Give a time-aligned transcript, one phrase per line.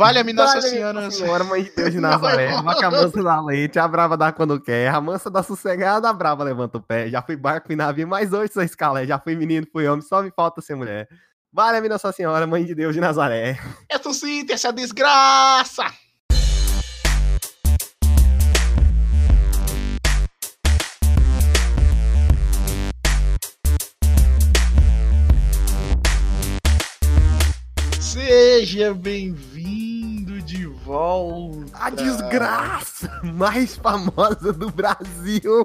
[0.00, 1.10] Vale-me Nossa Senhora.
[1.10, 2.50] Senhora, Mãe de Deus de Nazaré.
[2.62, 4.88] Vaca mansa da leite, a brava dá quando quer.
[4.88, 7.10] A mansa da sossegada, a brava levanta o pé.
[7.10, 9.06] Já fui barco e navio, mais hoje sou escalé.
[9.06, 11.06] Já fui menino, fui homem, só me falta ser mulher.
[11.52, 13.58] Vale-me Nossa Senhora, Mãe de Deus de Nazaré.
[13.92, 15.84] Ressuscita essa desgraça!
[28.00, 29.79] Seja bem-vindo
[30.50, 31.70] de volta.
[31.74, 35.64] A desgraça mais famosa do Brasil.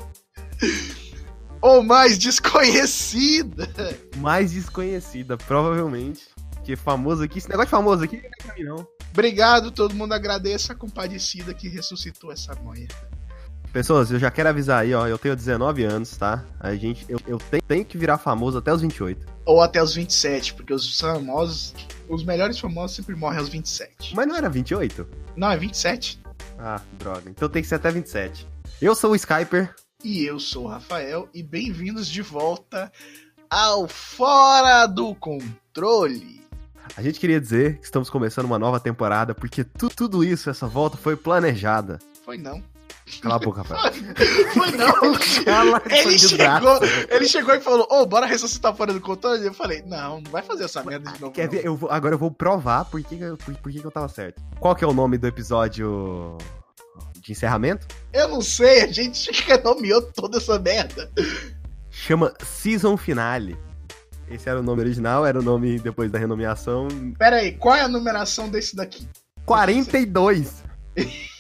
[1.60, 3.68] Ou mais desconhecida.
[4.18, 6.28] Mais desconhecida, provavelmente.
[6.64, 7.40] Que famoso aqui.
[7.40, 8.88] Esse negócio de famoso aqui não é pra mim, não.
[9.12, 12.88] Obrigado, todo mundo agradeça a compadecida que ressuscitou essa manha.
[13.74, 15.08] Pessoas, eu já quero avisar aí, ó.
[15.08, 16.46] Eu tenho 19 anos, tá?
[16.60, 19.26] A gente, eu, eu tenho, tenho que virar famoso até os 28.
[19.46, 21.74] Ou até os 27, porque os famosos,
[22.08, 24.16] os melhores famosos sempre morrem aos 27.
[24.16, 25.08] Mas não era 28?
[25.36, 26.20] Não, é 27.
[26.58, 27.30] Ah, droga.
[27.30, 28.48] Então tem que ser até 27.
[28.82, 29.74] Eu sou o Skyper.
[30.04, 32.92] E eu sou o Rafael, e bem-vindos de volta
[33.50, 36.44] ao Fora do Controle.
[36.96, 40.68] A gente queria dizer que estamos começando uma nova temporada, porque tu, tudo isso, essa
[40.68, 42.00] volta, foi planejada.
[42.24, 42.64] Foi não.
[43.22, 43.94] Cala a boca, Rafael.
[44.54, 44.94] Foi não.
[45.46, 49.46] Cala Ele chegou, ele chegou e falou: Ô, bora ressuscitar fora do controle?
[49.46, 51.32] Eu falei: Não, não vai fazer essa merda de novo.
[51.34, 51.66] Quer não." ver?
[51.66, 54.42] Eu vou- agora eu vou provar por que, por, por que que eu tava certo.
[54.60, 56.38] Qual que é o nome do episódio
[57.22, 57.88] de encerramento?
[58.12, 61.12] Eu não sei, a gente que nomeou toda essa merda.
[61.92, 63.56] Chama Season Finale.
[64.28, 66.88] Esse era o nome original, era o nome depois da renomeação.
[67.20, 69.08] Pera aí, qual é a numeração desse daqui?
[69.46, 70.64] 42.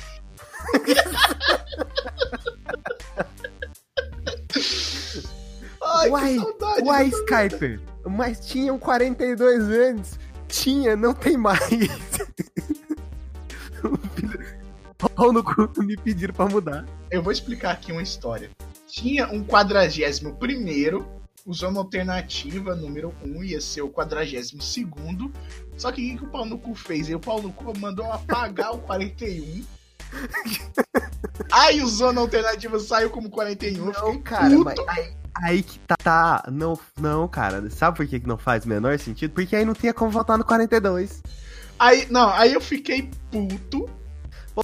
[5.84, 6.84] Ai, Uai, saudade.
[6.84, 10.20] Uai, Skyper, mas tinham 42 antes.
[10.48, 11.60] Tinha, não tem mais.
[15.16, 16.86] Pau no cu, me pediram pra mudar.
[17.12, 18.50] Eu vou explicar aqui uma história.
[18.88, 21.08] Tinha um quadragésimo primeiro,
[21.46, 25.32] usando alternativa número 1, ia ser o quadragésimo segundo.
[25.78, 27.10] Só que o que que o pau no cu fez?
[27.10, 29.64] E o pau no cu mandou apagar o 41.
[31.52, 33.86] Aí usando a alternativa saiu como 41.
[33.88, 34.64] eu fiquei Não, cara, puto.
[34.64, 36.44] mas aí, aí que tá, tá.
[36.52, 37.70] Não, não, cara.
[37.70, 39.32] Sabe por que não faz o menor sentido?
[39.34, 41.22] Porque aí não tinha como votar no 42.
[41.78, 43.90] Aí, não, aí eu fiquei puto.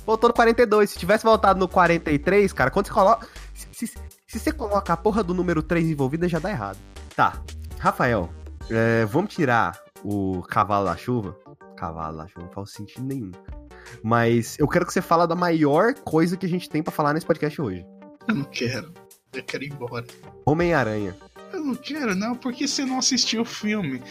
[0.06, 0.90] Votou no 42.
[0.90, 3.28] Se tivesse votado no 43, cara, quando você coloca.
[3.54, 3.98] Se, se-
[4.28, 6.78] se você coloca a porra do número 3 envolvida, já dá errado.
[7.16, 7.34] Tá.
[7.78, 8.30] Rafael,
[8.70, 11.36] é, vamos tirar o cavalo da chuva.
[11.76, 13.32] Cavalo da chuva não faz sentido nenhum.
[14.04, 17.14] Mas eu quero que você fala da maior coisa que a gente tem pra falar
[17.14, 17.86] nesse podcast hoje.
[18.28, 18.94] Eu não quero.
[19.34, 20.06] Eu quero ir embora.
[20.46, 21.16] Homem-Aranha.
[21.54, 24.02] Eu não quero, não, porque você não assistiu o filme.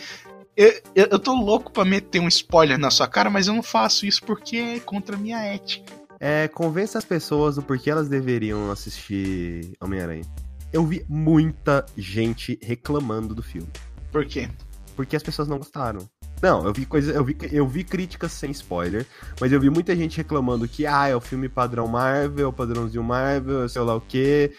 [0.56, 3.62] Eu, eu, eu tô louco pra meter um spoiler na sua cara, mas eu não
[3.62, 5.92] faço isso porque é contra a minha ética.
[6.18, 10.24] É, convença as pessoas do porquê elas deveriam assistir Homem-Aranha.
[10.72, 13.68] Eu vi muita gente reclamando do filme.
[14.12, 14.48] Por quê?
[14.96, 16.08] Porque as pessoas não gostaram.
[16.42, 19.06] Não, eu vi coisa, eu vi, eu vi críticas sem spoiler,
[19.38, 23.68] mas eu vi muita gente reclamando que ah, é o filme padrão Marvel, padrãozinho Marvel,
[23.68, 24.50] sei lá o que,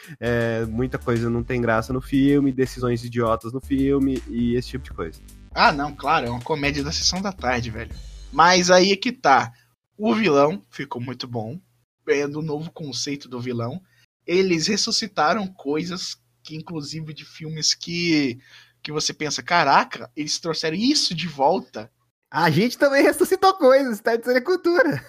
[0.70, 4.92] muita coisa não tem graça no filme, decisões idiotas no filme e esse tipo de
[4.92, 5.20] coisa.
[5.54, 7.94] Ah, não, claro, é uma comédia da sessão da tarde, velho.
[8.32, 9.52] Mas aí é que tá.
[9.98, 11.60] O vilão ficou muito bom.
[12.08, 13.82] É do novo conceito do vilão.
[14.26, 18.40] Eles ressuscitaram coisas que, inclusive, de filmes que,
[18.82, 21.92] que você pensa, caraca, eles trouxeram isso de volta.
[22.30, 24.16] A gente também ressuscitou coisas, tá?
[24.16, 25.04] Isso é cultura.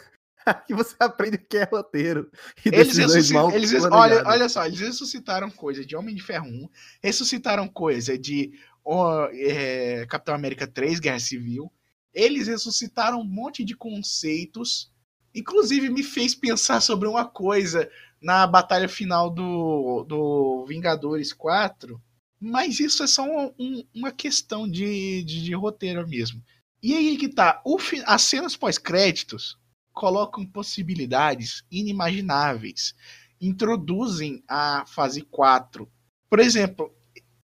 [0.66, 2.30] que você aprende o que é roteiro.
[2.64, 3.96] E Eles ressuscitaram.
[3.96, 6.68] olha, olha só, eles ressuscitaram coisa de Homem de Ferro 1,
[7.02, 8.52] ressuscitaram coisa de
[8.84, 11.72] ó, é, Capitão América 3, Guerra Civil.
[12.12, 14.92] Eles ressuscitaram um monte de conceitos.
[15.34, 17.88] Inclusive me fez pensar sobre uma coisa
[18.20, 22.00] na batalha final do, do Vingadores 4.
[22.44, 26.42] Mas isso é só um- um- uma questão de, de, de roteiro mesmo.
[26.82, 27.62] E aí que tá.
[27.64, 29.56] O, as cenas pós-créditos
[29.92, 32.94] colocam possibilidades inimagináveis.
[33.40, 35.88] Introduzem a fase 4.
[36.28, 36.92] Por exemplo,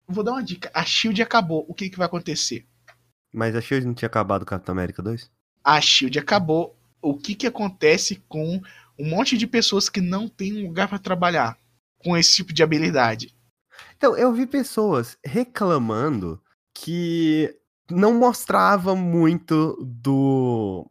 [0.07, 0.71] vou dar uma dica.
[0.73, 1.65] A Shield acabou.
[1.67, 2.65] O que, que vai acontecer?
[3.33, 5.29] Mas a Shield não tinha acabado o Capitão América 2?
[5.63, 6.77] A Shield acabou.
[7.01, 8.61] O que, que acontece com
[8.97, 11.59] um monte de pessoas que não tem um lugar para trabalhar
[11.99, 13.33] com esse tipo de habilidade?
[13.95, 16.41] Então, eu vi pessoas reclamando
[16.73, 17.55] que
[17.89, 20.89] não mostrava muito do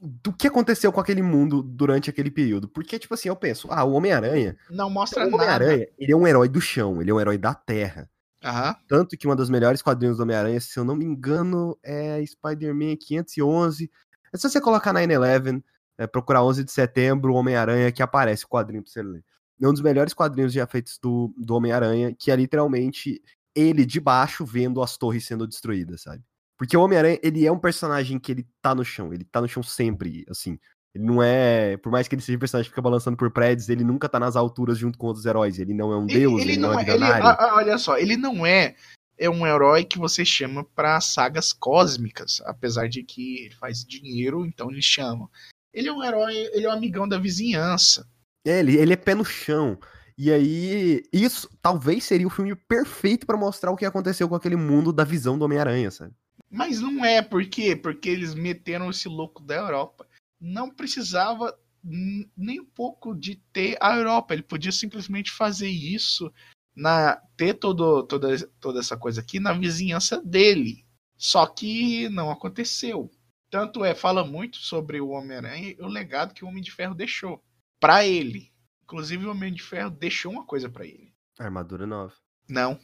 [0.00, 2.68] do que aconteceu com aquele mundo durante aquele período.
[2.68, 5.36] Porque, tipo assim, eu penso, ah, o Homem-Aranha, Não mostra o nada.
[5.36, 8.10] Homem-Aranha, ele é um herói do chão, ele é um herói da terra.
[8.44, 8.76] Aham.
[8.86, 12.96] Tanto que uma das melhores quadrinhos do Homem-Aranha, se eu não me engano, é Spider-Man
[12.96, 13.90] 511.
[14.32, 15.62] É só você colocar 9-11,
[15.96, 19.24] é, procurar 11 de setembro, Homem-Aranha, que aparece o quadrinho pra você ler.
[19.60, 23.20] É um dos melhores quadrinhos já feitos do, do Homem-Aranha, que é literalmente
[23.54, 26.22] ele de baixo vendo as torres sendo destruídas, sabe?
[26.56, 29.48] Porque o Homem-Aranha, ele é um personagem que ele tá no chão, ele tá no
[29.48, 30.58] chão sempre, assim.
[30.94, 31.76] Ele não é.
[31.76, 34.18] Por mais que ele seja um personagem que fica balançando por prédios, ele nunca tá
[34.18, 35.58] nas alturas junto com outros heróis.
[35.58, 37.78] Ele não é um Ele- deus, ele ele, não, não é é- ele- ah, olha
[37.78, 38.74] só, ele não é,
[39.16, 44.44] é um herói que você chama pra sagas cósmicas, apesar de que ele faz dinheiro,
[44.46, 45.28] então eles chamam.
[45.72, 48.08] Ele é um herói, ele é um amigão da vizinhança.
[48.48, 49.78] É, ele, ele é pé no chão.
[50.16, 54.56] E aí, isso talvez seria o filme perfeito pra mostrar o que aconteceu com aquele
[54.56, 56.14] mundo da visão do Homem-Aranha, sabe?
[56.50, 57.76] Mas não é, por quê?
[57.76, 60.08] Porque eles meteram esse louco da Europa.
[60.40, 61.54] Não precisava
[61.84, 64.32] nem um pouco de ter a Europa.
[64.32, 66.32] Ele podia simplesmente fazer isso,
[66.74, 70.86] na ter todo, toda, toda essa coisa aqui na vizinhança dele.
[71.18, 73.10] Só que não aconteceu.
[73.50, 76.94] Tanto é, fala muito sobre o Homem-Aranha e o legado que o Homem de Ferro
[76.94, 77.42] deixou
[77.80, 78.50] pra ele.
[78.84, 81.12] Inclusive, o Homem de Ferro deixou uma coisa pra ele.
[81.38, 82.12] Armadura nova.
[82.48, 82.78] Não.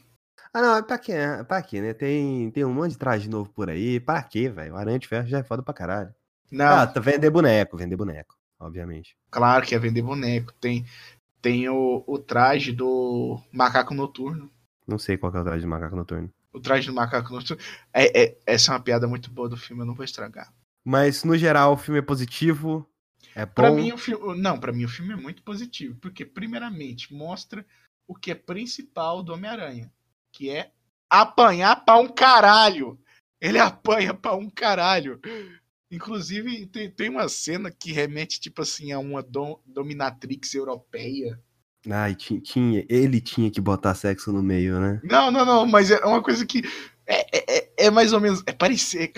[0.52, 1.12] Ah, não, é pra quê?
[1.12, 1.94] É Pra quê, né?
[1.94, 3.98] Tem, tem um monte de traje novo por aí.
[3.98, 4.74] Pra quê, velho?
[4.74, 6.14] O Aranha de Ferro já é foda pra caralho.
[6.50, 6.66] Não.
[6.66, 9.16] Ah, tá vender boneco, vender boneco, obviamente.
[9.30, 10.52] Claro que é vender boneco.
[10.60, 10.84] Tem,
[11.42, 14.50] tem o, o traje do macaco noturno.
[14.86, 16.30] Não sei qual é o traje de macaco noturno.
[16.52, 17.60] O traje do macaco noturno.
[17.92, 20.52] É, é- essa é uma piada muito boa do filme, eu não vou estragar.
[20.84, 22.86] Mas, no geral, o filme é positivo.
[23.34, 23.44] É.
[23.46, 24.40] Pra mim, o filme.
[24.40, 25.96] Não, pra mim o filme é muito positivo.
[26.00, 27.64] Porque, primeiramente, mostra
[28.08, 29.92] o que é principal do Homem-Aranha.
[30.32, 30.70] Que é
[31.10, 32.98] apanhar pra um caralho.
[33.40, 35.20] Ele apanha pra um caralho.
[35.90, 41.38] Inclusive, tem, tem uma cena que remete, tipo assim, a uma dom- dominatrix europeia.
[41.88, 45.00] Ai, ti- tinha, ele tinha que botar sexo no meio, né?
[45.04, 46.62] Não, não, não, mas é uma coisa que
[47.06, 48.42] é, é, é- é mais ou menos.
[48.46, 49.12] É parecer.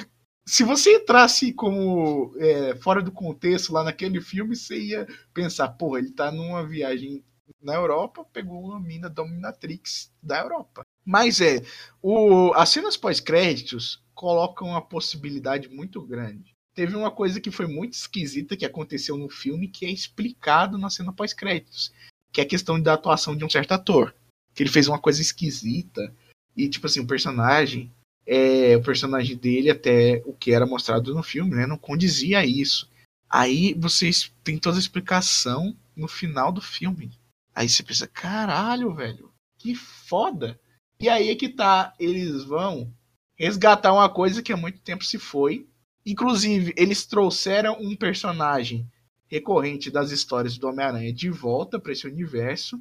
[0.49, 5.99] Se você entrasse como é, fora do contexto lá naquele filme, você ia pensar, porra,
[5.99, 7.25] ele tá numa viagem
[7.61, 10.83] na Europa, pegou uma mina dominatrix da Europa.
[11.05, 11.63] Mas é,
[12.01, 16.55] o, as cenas pós-créditos colocam uma possibilidade muito grande.
[16.75, 20.91] Teve uma coisa que foi muito esquisita que aconteceu no filme que é explicado na
[20.91, 21.93] cena pós-créditos,
[22.33, 24.15] que é a questão da atuação de um certo ator
[24.57, 26.13] que ele fez uma coisa esquisita
[26.57, 27.93] e tipo assim o personagem
[28.27, 31.67] é o personagem dele até o que era mostrado no filme né?
[31.67, 32.91] Não condizia a isso.
[33.31, 37.11] Aí vocês tem toda a explicação no final do filme.
[37.55, 40.59] Aí você pensa caralho velho que foda.
[40.99, 42.93] E aí é que tá eles vão
[43.37, 45.67] resgatar uma coisa que há muito tempo se foi.
[46.05, 48.89] Inclusive eles trouxeram um personagem
[49.29, 52.81] recorrente das histórias do Homem-Aranha de volta para esse universo.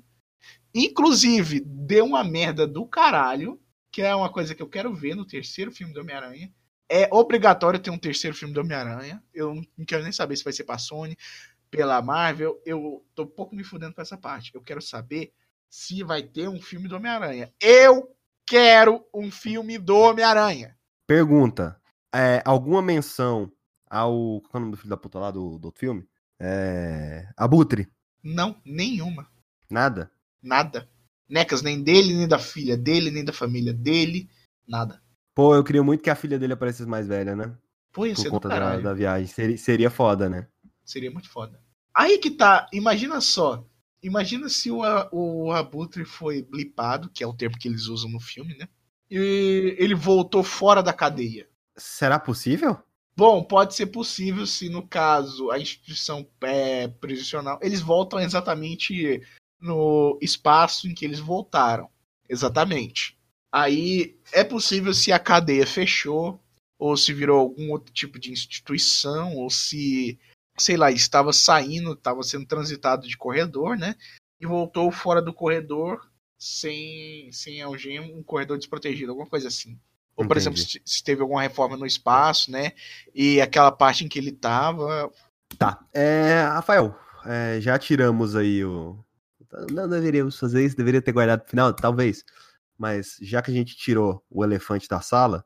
[0.73, 3.59] Inclusive, deu uma merda do caralho,
[3.95, 6.53] que é uma coisa que eu quero ver no terceiro filme do Homem-Aranha.
[6.89, 9.23] É obrigatório ter um terceiro filme do Homem-Aranha.
[9.33, 11.17] Eu não quero nem saber se vai ser pra Sony,
[11.71, 12.61] pela Marvel.
[12.65, 14.53] Eu tô um pouco me fudendo com essa parte.
[14.53, 15.31] Eu quero saber
[15.69, 17.53] se vai ter um filme do Homem-Aranha.
[17.57, 18.13] Eu
[18.45, 20.77] quero um filme do Homem-Aranha.
[21.07, 21.79] Pergunta:
[22.13, 23.49] é, alguma menção
[23.89, 24.41] ao.
[24.41, 26.05] Qual é o nome do filho da puta lá do, do outro filme?
[26.37, 27.29] É.
[27.37, 27.87] Abutre?
[28.21, 29.25] Não, nenhuma.
[29.69, 30.11] Nada?
[30.43, 30.89] Nada.
[31.27, 34.29] Necas nem dele, nem da filha dele, nem da família dele.
[34.67, 35.01] Nada.
[35.33, 37.55] Pô, eu queria muito que a filha dele aparecesse mais velha, né?
[37.91, 38.83] Pô, ia Por ser conta da, caralho.
[38.83, 39.27] da viagem.
[39.27, 40.47] Seria, seria foda, né?
[40.83, 41.59] Seria muito foda.
[41.93, 43.65] Aí que tá, imagina só.
[44.03, 48.19] Imagina se o, o Abutre foi blipado, que é o termo que eles usam no
[48.19, 48.67] filme, né?
[49.09, 51.47] E ele voltou fora da cadeia.
[51.75, 52.77] Será possível?
[53.17, 57.57] Bom, pode ser possível se, no caso, a instituição é, prisional.
[57.61, 59.21] Eles voltam exatamente
[59.65, 61.89] no espaço em que eles voltaram.
[62.29, 63.17] Exatamente.
[63.51, 66.39] Aí é possível se a cadeia fechou,
[66.77, 70.19] ou se virou algum outro tipo de instituição, ou se,
[70.57, 73.95] sei lá, estava saindo, estava sendo transitado de corredor, né?
[74.39, 76.05] E voltou fora do corredor
[76.37, 79.79] sem, sem algema, um corredor desprotegido, alguma coisa assim.
[80.15, 80.59] Ou, por Entendi.
[80.61, 82.71] exemplo, se, teve alguma reforma no espaço, né?
[83.13, 85.11] E aquela parte em que ele tava.
[85.57, 85.79] Tá.
[85.93, 89.04] É, Rafael, é, já tiramos aí o.
[89.71, 92.23] Não deveríamos fazer isso, deveria ter guardado pro final, talvez.
[92.77, 95.45] Mas já que a gente tirou o elefante da sala,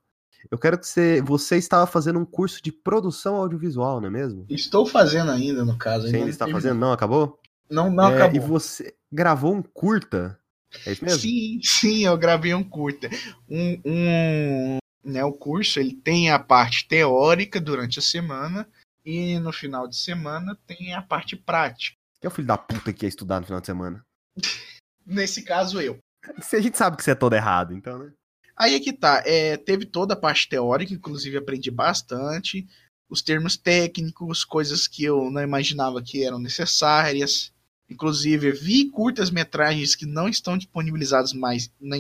[0.50, 1.22] eu quero que você.
[1.22, 4.46] Você estava fazendo um curso de produção audiovisual, não é mesmo?
[4.50, 6.08] Estou fazendo ainda, no caso.
[6.08, 6.80] Você ainda está fazendo?
[6.80, 7.40] Não, acabou?
[7.70, 8.36] Não, não É, acabou.
[8.36, 10.40] E você gravou um curta?
[10.86, 11.20] É isso mesmo?
[11.20, 13.10] Sim, sim, eu gravei um curta.
[13.50, 18.68] Um, um, né, o curso ele tem a parte teórica durante a semana
[19.06, 21.99] e no final de semana tem a parte prática.
[22.20, 24.06] Que é o filho da puta que ia estudar no final de semana?
[25.06, 25.98] Nesse caso, eu.
[26.42, 28.12] Se a gente sabe que você é todo errado, então, né?
[28.58, 32.68] Aí é que tá, é, teve toda a parte teórica, inclusive aprendi bastante.
[33.10, 37.54] os termos técnicos, coisas que eu não imaginava que eram necessárias.
[37.90, 41.96] Inclusive, vi curtas-metragens que não estão disponibilizadas mais na,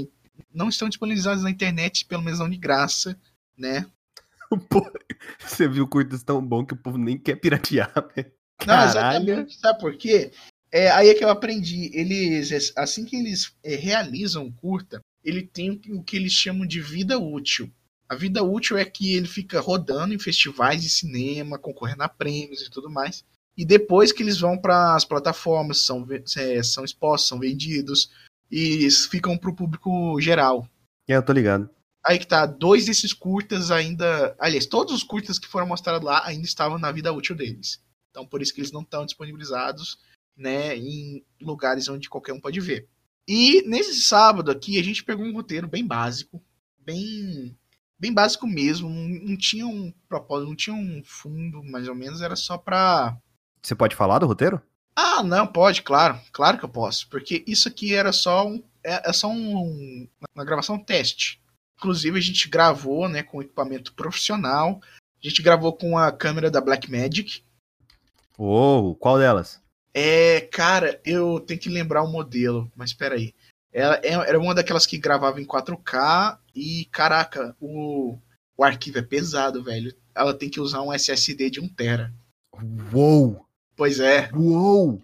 [0.53, 3.19] não estão disponibilizadas na internet, pelo menos não de graça,
[3.57, 3.85] né?
[4.69, 4.91] Pô,
[5.39, 8.31] você viu curtas tão bom que o povo nem quer piratear, velho.
[8.65, 9.55] Não, exatamente.
[9.57, 10.31] Sabe por quê?
[10.71, 11.89] É, aí é que eu aprendi.
[11.93, 17.17] Eles, assim que eles é, realizam curta, ele tem o que eles chamam de vida
[17.17, 17.71] útil.
[18.07, 22.61] A vida útil é que ele fica rodando em festivais de cinema, concorrendo a prêmios
[22.61, 23.23] e tudo mais.
[23.55, 28.09] E depois que eles vão para as plataformas, são, é, são expostos, são vendidos
[28.49, 30.67] e ficam para o público geral.
[31.07, 31.69] É, eu tô ligado.
[32.05, 34.35] Aí que tá, dois desses curtas ainda.
[34.39, 37.81] Aliás, todos os curtas que foram mostrados lá ainda estavam na vida útil deles.
[38.09, 39.99] Então por isso que eles não estão disponibilizados
[40.35, 42.87] né, em lugares onde qualquer um pode ver.
[43.27, 46.41] E nesse sábado aqui a gente pegou um roteiro bem básico,
[46.77, 47.55] bem
[47.99, 52.35] bem básico mesmo, não, tinha um propósito, não tinha um fundo, mais ou menos, era
[52.35, 53.17] só pra.
[53.61, 54.61] Você pode falar do roteiro?
[54.95, 59.09] Ah, não, pode, claro, claro que eu posso, porque isso aqui era só um, é,
[59.09, 61.41] é só um, uma gravação teste.
[61.77, 64.81] Inclusive a gente gravou, né, com equipamento profissional.
[64.83, 67.43] A gente gravou com a câmera da Blackmagic.
[68.39, 69.61] Uou, qual delas?
[69.93, 73.33] É, cara, eu tenho que lembrar o modelo, mas espera aí.
[73.69, 78.17] Ela é, era uma daquelas que gravava em 4K e, caraca, o,
[78.57, 79.93] o arquivo é pesado, velho.
[80.15, 82.13] Ela tem que usar um SSD de 1TB.
[82.93, 83.45] Uou!
[83.75, 84.29] Pois é.
[84.33, 85.01] Uou!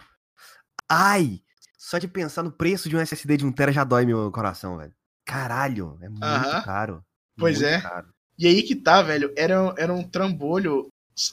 [0.88, 1.42] Ai!
[1.78, 4.94] Só de pensar no preço de um SSD de 1TB já dói meu coração, velho.
[5.26, 6.64] Caralho, é muito uh -huh.
[6.64, 7.06] caro.
[7.38, 7.82] Pois muito é.
[7.82, 8.08] Caro.
[8.40, 9.34] E aí que tá, velho.
[9.36, 10.88] Era, era um trambolho.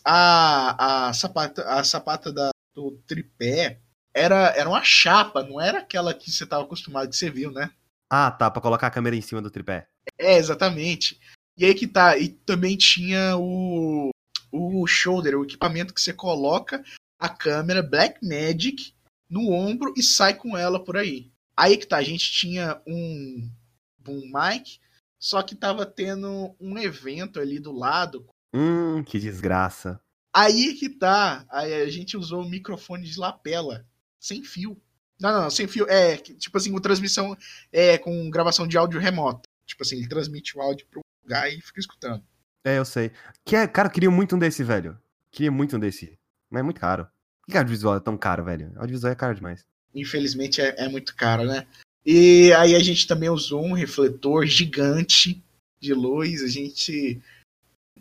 [0.05, 3.81] A, a sapata, a sapata da, do tripé
[4.15, 7.71] era, era uma chapa, não era aquela que você estava acostumado, que você viu, né?
[8.11, 9.89] Ah, tá, para colocar a câmera em cima do tripé.
[10.19, 11.19] É, exatamente.
[11.57, 14.11] E aí que tá, e também tinha o,
[14.51, 16.83] o shoulder, o equipamento que você coloca
[17.19, 18.95] a câmera Blackmagic
[19.29, 21.31] no ombro e sai com ela por aí.
[21.57, 23.51] Aí que tá, a gente tinha um
[23.99, 24.79] boom mic,
[25.19, 28.27] só que tava tendo um evento ali do lado.
[28.53, 30.01] Hum, que desgraça.
[30.35, 33.87] Aí que tá, aí a gente usou o microfone de lapela
[34.19, 34.81] sem fio.
[35.21, 35.87] Não, não, sem fio.
[35.89, 37.37] É, tipo assim, com transmissão
[37.71, 39.49] é com gravação de áudio remoto.
[39.67, 42.25] Tipo assim, ele transmite o áudio pro lugar e fica escutando.
[42.65, 43.11] É, eu sei.
[43.45, 44.99] Que é, cara, eu queria muito um desse, velho.
[45.31, 46.19] Queria muito um desse.
[46.51, 47.07] Mas é muito caro.
[47.41, 48.73] Por que audiovisual é tão caro, velho?
[48.77, 49.65] Audiovisual é caro demais.
[49.95, 51.67] Infelizmente é, é muito caro, né?
[52.05, 55.43] E aí a gente também usou um refletor gigante
[55.81, 56.43] de luz.
[56.43, 57.21] A gente,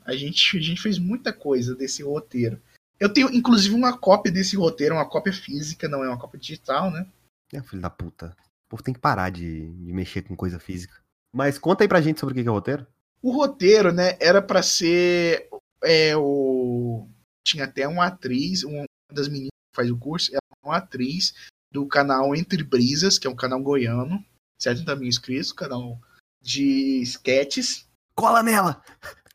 [0.03, 2.61] a gente, a gente fez muita coisa desse roteiro.
[2.99, 6.91] Eu tenho, inclusive, uma cópia desse roteiro, uma cópia física, não é uma cópia digital,
[6.91, 7.07] né?
[7.51, 8.35] É, filho da puta.
[8.67, 10.93] O povo tem que parar de, de mexer com coisa física.
[11.33, 12.85] Mas conta aí pra gente sobre o que é o roteiro.
[13.21, 15.49] O roteiro, né, era para ser
[15.83, 17.07] é, o
[17.43, 21.33] tinha até uma atriz, uma das meninas que faz o curso, é uma atriz
[21.71, 24.23] do canal Entre Brisas, que é um canal goiano,
[24.59, 25.99] 70 mil inscritos, canal
[26.41, 27.87] de sketches.
[28.15, 28.83] Cola nela!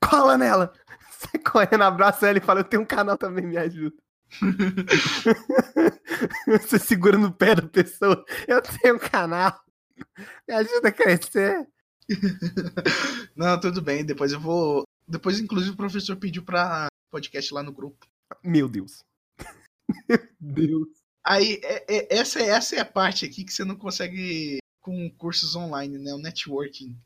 [0.09, 0.73] Cola nela!
[1.19, 3.97] Sai correndo, abraça ela e fala: Eu tenho um canal também, me ajuda.
[6.47, 8.25] Você segura no pé da pessoa.
[8.47, 9.59] Eu tenho um canal.
[10.47, 11.67] Me ajuda a crescer.
[13.37, 14.05] Não, tudo bem.
[14.05, 14.85] Depois eu vou.
[15.09, 18.07] Depois, inclusive, o professor pediu pra podcast lá no grupo.
[18.43, 19.05] Meu Deus.
[20.09, 20.89] Meu Deus.
[21.25, 25.57] Aí, é, é, essa, essa é a parte aqui que você não consegue com cursos
[25.57, 26.13] online, né?
[26.15, 26.97] O networking.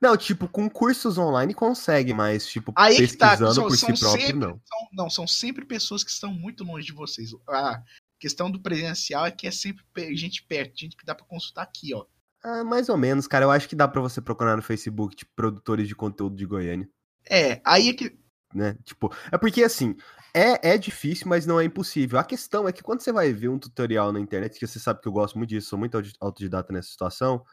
[0.00, 4.10] Não, tipo, com cursos online consegue, mas, tipo, Aí pesquisando tá, são, por si próprio,
[4.10, 4.60] sempre, não.
[4.64, 7.32] São, não, são sempre pessoas que estão muito longe de vocês.
[7.46, 7.82] A
[8.18, 11.94] questão do presencial é que é sempre gente perto, gente que dá para consultar aqui,
[11.94, 12.06] ó.
[12.42, 13.44] Ah, mais ou menos, cara.
[13.44, 16.88] Eu acho que dá para você procurar no Facebook, tipo, produtores de conteúdo de Goiânia.
[17.28, 18.18] É, aí é que.
[18.54, 18.76] Né?
[18.82, 19.94] Tipo, é porque assim,
[20.34, 22.18] é, é difícil, mas não é impossível.
[22.18, 25.00] A questão é que quando você vai ver um tutorial na internet, que você sabe
[25.00, 27.44] que eu gosto muito disso, sou muito autodidata nessa situação,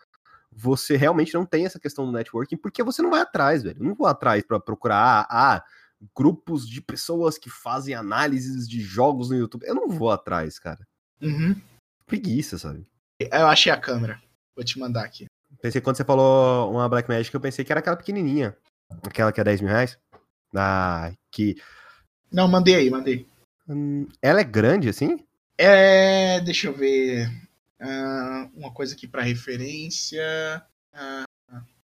[0.52, 3.80] você realmente não tem essa questão do networking, porque você não vai atrás, velho.
[3.80, 5.64] Eu não vou atrás para procurar ah, ah,
[6.16, 9.66] grupos de pessoas que fazem análises de jogos no YouTube.
[9.66, 10.86] Eu não vou atrás, cara.
[11.22, 11.56] Uhum.
[12.06, 12.86] Preguiça, sabe?
[13.20, 14.22] Eu achei a câmera.
[14.56, 15.26] Vou te mandar aqui.
[15.62, 18.56] Pensei quando você falou uma Black Magic, eu pensei que era aquela pequenininha.
[19.04, 19.98] Aquela que é 10 mil reais.
[20.56, 21.56] Ah, que.
[22.32, 23.28] Não, mandei aí, mandei.
[23.68, 25.20] Hum, ela é grande assim?
[25.58, 26.40] É.
[26.42, 27.30] Deixa eu ver.
[27.80, 30.66] Uh, uma coisa aqui para referência.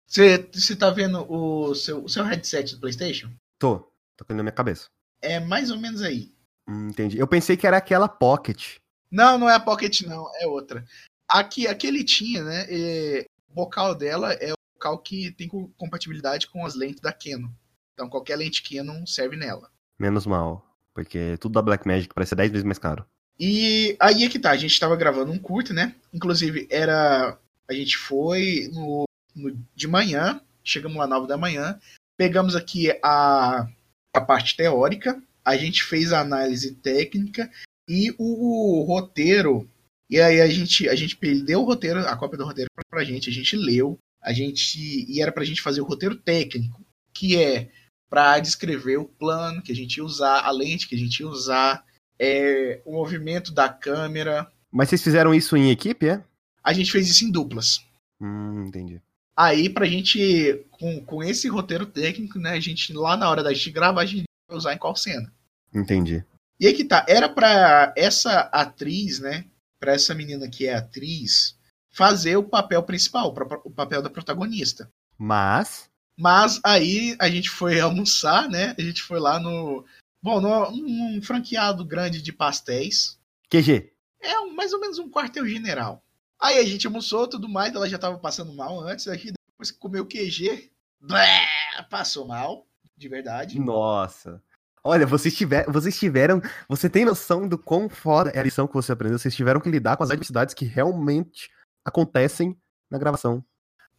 [0.07, 3.31] Você uh, tá vendo o seu, o seu headset do PlayStation?
[3.59, 3.79] Tô,
[4.15, 4.87] tô na minha cabeça.
[5.21, 6.33] É mais ou menos aí.
[6.67, 7.17] Hum, entendi.
[7.17, 8.77] Eu pensei que era aquela Pocket.
[9.11, 10.85] Não, não é a Pocket, não, é outra.
[11.29, 12.65] Aqui, aqui ele tinha, né?
[12.69, 17.49] E, o bocal dela é o bocal que tem compatibilidade com as lentes da Canon.
[17.93, 19.69] Então qualquer lente Canon serve nela.
[19.99, 20.65] Menos mal.
[20.93, 23.05] Porque tudo da Black Magic parece ser 10 vezes mais caro.
[23.39, 25.95] E aí é que tá, a gente tava gravando um curto, né?
[26.13, 27.37] Inclusive, era.
[27.67, 31.79] A gente foi no, no de manhã, chegamos lá 9 da manhã,
[32.17, 33.67] pegamos aqui a,
[34.15, 37.49] a parte teórica, a gente fez a análise técnica
[37.87, 39.69] e o, o roteiro.
[40.09, 43.03] E aí a gente, a gente deu o roteiro, a cópia do roteiro pra, pra
[43.03, 44.77] gente, a gente leu, a gente.
[45.09, 47.69] E era pra gente fazer o roteiro técnico, que é
[48.09, 51.27] para descrever o plano que a gente ia usar, a lente que a gente ia
[51.27, 51.83] usar,
[52.19, 54.47] é, o movimento da câmera.
[54.71, 56.23] Mas vocês fizeram isso em equipe, é?
[56.63, 57.85] A gente fez isso em duplas.
[58.21, 59.01] Hum, entendi.
[59.35, 63.53] Aí, pra gente, com, com esse roteiro técnico, né, a gente, lá na hora da
[63.53, 65.31] gente gravar, a gente vai usar em qual cena.
[65.73, 66.23] Entendi.
[66.59, 69.45] E aí que tá, era pra essa atriz, né,
[69.79, 71.57] pra essa menina que é atriz,
[71.91, 74.89] fazer o papel principal, o papel da protagonista.
[75.17, 75.89] Mas.
[76.17, 78.75] Mas aí a gente foi almoçar, né?
[78.77, 79.83] A gente foi lá no.
[80.23, 83.19] Bom, num franqueado grande de pastéis.
[83.49, 83.91] QG.
[84.21, 86.01] É um, mais ou menos um quartel-general.
[86.41, 89.77] Aí a gente almoçou tudo mais, ela já tava passando mal antes, aqui depois que
[89.77, 91.45] comeu QG, blé,
[91.89, 92.65] passou mal,
[92.97, 93.59] de verdade.
[93.59, 94.41] Nossa.
[94.81, 96.41] Olha, vocês, tiver, vocês tiveram.
[96.69, 99.19] Você tem noção do quão foda é a lição que você aprendeu?
[99.19, 101.49] Vocês tiveram que lidar com as adversidades que realmente
[101.83, 102.57] acontecem
[102.89, 103.43] na gravação.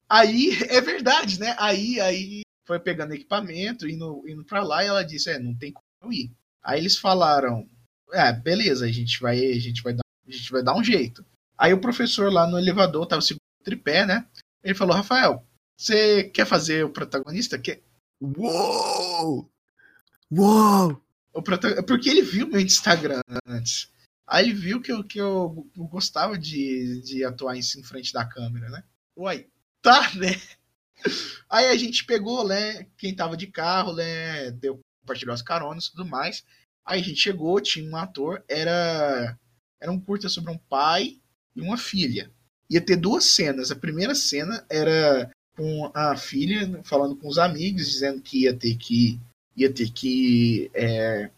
[0.09, 1.55] Aí, é verdade, né?
[1.59, 5.71] Aí, aí foi pegando equipamento, indo, indo pra lá, e ela disse, é, não tem
[5.71, 5.84] como
[6.63, 7.69] Aí eles falaram,
[8.13, 11.25] é, beleza, a gente vai, a gente vai dar, a gente vai dar um jeito.
[11.57, 14.27] Aí o professor lá no elevador tava segurando o tripé, né?
[14.63, 15.47] Ele falou, Rafael,
[15.77, 17.59] você quer fazer o protagonista?
[17.59, 17.83] Quer...
[18.21, 19.51] Uou!
[20.31, 21.03] Uou!
[21.33, 21.43] O.
[21.43, 23.91] Porque ele viu meu Instagram antes.
[24.27, 28.25] Aí viu que eu, que eu, eu gostava de, de atuar em, em frente da
[28.25, 28.83] câmera, né?
[29.17, 29.47] Uai,
[29.83, 30.41] tá, né?
[31.51, 32.87] Aí a gente pegou, né?
[32.97, 34.51] Quem tava de carro, né?
[34.53, 36.43] Deu, compartilhou as caronas e tudo mais.
[36.85, 39.39] Aí a gente chegou, tinha um ator, era.
[39.81, 41.19] Era um curta sobre um pai
[41.55, 42.31] e uma filha.
[42.71, 43.71] Ia ter duas cenas.
[43.71, 48.77] A primeira cena era com a filha falando com os amigos, dizendo que ia ter
[48.77, 49.21] que.
[49.57, 50.71] ia ter que.
[50.75, 51.31] É,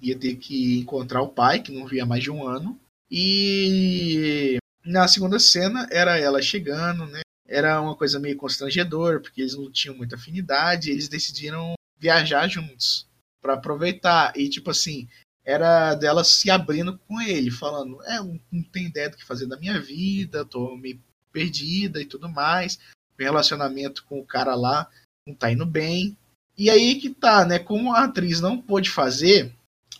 [0.00, 2.78] ia ter que encontrar o pai, que não via mais de um ano.
[3.10, 7.20] E na segunda cena era ela chegando, né?
[7.46, 13.06] era uma coisa meio constrangedora, porque eles não tinham muita afinidade, eles decidiram viajar juntos
[13.42, 14.32] para aproveitar.
[14.36, 15.08] E tipo assim,
[15.44, 19.46] era dela se abrindo com ele, falando: "É, não, não tenho ideia do que fazer
[19.46, 21.00] da minha vida, tô meio
[21.32, 22.78] perdida e tudo mais.
[23.18, 24.88] O relacionamento com o cara lá
[25.26, 26.16] não tá indo bem".
[26.56, 27.58] E aí que tá, né?
[27.58, 29.52] Como a atriz não pôde fazer,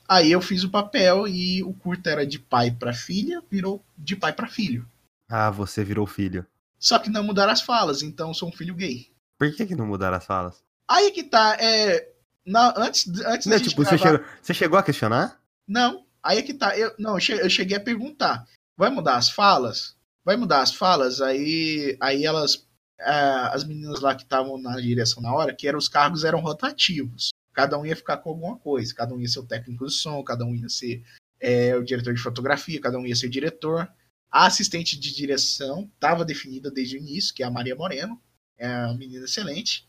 [0.09, 4.15] aí eu fiz o papel e o curta era de pai para filha, virou de
[4.15, 4.87] pai para filho.
[5.29, 6.47] Ah, você virou filho.
[6.79, 9.09] Só que não mudaram as falas, então sou um filho gay.
[9.39, 10.63] Por que, que não mudaram as falas?
[10.89, 12.12] Aí que tá, é.
[12.45, 13.97] Na, antes antes não, tipo, gravar...
[13.97, 15.41] você, chegou, você chegou a questionar?
[15.67, 16.77] Não, aí é que tá.
[16.77, 18.47] Eu, não, eu cheguei a perguntar.
[18.77, 19.97] Vai mudar as falas?
[20.25, 21.21] Vai mudar as falas?
[21.21, 22.67] Aí, aí elas.
[23.01, 23.13] É,
[23.53, 27.31] as meninas lá que estavam na direção na hora, que eram os cargos eram rotativos.
[27.53, 28.95] Cada um ia ficar com alguma coisa.
[28.95, 31.03] Cada um ia ser o técnico de som, cada um ia ser
[31.41, 33.89] é, o diretor de fotografia, cada um ia ser o diretor.
[34.31, 38.21] A assistente de direção estava definida desde o início, que é a Maria Moreno.
[38.57, 39.87] É uma menina excelente.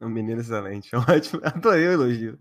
[0.00, 1.40] Uma menina excelente, ótimo.
[1.44, 2.38] Adorei o elogio.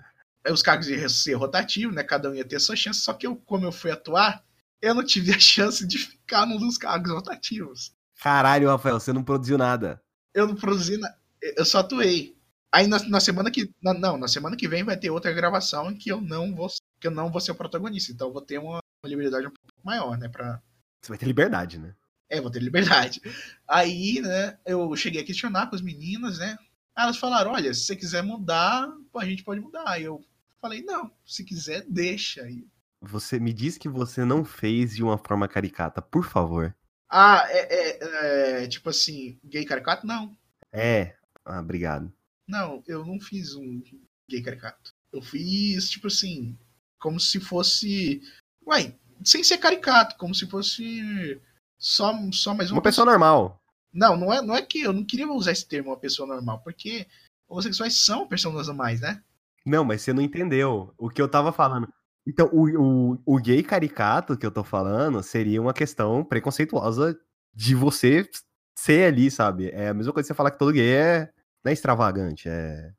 [0.50, 2.04] Os cargos iam ser rotativos, né?
[2.04, 4.44] Cada um ia ter sua chance, só que eu, como eu fui atuar,
[4.82, 7.96] eu não tive a chance de ficar num dos cargos rotativos.
[8.22, 10.02] Caralho, Rafael, você não produziu nada.
[10.34, 11.18] Eu não produzi nada.
[11.42, 12.38] Eu só atuei.
[12.72, 13.70] Aí na, na semana que.
[13.82, 16.68] Na, não, na semana que vem vai ter outra gravação em que eu não vou,
[17.00, 18.12] que eu não vou ser o protagonista.
[18.12, 20.28] Então eu vou ter uma, uma liberdade um pouco maior, né?
[20.28, 20.62] Pra,
[21.04, 21.94] você vai ter liberdade, né?
[22.30, 23.22] É, vou ter liberdade.
[23.68, 26.58] Aí, né, eu cheguei a questionar com as meninas, né?
[26.98, 29.84] Elas falaram: olha, se você quiser mudar, a gente pode mudar.
[29.88, 30.24] Aí eu
[30.62, 32.44] falei: não, se quiser, deixa.
[32.44, 32.66] aí.
[33.02, 36.76] Você me diz que você não fez de uma forma caricata, por favor.
[37.10, 40.08] Ah, é, é, é tipo assim, gay caricato?
[40.08, 40.36] Não.
[40.72, 41.16] É.
[41.46, 42.12] Ah, obrigado.
[42.48, 43.82] Não, eu não fiz um
[44.30, 44.94] gay caricato.
[45.12, 46.58] Eu fiz, tipo assim,
[47.00, 48.22] como se fosse.
[48.66, 51.40] Ué, sem ser caricato, como se fosse
[51.78, 53.63] só, só mais uma, uma pessoa, pessoa normal.
[53.94, 56.62] Não, não é, não é que eu não queria usar esse termo uma pessoa normal,
[56.64, 57.06] porque
[57.48, 59.22] homossexuais são pessoas normais, né?
[59.66, 61.88] Não, mas você não entendeu o que eu tava falando.
[62.26, 67.18] Então, o, o, o gay caricato que eu tô falando seria uma questão preconceituosa
[67.54, 68.28] de você
[68.76, 69.70] ser ali, sabe?
[69.70, 71.32] É a mesma coisa que você falar que todo gay é,
[71.64, 72.92] não é extravagante, é.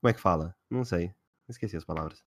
[0.00, 0.54] Como é que fala?
[0.70, 1.12] Não sei.
[1.48, 2.22] Esqueci as palavras.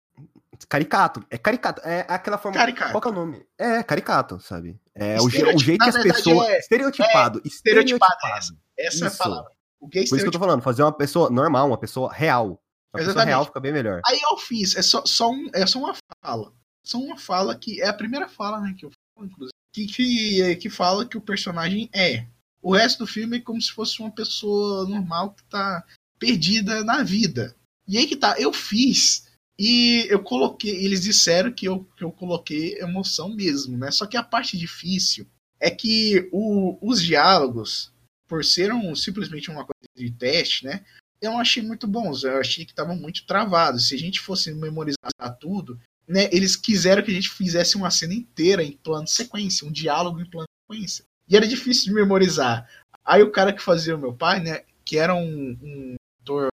[0.70, 1.26] Caricato.
[1.30, 1.82] É caricato.
[1.84, 2.58] É aquela forma.
[2.58, 2.92] Caricato.
[2.92, 3.46] Qual que é o nome?
[3.58, 4.80] É, caricato, sabe?
[4.94, 6.48] É o, o jeito que as pessoas.
[6.48, 7.42] É, estereotipado.
[7.44, 8.16] É, estereotipado.
[8.38, 9.52] Essa, essa é a palavra.
[9.80, 12.62] O gay Por isso que eu tô falando, fazer uma pessoa normal, uma pessoa real.
[12.94, 14.02] A pessoa real fica bem melhor.
[14.06, 16.54] Aí eu fiz, é só, só, um, é só uma fala.
[16.84, 19.54] Só uma fala que é a primeira fala né, que eu falo, inclusive.
[19.74, 22.26] Que, que, que fala que o personagem é.
[22.62, 25.84] O resto do filme é como se fosse uma pessoa normal que tá
[26.18, 27.56] perdida na vida.
[27.88, 29.25] E aí que tá, eu fiz
[29.58, 33.90] e eu coloquei, eles disseram que eu, que eu coloquei emoção mesmo, né?
[33.90, 35.26] Só que a parte difícil
[35.60, 37.92] é que o, os diálogos,
[38.28, 40.84] por ser um, simplesmente uma coisa de teste, né?
[41.22, 43.88] Eu não achei muito bons, eu achei que estavam muito travados.
[43.88, 46.30] Se a gente fosse memorizar tudo, né?
[46.32, 50.30] Eles quiseram que a gente fizesse uma cena inteira em plano sequência, um diálogo em
[50.30, 51.06] plano sequência.
[51.28, 52.70] E era difícil de memorizar.
[53.04, 54.64] Aí o cara que fazia o meu pai, né?
[54.84, 56.50] Que era um, um ator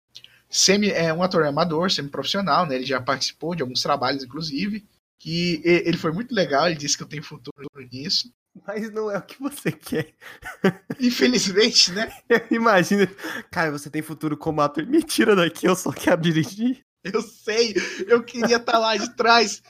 [0.57, 2.77] semi, é um ator amador, semi-profissional, né?
[2.77, 4.87] Ele já participou de alguns trabalhos, inclusive.
[5.19, 8.31] Que ele foi muito legal, ele disse que eu tenho futuro nisso.
[8.66, 10.14] Mas não é o que você quer.
[11.01, 12.11] Infelizmente, né?
[12.51, 13.07] Imagina,
[13.51, 14.87] cara, você tem futuro como ator.
[14.87, 16.81] Me tira daqui, eu só quero dirigir.
[17.03, 17.75] Eu sei,
[18.09, 19.62] eu queria estar tá lá de trás.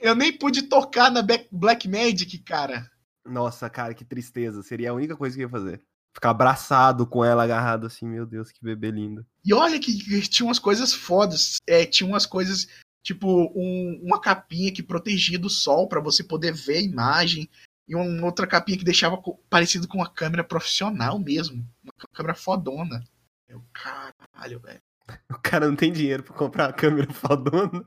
[0.00, 2.86] Eu nem pude tocar na Black Magic, cara.
[3.24, 4.62] Nossa, cara, que tristeza.
[4.62, 5.82] Seria a única coisa que eu ia fazer.
[6.14, 9.26] Ficar abraçado com ela, agarrado assim, meu Deus, que bebê lindo.
[9.44, 11.56] E olha que, tinha umas coisas fodas.
[11.66, 12.68] É, tinha umas coisas,
[13.02, 17.48] tipo, um, uma capinha que protegia do sol para você poder ver a imagem.
[17.88, 21.66] E uma outra capinha que deixava parecido com uma câmera profissional mesmo.
[21.82, 23.02] Uma câmera fodona.
[23.48, 24.80] Eu, caralho, velho.
[25.30, 27.84] O cara não tem dinheiro pra comprar uma câmera fodona.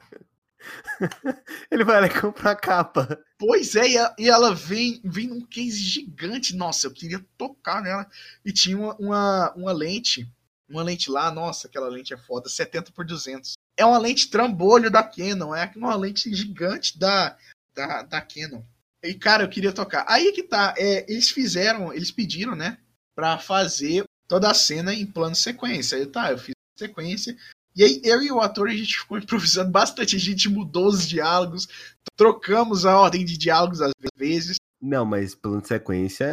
[1.71, 3.19] Ele vai lá e compra a capa.
[3.37, 3.85] Pois é,
[4.17, 6.55] e ela vem, vem num case gigante.
[6.55, 8.07] Nossa, eu queria tocar nela.
[8.43, 10.29] E tinha uma, uma, uma lente,
[10.69, 13.53] uma lente lá, nossa, aquela lente é foda, 70 por 200.
[13.77, 17.37] É uma lente trambolho da Canon, é uma lente gigante da,
[17.73, 18.63] da, da Canon.
[19.03, 20.05] E, cara, eu queria tocar.
[20.07, 22.77] Aí que tá, é, eles fizeram, eles pediram, né,
[23.13, 25.97] pra fazer toda a cena em plano sequência.
[25.97, 27.37] Aí tá, eu fiz sequência,
[27.75, 30.15] e aí, eu e o ator, a gente ficou improvisando bastante.
[30.15, 31.67] A gente mudou os diálogos,
[32.15, 34.55] trocamos a ordem de diálogos às vezes.
[34.81, 36.25] Não, mas plano de sequência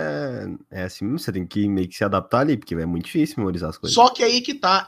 [0.70, 3.70] é assim, você tem que meio que se adaptar ali, porque é muito difícil memorizar
[3.70, 3.94] as coisas.
[3.94, 4.87] Só que aí que tá,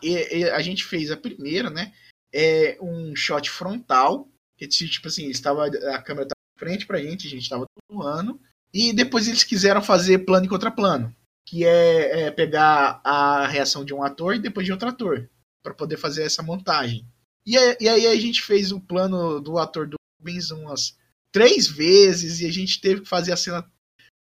[0.52, 1.92] a gente fez a primeira, né?
[2.32, 7.30] É um shot frontal, que tipo assim, estava, a câmera estava frente pra gente, a
[7.30, 7.64] gente estava
[8.02, 8.40] ano
[8.72, 11.14] e depois eles quiseram fazer plano e contraplano,
[11.46, 15.28] que é, é pegar a reação de um ator e depois de outro ator
[15.64, 17.06] para poder fazer essa montagem.
[17.46, 20.96] E, e, aí a gente fez o plano do ator do Rubens umas
[21.32, 23.68] três vezes e a gente teve que fazer a cena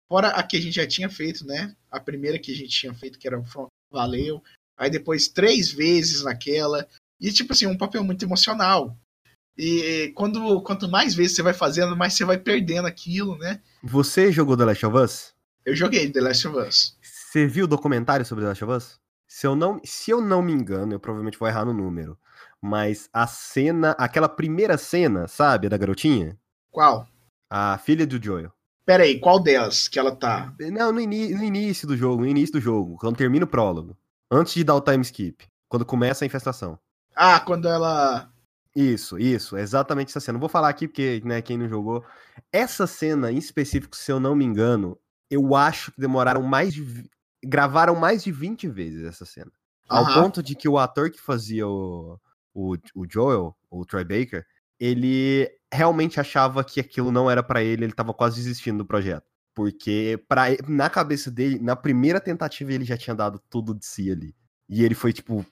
[0.09, 1.75] fora a que a gente já tinha feito, né?
[1.91, 4.41] A primeira que a gente tinha feito, que era o Front Valeu.
[4.77, 6.87] Aí depois três vezes naquela.
[7.19, 8.97] E tipo assim, um papel muito emocional.
[9.57, 13.61] E quando quanto mais vezes você vai fazendo, mais você vai perdendo aquilo, né?
[13.83, 15.33] Você jogou The Last of Us?
[15.65, 16.97] Eu joguei The Last of Us.
[17.01, 19.02] Você viu o documentário sobre The Last of Us?
[19.33, 22.15] Se eu não, se eu não me engano, eu provavelmente vou errar no número.
[22.61, 26.37] Mas a cena, aquela primeira cena, sabe, da garotinha?
[26.69, 27.07] Qual?
[27.49, 28.53] A filha do Joel.
[28.85, 30.53] Pera aí, qual delas que ela tá?
[30.59, 33.97] Não, no, no, início do jogo, no início do jogo, quando termina o prólogo.
[34.29, 35.47] Antes de dar o time skip.
[35.67, 36.77] Quando começa a infestação.
[37.15, 38.31] Ah, quando ela.
[38.75, 40.33] Isso, isso, exatamente essa cena.
[40.33, 42.05] Não vou falar aqui porque, né, quem não jogou.
[42.51, 44.95] Essa cena em específico, se eu não me engano,
[45.27, 47.09] eu acho que demoraram mais de
[47.43, 49.51] gravaram mais de 20 vezes essa cena.
[49.87, 52.19] Ao ponto de que o ator que fazia o,
[52.53, 54.45] o, o Joel, o Troy Baker,
[54.79, 59.25] ele realmente achava que aquilo não era para ele, ele tava quase desistindo do projeto.
[59.53, 64.11] Porque pra, na cabeça dele, na primeira tentativa, ele já tinha dado tudo de si
[64.11, 64.35] ali.
[64.67, 65.45] E ele foi, tipo,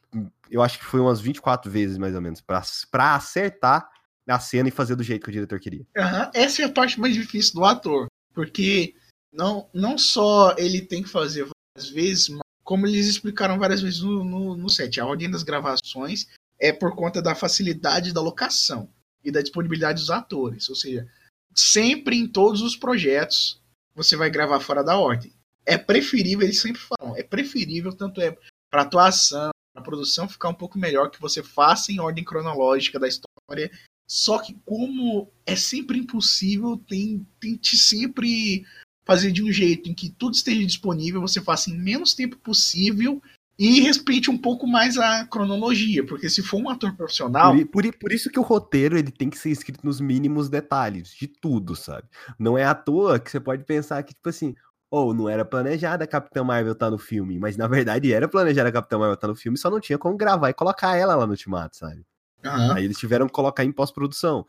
[0.50, 3.88] eu acho que foi umas 24 vezes, mais ou menos, pra, pra acertar
[4.28, 5.86] a cena e fazer do jeito que o diretor queria.
[5.96, 6.32] Uhum.
[6.34, 8.08] Essa é a parte mais difícil do ator.
[8.34, 8.96] Porque
[9.32, 14.24] não, não só ele tem que fazer várias vezes, como eles explicaram várias vezes no,
[14.24, 16.28] no, no set, a ordem das gravações
[16.60, 18.90] é por conta da facilidade da locação
[19.24, 20.70] e da disponibilidade dos atores.
[20.70, 21.08] Ou seja,
[21.56, 23.60] sempre em todos os projetos
[23.96, 25.34] você vai gravar fora da ordem.
[25.66, 28.36] É preferível, eles sempre falam, é preferível, tanto é
[28.70, 33.08] para atuação, a produção ficar um pouco melhor que você faça em ordem cronológica da
[33.08, 33.72] história.
[34.08, 38.66] Só que como é sempre impossível, tem, tente sempre
[39.12, 43.21] fazer de um jeito em que tudo esteja disponível, você faça em menos tempo possível
[43.60, 47.54] e respeite um pouco mais a cronologia, porque se for um ator profissional.
[47.54, 51.13] Por, por, por, isso que o roteiro ele tem que ser escrito nos mínimos detalhes
[51.13, 52.08] de tudo, sabe?
[52.39, 54.56] Não é à toa que você pode pensar que, tipo assim,
[54.89, 58.13] ou oh, não era planejada a Capitã Marvel estar tá no filme, mas na verdade
[58.13, 60.54] era planejada a Capitã Marvel estar tá no filme, só não tinha como gravar e
[60.54, 62.02] colocar ela lá no Ultimato, sabe?
[62.45, 62.71] Uhum.
[62.71, 64.45] Aí eles tiveram que colocar em pós-produção.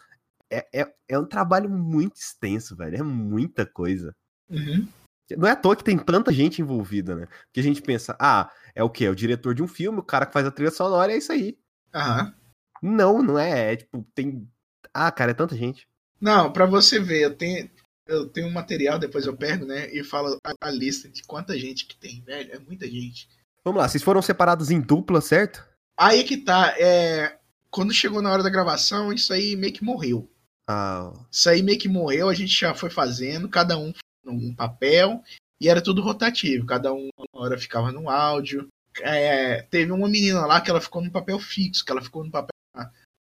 [0.49, 2.97] É, é, é um trabalho muito extenso, velho.
[2.97, 4.15] É muita coisa.
[4.51, 4.87] Uhum.
[5.37, 7.29] Não é à toa que tem tanta gente envolvida, né?
[7.53, 9.05] Que a gente pensa, ah, é o quê?
[9.07, 11.33] É o diretor de um filme, o cara que faz a trilha sonora, é isso
[11.33, 11.57] aí.
[11.95, 12.35] Aham.
[12.83, 13.73] Não, não é.
[13.73, 14.49] É tipo, tem.
[14.93, 15.87] Ah, cara, é tanta gente.
[16.21, 17.71] Não, pra você ver, eu tenho,
[18.07, 19.89] eu tenho um material, depois eu pego, né?
[19.93, 22.53] E falo a, a lista de quanta gente que tem, velho.
[22.53, 23.29] É muita gente.
[23.65, 25.65] Vamos lá, vocês foram separados em dupla, certo?
[25.97, 27.39] Aí que tá, é.
[27.71, 30.29] Quando chegou na hora da gravação, isso aí meio que morreu.
[30.69, 33.93] Ah, Isso aí meio que morreu, a gente já foi fazendo, cada um
[34.25, 35.23] num papel,
[35.61, 38.69] e era tudo rotativo, cada um uma hora ficava no áudio.
[39.01, 42.31] É, teve uma menina lá que ela ficou no papel fixo, que ela ficou no
[42.31, 42.51] papel.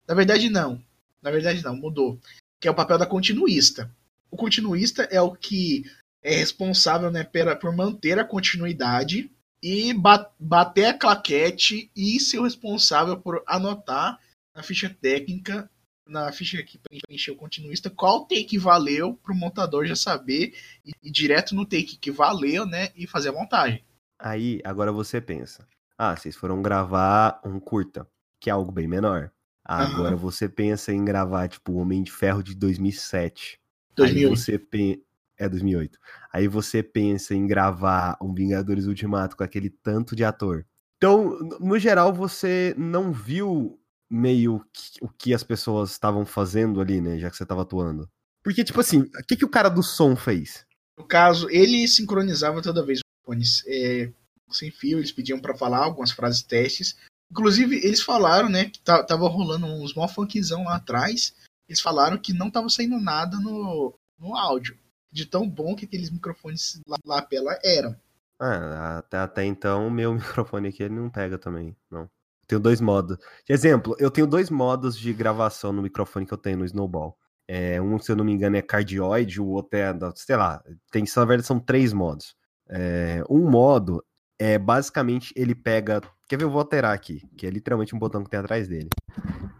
[0.08, 0.84] Na verdade, não.
[1.22, 2.20] Na verdade, não, mudou.
[2.60, 3.90] Que é o papel da continuista.
[4.30, 5.84] O continuista é o que
[6.24, 12.40] é responsável né, pela, por manter a continuidade e ba- bater a claquete e ser
[12.40, 14.20] o responsável por anotar
[14.56, 15.70] na ficha técnica
[16.12, 20.54] na ficha que preencheu o continuista, qual take valeu para o montador já saber
[20.86, 23.84] e ir direto no take que valeu, né, e fazer a montagem.
[24.20, 25.68] aí agora você pensa.
[25.98, 28.08] Ah, vocês foram gravar um curta,
[28.40, 29.32] que é algo bem menor.
[29.64, 33.60] Agora você pensa em gravar, tipo, o Homem de Ferro de 2007.
[33.92, 34.36] Aí 2008.
[34.36, 35.04] você pen...
[35.38, 35.98] É 2008.
[36.34, 40.66] Aí você pensa em gravar um Vingadores Ultimato com aquele tanto de ator.
[40.98, 43.81] Então, no geral, você não viu
[44.12, 47.18] meio que- o que as pessoas estavam fazendo ali, né?
[47.18, 48.10] Já que você tava atuando.
[48.44, 50.66] Porque, tipo assim, o que, que o cara do som fez?
[50.98, 54.12] No caso, ele sincronizava toda vez os fones é,
[54.52, 56.98] sem fio, eles pediam para falar algumas frases testes.
[57.32, 61.34] Inclusive, eles falaram, né, que ta- tava rolando uns mó funkzão lá atrás.
[61.70, 64.78] Eles falaram que não tava saindo nada no, no áudio.
[65.14, 67.96] De tão bom que aqueles microfones lá, lapela eram.
[68.40, 72.10] Ah, até, até então, o meu microfone aqui ele não pega também, não.
[72.52, 73.18] Tenho dois modos.
[73.48, 77.18] De exemplo, eu tenho dois modos de gravação no microfone que eu tenho no Snowball.
[77.48, 80.62] É, um, se eu não me engano, é cardioide, o outro é, sei lá,
[80.92, 82.36] tem, na verdade são três modos.
[82.70, 84.04] É, um modo
[84.38, 88.22] é basicamente ele pega, quer ver, eu vou alterar aqui, que é literalmente um botão
[88.22, 88.90] que tem atrás dele.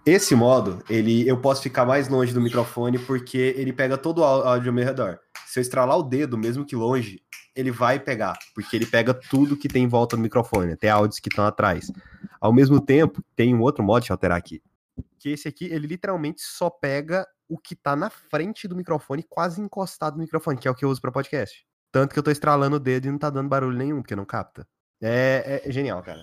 [0.06, 4.24] Esse modo, ele, eu posso ficar mais longe do microfone porque ele pega todo o
[4.26, 5.18] áudio ao meu redor.
[5.52, 7.22] Se eu estralar o dedo, mesmo que longe,
[7.54, 11.20] ele vai pegar, porque ele pega tudo que tem em volta do microfone, até áudios
[11.20, 11.92] que estão atrás.
[12.40, 14.64] Ao mesmo tempo, tem um outro modo, deixa eu alterar aqui,
[15.20, 19.60] que esse aqui, ele literalmente só pega o que tá na frente do microfone, quase
[19.60, 21.66] encostado no microfone, que é o que eu uso pra podcast.
[21.92, 24.24] Tanto que eu tô estralando o dedo e não tá dando barulho nenhum, porque não
[24.24, 24.66] capta.
[25.02, 26.22] É, é genial, cara.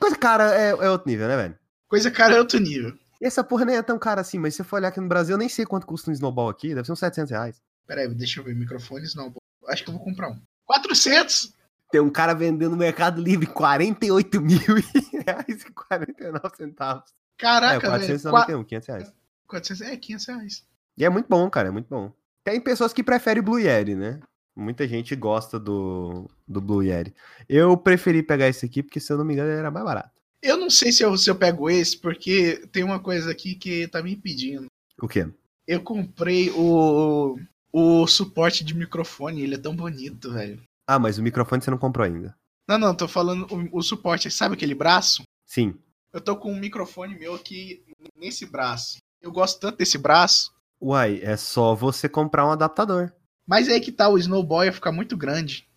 [0.00, 1.58] Coisa cara é, é outro nível, né, velho?
[1.86, 2.96] Coisa cara é outro nível.
[3.20, 5.08] E essa porra nem é tão cara assim, mas se você for olhar aqui no
[5.08, 7.67] Brasil, eu nem sei quanto custa um snowball aqui, deve ser uns 700 reais.
[7.88, 8.54] Pera aí, deixa eu ver.
[8.54, 9.32] Microfones não.
[9.66, 10.38] Acho que eu vou comprar um.
[10.66, 11.54] 400?
[11.90, 14.58] Tem um cara vendendo no Mercado Livre 48 mil
[15.24, 17.10] reais e 49 centavos.
[17.10, 18.06] É, Caraca, velho.
[18.06, 19.12] 491, 500 reais.
[19.46, 20.66] 400, é, 500 reais.
[20.98, 22.12] E é muito bom, cara, é muito bom.
[22.44, 24.20] Tem pessoas que preferem Blue Yeti, né?
[24.54, 27.14] Muita gente gosta do, do Blue Yeti.
[27.48, 30.10] Eu preferi pegar esse aqui porque, se eu não me engano, ele era mais barato.
[30.42, 33.88] Eu não sei se eu, se eu pego esse, porque tem uma coisa aqui que
[33.88, 34.66] tá me impedindo.
[35.00, 35.26] O quê?
[35.66, 37.38] Eu comprei o,
[37.72, 40.62] o suporte de microfone, ele é tão bonito, velho.
[40.86, 42.34] Ah, mas o microfone você não comprou ainda.
[42.68, 45.22] Não, não, tô falando o, o suporte, sabe aquele braço?
[45.46, 45.74] Sim.
[46.12, 47.82] Eu tô com um microfone meu aqui
[48.16, 48.98] nesse braço.
[49.20, 53.12] Eu gosto tanto desse braço, Uai, é só você comprar um adaptador.
[53.46, 55.68] mas aí que tá, o Snowball ia ficar muito grande.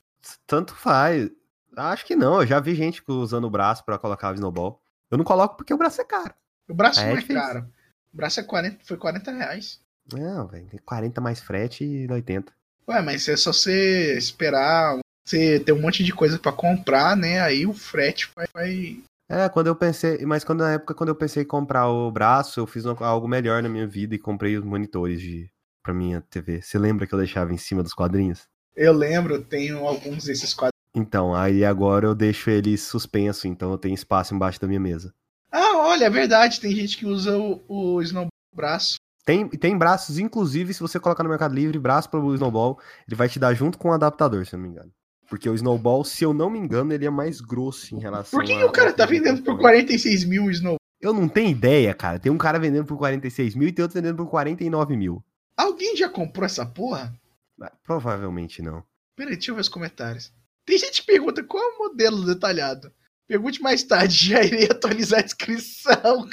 [0.45, 1.29] Tanto faz.
[1.75, 4.79] Acho que não, eu já vi gente usando o braço pra colocar o snowball.
[5.09, 6.33] Eu não coloco porque o braço é caro.
[6.69, 7.41] O braço É não é difícil.
[7.41, 7.67] caro.
[8.13, 9.81] O braço é 40, foi 40 reais.
[10.13, 12.51] Não, velho, tem 40 mais frete e 80.
[12.87, 17.41] Ué, mas é só você esperar, você ter um monte de coisa pra comprar, né?
[17.41, 18.47] Aí o frete vai.
[18.53, 18.97] vai...
[19.29, 22.59] É, quando eu pensei, mas quando na época quando eu pensei em comprar o braço,
[22.59, 25.49] eu fiz algo melhor na minha vida e comprei os monitores de
[25.81, 26.61] para minha TV.
[26.61, 28.47] Você lembra que eu deixava em cima dos quadrinhos?
[28.75, 30.71] Eu lembro, eu tenho alguns desses quadros.
[30.95, 35.13] Então, aí agora eu deixo ele suspenso, então eu tenho espaço embaixo da minha mesa.
[35.51, 38.95] Ah, olha, é verdade, tem gente que usa o, o Snowball no braço.
[39.25, 43.29] Tem, tem braços, inclusive, se você colocar no Mercado Livre, braço pro Snowball, ele vai
[43.29, 44.91] te dar junto com o adaptador, se eu não me engano.
[45.29, 48.45] Porque o Snowball, se eu não me engano, ele é mais grosso em relação Por
[48.45, 50.79] que, que o cara tá vendendo por 46 mil o Snowball?
[50.99, 52.19] Eu não tenho ideia, cara.
[52.19, 55.23] Tem um cara vendendo por 46 mil e tem outro vendendo por 49 mil.
[55.55, 57.13] Alguém já comprou essa porra?
[57.61, 58.83] Ah, Provavelmente não.
[59.15, 60.33] Peraí, deixa eu ver os comentários.
[60.65, 62.91] Tem gente que pergunta qual é o modelo detalhado.
[63.27, 66.27] Pergunte mais tarde, já irei atualizar a inscrição.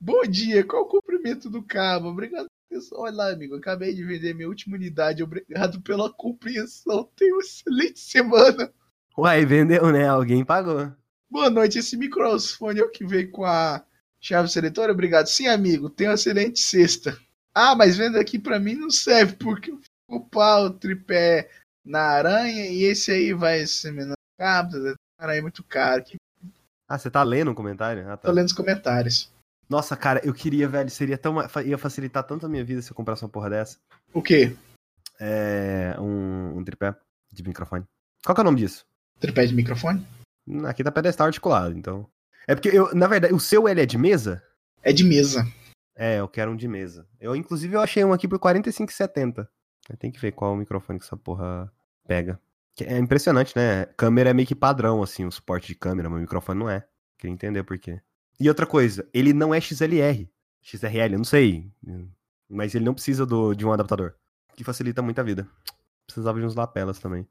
[0.00, 2.08] Bom dia, qual o comprimento do cabo?
[2.08, 3.02] Obrigado, pessoal.
[3.02, 5.22] Olha lá, amigo, acabei de vender minha última unidade.
[5.24, 7.08] Obrigado pela compreensão.
[7.16, 8.72] Tenha uma excelente semana.
[9.16, 10.06] Uai, vendeu, né?
[10.06, 10.92] Alguém pagou.
[11.28, 13.84] Boa noite, esse microfone é o que veio com a
[14.20, 14.92] chave seletora?
[14.92, 15.26] Obrigado.
[15.26, 17.18] Sim, amigo, tenha uma excelente sexta.
[17.52, 21.50] Ah, mas vendo aqui pra mim não serve, porque eu fico pau, o tripé
[21.84, 24.76] na aranha e esse aí vai ser menor cabo,
[25.18, 26.04] aranha é muito caro.
[26.88, 28.08] Ah, você tá lendo um comentário?
[28.08, 28.28] Ah, tá.
[28.28, 29.30] Tô lendo os comentários.
[29.68, 31.36] Nossa, cara, eu queria, velho, seria tão.
[31.64, 33.78] ia facilitar tanto a minha vida se eu comprasse uma porra dessa.
[34.14, 34.56] O quê?
[35.20, 35.94] É.
[35.98, 36.94] Um, um tripé
[37.30, 37.84] de microfone.
[38.24, 38.86] Qual que é o nome disso?
[39.20, 40.06] Tripé de microfone?
[40.46, 42.08] Hum, Aqui tá pedestal articulado, então.
[42.46, 44.42] É porque eu, na verdade, o seu ele é de mesa?
[44.82, 45.46] É de mesa.
[45.94, 47.06] É, eu quero um de mesa.
[47.20, 49.46] Eu, inclusive, eu achei um aqui por 45,70.
[49.98, 51.70] Tem que ver qual microfone que essa porra
[52.06, 52.40] pega.
[52.80, 53.86] É impressionante, né?
[53.96, 56.86] Câmera é meio que padrão, assim, o suporte de câmera, mas o microfone não é.
[57.18, 58.00] Queria entender por quê.
[58.40, 60.28] E outra coisa, ele não é XLR.
[60.62, 61.70] XRL, não sei.
[62.48, 64.14] Mas ele não precisa do, de um adaptador.
[64.54, 65.48] Que facilita muito a vida.
[66.06, 67.26] Precisava de uns lapelas também.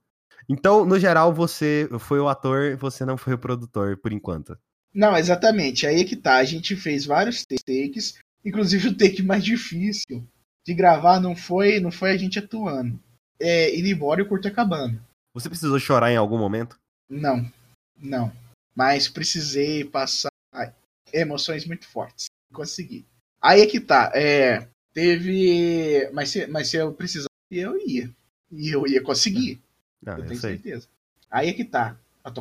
[0.49, 4.57] Então, no geral, você foi o ator, você não foi o produtor, por enquanto.
[4.93, 5.85] Não, exatamente.
[5.85, 6.37] Aí é que tá.
[6.37, 10.25] A gente fez vários takes, inclusive o take mais difícil
[10.67, 12.99] de gravar não foi, não foi a gente atuando.
[13.39, 15.01] É indo embora e o curto acabando.
[15.33, 16.77] Você precisou chorar em algum momento?
[17.09, 17.49] Não,
[17.97, 18.31] não.
[18.75, 20.29] Mas precisei passar
[21.13, 22.27] emoções muito fortes.
[22.51, 23.05] Consegui.
[23.41, 24.11] Aí é que tá.
[24.13, 26.09] É, teve.
[26.13, 28.09] Mas se, mas se eu precisasse, eu ia.
[28.51, 29.61] E eu ia conseguir.
[30.01, 30.87] Não, eu tenho certeza.
[31.29, 31.97] Aí é que tá.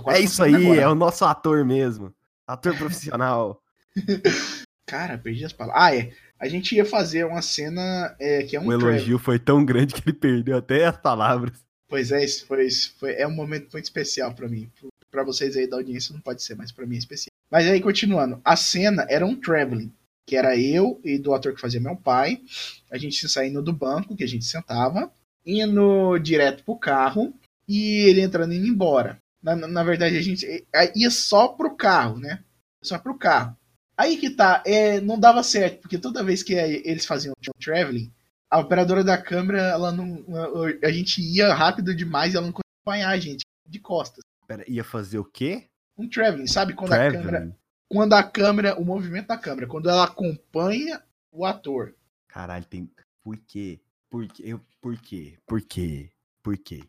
[0.09, 0.81] É isso aí, agora.
[0.81, 2.13] é o nosso ator mesmo.
[2.47, 3.63] Ator profissional.
[4.87, 5.83] Cara, perdi as palavras.
[5.83, 6.13] Ah, é.
[6.39, 9.95] A gente ia fazer uma cena é, que é um o elogio foi tão grande
[9.95, 11.59] que ele perdeu até as palavras.
[11.89, 14.71] Pois é, isso foi, isso foi é um momento muito especial pra mim.
[15.11, 17.33] Pra vocês aí da audiência não pode ser, mas pra mim é especial.
[17.51, 19.93] Mas aí continuando, a cena era um traveling,
[20.27, 22.41] que era eu e do ator que fazia meu pai,
[22.91, 25.11] a gente saindo do banco que a gente sentava,
[25.45, 27.33] indo direto pro carro
[27.69, 29.19] e ele entrando e indo embora.
[29.43, 30.45] Na, na- verdade a gente
[30.95, 32.43] ia só pro carro, né?
[32.83, 33.57] Só pro carro.
[33.97, 38.13] Aí que tá, é, não dava certo, porque toda vez que eles faziam um traveling,
[38.51, 40.25] a operadora da câmera, ela não.
[40.83, 44.23] A gente ia rápido demais e ela não conseguia acompanhar a gente de costas.
[44.47, 45.65] Pera, ia fazer o quê?
[45.99, 46.75] Um traveling, sabe?
[46.75, 47.29] Quando a câmera.
[47.29, 47.55] Traveling.
[47.89, 48.81] Quando a câmera.
[48.81, 51.95] O movimento da câmera, quando ela acompanha o ator.
[52.29, 52.91] Caralho, tem.
[53.23, 53.81] Por quê?
[54.11, 54.43] Por quê?
[54.47, 55.39] Eu- Por quê?
[55.47, 56.11] Por quê?
[56.43, 56.85] Por quê?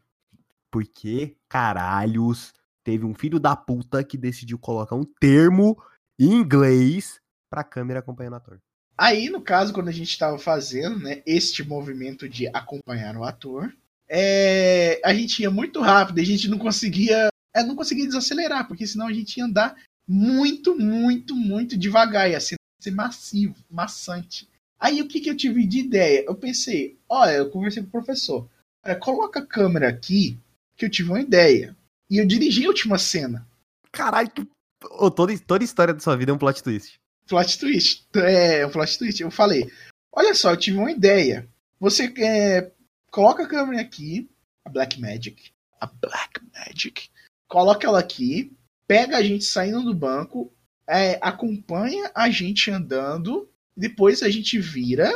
[0.70, 5.82] Por que caralhos teve um filho da puta que decidiu colocar um termo
[6.20, 8.60] em inglês pra câmera acompanhando o ator?
[8.98, 13.72] Aí, no caso, quando a gente estava fazendo né, este movimento de acompanhar o ator,
[14.10, 18.86] é, a gente ia muito rápido, a gente não conseguia, é, não conseguia desacelerar, porque
[18.86, 19.76] senão a gente ia andar
[20.08, 24.48] muito, muito, muito devagar, ia ser, ser massivo, maçante.
[24.80, 26.24] Aí o que, que eu tive de ideia?
[26.28, 28.48] Eu pensei, olha, eu conversei com o professor,
[28.86, 30.38] olha, coloca a câmera aqui,
[30.78, 31.76] que eu tive uma ideia.
[32.10, 33.46] E eu dirigi a última cena.
[33.92, 34.48] Caralho, que...
[34.92, 37.00] Ô, toda, toda história da sua vida é um plot twist.
[37.28, 38.08] plot twist.
[38.16, 39.22] É, um plot twist.
[39.22, 39.70] Eu falei,
[40.14, 41.50] olha só, eu tive uma ideia.
[41.80, 42.72] Você é,
[43.12, 44.30] coloca a câmera aqui,
[44.64, 47.10] a Black Magic, a Black Magic,
[47.48, 48.52] coloca ela aqui,
[48.88, 50.52] pega a gente saindo do banco,
[50.88, 55.12] é, acompanha a gente andando, depois a gente vira,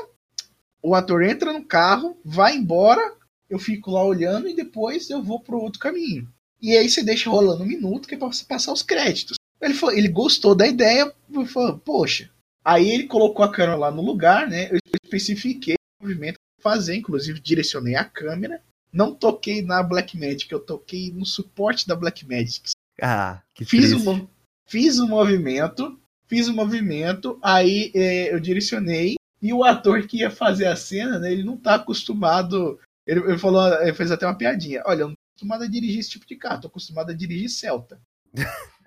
[0.84, 3.16] o ator entra no carro, vai embora,
[3.50, 6.28] eu fico lá olhando e depois eu vou pro outro caminho.
[6.62, 9.38] E aí você deixa rolando um minuto que é pra você passar os créditos.
[9.60, 11.12] Ele, falou, ele gostou da ideia,
[11.48, 12.30] falou, poxa.
[12.64, 14.70] Aí ele colocou a câmera lá no lugar, né?
[14.72, 18.62] Eu especifiquei o movimento fazer, inclusive direcionei a câmera.
[18.92, 22.72] Não toquei na Blackmagic, eu toquei no suporte da Blackmagic.
[23.02, 24.04] Ah, que Fiz triste.
[24.06, 24.30] mo-
[24.68, 29.16] fiz o movimento, fiz o movimento, aí é, eu direcionei.
[29.42, 32.80] E o ator que ia fazer a cena, né, ele não tá acostumado.
[33.08, 34.84] Ele, ele falou, ele fez até uma piadinha.
[34.86, 37.50] Olha, eu não tô acostumado a dirigir esse tipo de carro, tô acostumado a dirigir
[37.50, 38.00] Celta.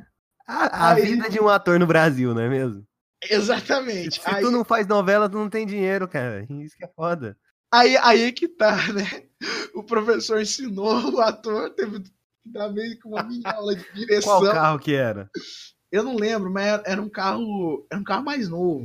[0.46, 2.84] A, a vida de um ator no Brasil, não é mesmo?
[3.30, 4.20] Exatamente.
[4.20, 6.46] Se Aí, tu não faz novela, tu não tem dinheiro, cara.
[6.50, 7.34] Isso que é foda.
[7.72, 9.24] aí, aí que tá, né?
[9.74, 12.10] O professor ensinou o ator, teve que
[12.46, 14.40] dar meio que uma mini aula de direção.
[14.40, 15.28] Qual carro que era?
[15.90, 17.86] Eu não lembro, mas era- um carro.
[17.90, 18.82] Era um carro mais novo.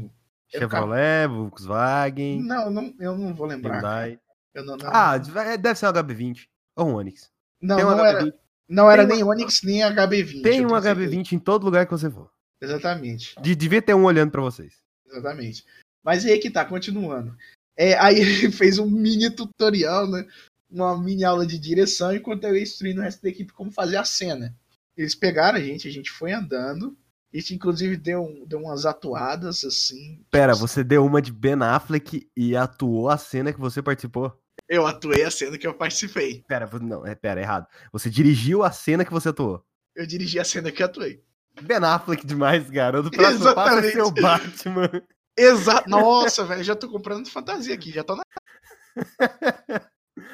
[0.56, 3.76] Um carro- Chevrolet, Volkswagen, Não, não, eu não vou lembrar.
[3.76, 4.20] Hyundai.
[4.56, 6.48] Não, não, Ah, deve deve ser um HB20.
[6.76, 7.30] Ou um Onix.
[7.62, 8.34] não, um não era, HB20.
[8.68, 10.42] não era tem nem Onix nem HB20.
[10.42, 11.12] Tem um tenho certeza.
[11.12, 12.30] HB20 em todo lugar que você for.
[12.62, 14.74] Exatamente, De- devia ter um olhando pra vocês.
[15.08, 15.64] exatamente.
[16.04, 17.36] Mas aí que tá, continuando.
[17.78, 18.16] É, aí
[18.50, 20.26] ele fez um mini tutorial, né?
[20.70, 23.98] Uma mini aula de direção, enquanto eu ia instruindo o resto da equipe como fazer
[23.98, 24.56] a cena.
[24.96, 26.98] Eles pegaram a gente, a gente foi andando.
[27.34, 30.24] A gente, inclusive, deu, deu umas atuadas, assim.
[30.32, 34.38] Pera, você deu uma de Ben Affleck e atuou a cena que você participou?
[34.68, 36.44] Eu atuei a cena que eu participei.
[36.48, 37.68] Pera, não, é, pera, errado.
[37.92, 39.64] Você dirigiu a cena que você atuou.
[39.96, 41.24] Eu dirigi a cena que eu atuei.
[41.62, 43.12] Ben Affleck demais, garoto.
[43.12, 43.92] Passo é Exatamente.
[43.92, 44.90] ser o Batman.
[45.38, 45.90] Exato.
[45.90, 48.24] Nossa, velho, já tô comprando fantasia aqui, já tô na.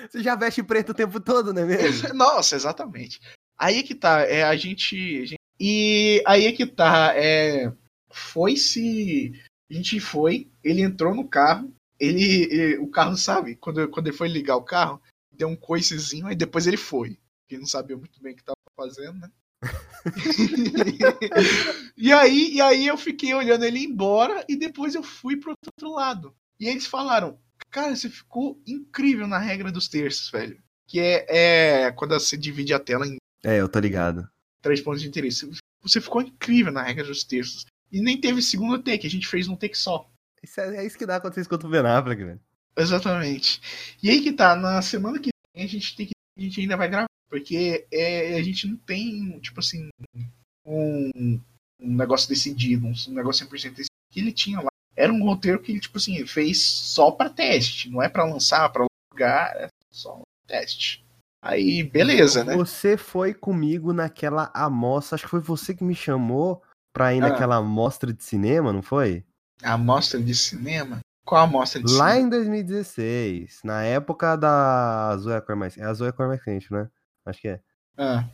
[0.09, 2.13] Você já veste preto o tempo todo, não é mesmo?
[2.13, 3.19] Nossa, exatamente.
[3.57, 7.13] Aí é que tá, é, a gente, a gente E aí é que tá.
[7.15, 7.71] É,
[8.09, 9.33] foi se.
[9.69, 13.55] A gente foi, ele entrou no carro, ele, ele, o carro, sabe?
[13.55, 17.17] Quando, quando ele foi ligar o carro, deu um coicezinho, aí depois ele foi.
[17.49, 19.31] Ele não sabia muito bem o que tava fazendo, né?
[21.97, 25.91] e, aí, e aí eu fiquei olhando ele embora e depois eu fui pro outro
[25.91, 26.35] lado.
[26.59, 27.39] E eles falaram,
[27.75, 30.57] cara, você ficou incrível na regra dos terços, velho.
[30.87, 31.25] Que é,
[31.87, 33.17] é quando você divide a tela em.
[33.43, 34.25] É, eu tô ligado.
[34.61, 35.49] Três pontos de interesse.
[35.81, 37.65] Você ficou incrível na regra dos terços.
[37.91, 40.09] E nem teve segundo take, a gente fez um take só.
[40.41, 42.39] Isso é, é isso que dá quando você escuta o Ben Affleck, velho.
[42.77, 43.61] Exatamente.
[44.01, 46.13] E aí que tá, na semana que vem a gente tem que.
[46.37, 47.07] A gente ainda vai gravar.
[47.29, 49.89] Porque é, a gente não tem, tipo assim,
[50.65, 51.41] um,
[51.79, 54.69] um negócio decidido, um negócio 100% decidido que ele tinha lá.
[55.05, 57.91] Era um roteiro que ele, tipo assim, fez só para teste.
[57.91, 61.05] Não é para lançar, para lugar, é só um teste.
[61.43, 62.55] Aí, beleza, né?
[62.55, 67.29] Você foi comigo naquela amostra, acho que foi você que me chamou pra ir ah.
[67.29, 69.23] naquela amostra de cinema, não foi?
[69.61, 71.01] A amostra de cinema?
[71.23, 72.25] Qual amostra de Lá cinema?
[72.25, 75.77] em 2016, na época da Azul é a cor mais...
[75.77, 76.89] É Azul é a cor mais quente, né?
[77.23, 77.59] Acho que é.
[77.95, 78.25] Ah.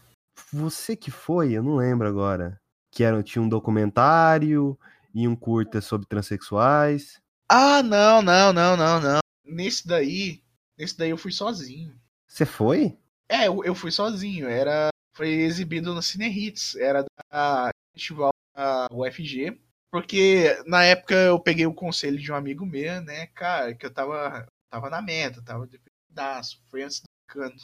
[0.54, 2.58] Você que foi, eu não lembro agora.
[2.94, 4.80] Que era, tinha um documentário
[5.14, 7.22] e um curta sobre transexuais.
[7.50, 9.20] Ah, não, não, não, não, não.
[9.46, 10.42] Nesse daí,
[10.78, 11.94] nesse daí eu fui sozinho.
[12.28, 12.98] Você foi?
[13.28, 14.48] É, eu, eu fui sozinho.
[14.48, 16.76] Era, foi exibido no Cine Hits.
[16.76, 19.60] Era da festival da UFG.
[19.92, 23.94] Porque na época eu peguei o conselho de um amigo meu, né, cara, que eu
[23.94, 26.64] tava, tava na merda, tava de pedaço.
[26.70, 27.56] Foi antes do cano.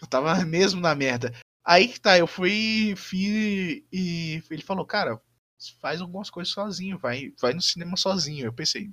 [0.00, 1.32] Eu tava mesmo na merda.
[1.64, 5.20] Aí que tá, eu fui, fui e ele falou, cara,
[5.80, 8.46] faz algumas coisas sozinho, vai, vai no cinema sozinho.
[8.46, 8.90] Eu pensei,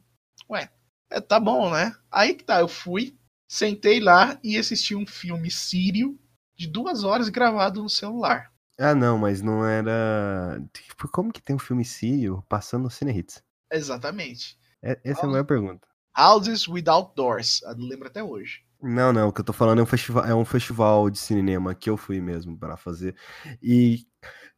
[0.50, 0.70] ué,
[1.10, 1.96] é, tá bom, né?
[2.12, 6.20] Aí que tá, eu fui, sentei lá e assisti um filme sírio
[6.56, 8.52] de duas horas gravado no celular.
[8.80, 10.60] Ah, não, mas não era.
[10.74, 13.44] Tipo, como que tem um filme sírio passando no Cine Hits?
[13.72, 14.58] Exatamente.
[14.82, 15.88] É, essa é a minha pergunta.
[16.18, 17.62] Houses Without Doors.
[17.78, 18.64] Lembro até hoje.
[18.82, 21.74] Não, não, o que eu tô falando é um festival, é um festival de cinema
[21.74, 23.16] que eu fui mesmo para fazer.
[23.62, 24.06] E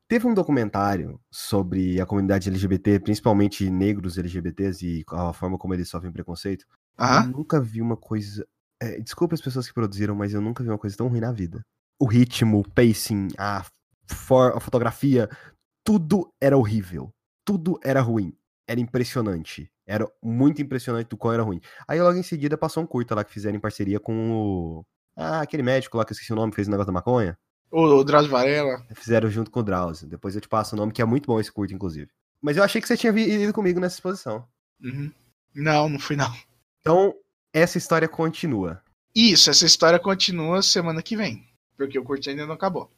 [0.07, 5.89] teve um documentário sobre a comunidade LGBT, principalmente negros LGBTs e a forma como eles
[5.89, 6.65] sofrem preconceito.
[6.97, 7.23] Ah?
[7.25, 8.45] Eu nunca vi uma coisa.
[8.81, 11.31] É, desculpa as pessoas que produziram, mas eu nunca vi uma coisa tão ruim na
[11.31, 11.61] vida.
[11.99, 13.65] O ritmo, o pacing, a,
[14.07, 15.29] for, a fotografia,
[15.83, 17.09] tudo era horrível.
[17.45, 18.33] Tudo era ruim.
[18.67, 19.69] Era impressionante.
[19.87, 21.61] Era muito impressionante do qual era ruim.
[21.87, 24.85] Aí logo em seguida passou um curta lá que fizeram em parceria com o.
[25.15, 27.37] Ah, aquele médico lá que eu esqueci o nome, fez o negócio da maconha.
[27.77, 28.85] O, Drauzio Varela.
[28.93, 30.07] Fizeram junto com o Drauzio.
[30.07, 32.09] Depois eu te passo o nome, que é muito bom esse curto, inclusive.
[32.41, 34.47] Mas eu achei que você tinha ido comigo nessa exposição.
[34.81, 35.11] Uhum.
[35.53, 36.33] Não, não fui não.
[36.79, 37.13] Então,
[37.51, 38.81] essa história continua.
[39.13, 41.45] Isso, essa história continua semana que vem.
[41.75, 42.89] Porque o curto ainda não acabou.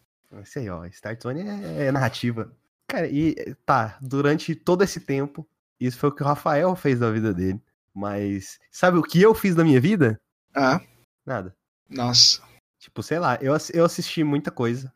[0.43, 0.86] Esse aí, ó.
[0.86, 2.51] Start Zone é, é narrativa.
[2.88, 5.47] Cara, e tá, durante todo esse tempo,
[5.80, 7.59] isso foi o que o Rafael fez da vida dele.
[7.95, 10.21] Mas sabe o que eu fiz da minha vida?
[10.55, 10.80] Ah.
[11.25, 11.55] Nada.
[11.89, 12.43] Nossa.
[12.88, 14.94] Tipo, sei lá, eu, eu assisti muita coisa.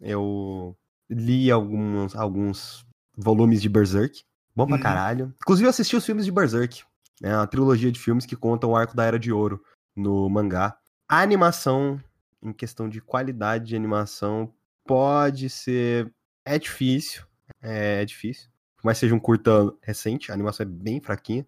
[0.00, 0.76] Eu
[1.10, 2.86] li alguns, alguns
[3.16, 4.22] volumes de Berserk.
[4.56, 4.82] Bom pra uhum.
[4.82, 5.34] caralho.
[5.42, 6.82] Inclusive, eu assisti os filmes de Berserk.
[7.22, 9.62] É uma trilogia de filmes que contam o arco da Era de Ouro
[9.94, 10.76] no mangá.
[11.08, 12.00] A animação,
[12.42, 14.52] em questão de qualidade de animação,
[14.86, 16.12] pode ser.
[16.44, 17.24] É difícil.
[17.62, 18.48] É, é difícil
[18.84, 21.46] mais seja um curta recente, a animação é bem fraquinha.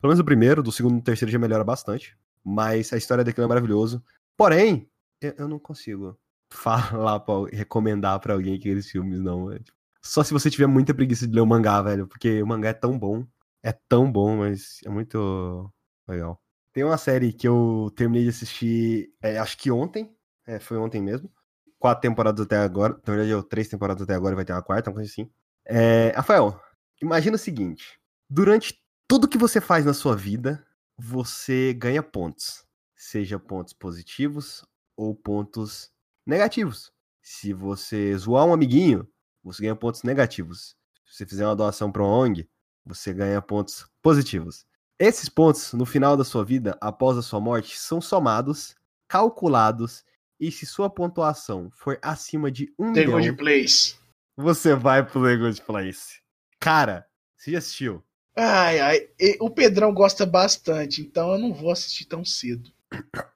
[0.00, 2.16] Pelo menos o primeiro, do segundo e terceiro já melhora bastante.
[2.44, 4.02] Mas a história daquilo é maravilhoso.
[4.36, 4.88] Porém,
[5.20, 6.18] eu, eu não consigo
[6.52, 9.50] falar pra, recomendar para alguém aqueles filmes, não.
[9.50, 12.06] É, tipo, só se você tiver muita preguiça de ler o mangá, velho.
[12.06, 13.26] Porque o mangá é tão bom.
[13.62, 15.72] É tão bom, mas é muito
[16.06, 16.40] legal.
[16.72, 20.14] Tem uma série que eu terminei de assistir, é, acho que ontem.
[20.46, 21.30] É, foi ontem mesmo.
[21.78, 22.94] Quatro temporadas até agora.
[23.04, 25.28] Na verdade, eu, três temporadas até agora vai ter uma quarta, uma coisa assim.
[25.64, 26.60] É, Rafael,
[27.02, 27.98] imagina o seguinte:
[28.30, 30.64] durante tudo que você faz na sua vida,
[30.96, 32.64] você ganha pontos.
[32.94, 34.64] Seja pontos positivos
[34.96, 35.90] ou pontos
[36.26, 36.92] negativos.
[37.22, 39.08] Se você zoar um amiguinho,
[39.42, 40.76] você ganha pontos negativos.
[41.04, 42.48] Se você fizer uma doação para uma ONG,
[42.84, 44.64] você ganha pontos positivos.
[44.98, 48.74] Esses pontos, no final da sua vida, após a sua morte, são somados,
[49.08, 50.04] calculados,
[50.40, 53.20] e se sua pontuação for acima de um The milhão...
[53.20, 53.96] Good Place.
[54.36, 56.20] Você vai pro The Good Place.
[56.60, 58.02] Cara, você já assistiu?
[58.36, 59.08] Ai, ai.
[59.40, 62.70] O Pedrão gosta bastante, então eu não vou assistir tão cedo.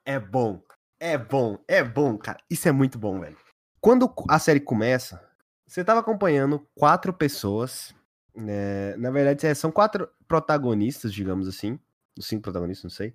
[0.04, 0.62] É bom.
[1.00, 1.58] É bom.
[1.66, 2.38] É bom, cara.
[2.48, 3.36] Isso é muito bom, velho.
[3.80, 5.20] Quando a série começa,
[5.66, 7.94] você tava acompanhando quatro pessoas.
[8.36, 8.94] Né?
[8.96, 11.78] Na verdade, é, são quatro protagonistas, digamos assim.
[12.20, 13.14] Cinco protagonistas, não sei.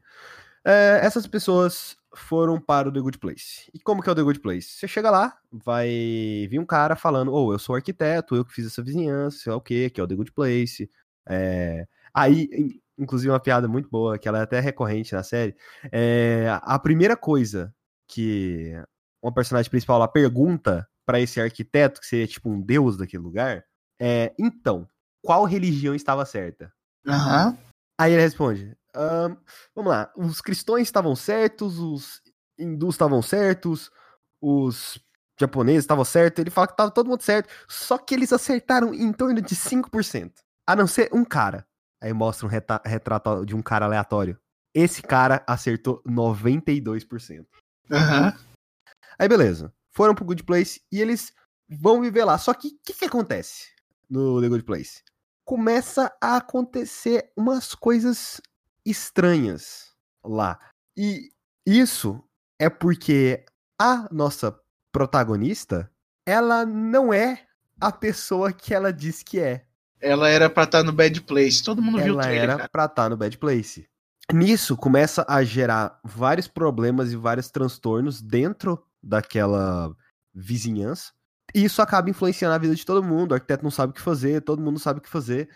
[0.65, 3.69] É, essas pessoas foram para o The Good Place.
[3.71, 4.67] E como que é o The Good Place?
[4.67, 5.87] Você chega lá, vai
[6.49, 9.51] vir um cara falando, ou oh, eu sou arquiteto, eu que fiz essa vizinhança, sei
[9.51, 10.89] lá o que, que é o The Good Place.
[11.27, 11.85] É...
[12.11, 15.55] Aí, inclusive uma piada muito boa, que ela é até recorrente na série,
[15.91, 16.47] é...
[16.61, 17.73] a primeira coisa
[18.07, 18.73] que
[19.21, 23.63] uma personagem principal lá pergunta para esse arquiteto, que seria tipo um deus daquele lugar,
[23.99, 24.87] é, então,
[25.23, 26.71] qual religião estava certa?
[27.07, 27.57] Aham.
[27.99, 28.75] Aí ele responde:
[29.75, 32.21] vamos lá, os cristãos estavam certos, os
[32.57, 33.91] hindus estavam certos,
[34.41, 34.99] os
[35.39, 39.11] japoneses estavam certos, ele fala que estava todo mundo certo, só que eles acertaram em
[39.11, 40.31] torno de 5%.
[40.67, 41.65] A não ser um cara.
[42.05, 42.49] Aí mostra um
[42.85, 44.39] retrato de um cara aleatório.
[44.75, 47.47] Esse cara acertou 92%.
[47.91, 48.31] Aham.
[49.17, 49.73] Aí beleza.
[49.89, 51.33] Foram pro Good Place e eles
[51.67, 52.37] vão viver lá.
[52.37, 53.71] Só que o que, que acontece
[54.07, 55.01] no The Good Place?
[55.43, 58.39] Começa a acontecer umas coisas
[58.85, 59.91] estranhas
[60.23, 60.59] lá.
[60.95, 61.31] E
[61.65, 62.23] isso
[62.59, 63.43] é porque
[63.81, 64.55] a nossa
[64.91, 65.91] protagonista,
[66.23, 67.47] ela não é
[67.81, 69.65] a pessoa que ela diz que é.
[70.05, 71.63] Ela era pra estar tá no Bad Place.
[71.63, 72.69] Todo mundo viu o Ela trailer, era cara.
[72.69, 73.87] pra estar no Bad Place.
[74.31, 79.95] Nisso começa a gerar vários problemas e vários transtornos dentro daquela
[80.33, 81.11] vizinhança.
[81.53, 83.31] E isso acaba influenciando a vida de todo mundo.
[83.31, 85.49] O arquiteto não sabe o que fazer, todo mundo sabe o que fazer.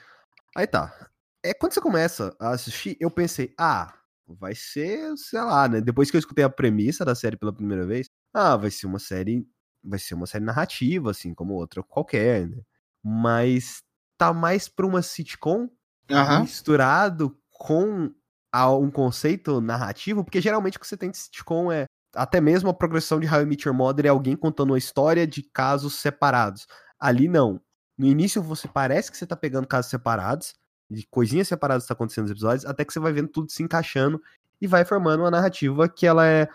[0.55, 1.09] Aí tá.
[1.43, 3.93] É quando você começa a assistir, eu pensei, ah,
[4.27, 5.79] vai ser, sei lá, né?
[5.79, 8.99] Depois que eu escutei a premissa da série pela primeira vez, ah, vai ser uma
[8.99, 9.47] série,
[9.83, 12.61] vai ser uma série narrativa, assim, como outra qualquer, né?
[13.03, 13.83] Mas
[14.19, 15.69] tá mais pra uma sitcom
[16.11, 16.41] Aham.
[16.41, 18.11] misturado com
[18.51, 22.69] a- um conceito narrativo, porque geralmente o que você tem de sitcom é até mesmo
[22.69, 25.93] a progressão de How I Met Your Mother é alguém contando uma história de casos
[25.95, 26.67] separados.
[26.99, 27.61] Ali não.
[27.97, 30.53] No início você parece que você tá pegando casos separados,
[30.89, 33.61] de coisinhas separadas que tá acontecendo nos episódios, até que você vai vendo tudo se
[33.63, 34.19] encaixando
[34.59, 36.49] e vai formando uma narrativa que ela é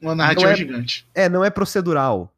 [0.00, 1.06] Uma narrativa é- gigante.
[1.14, 2.32] é, não é procedural,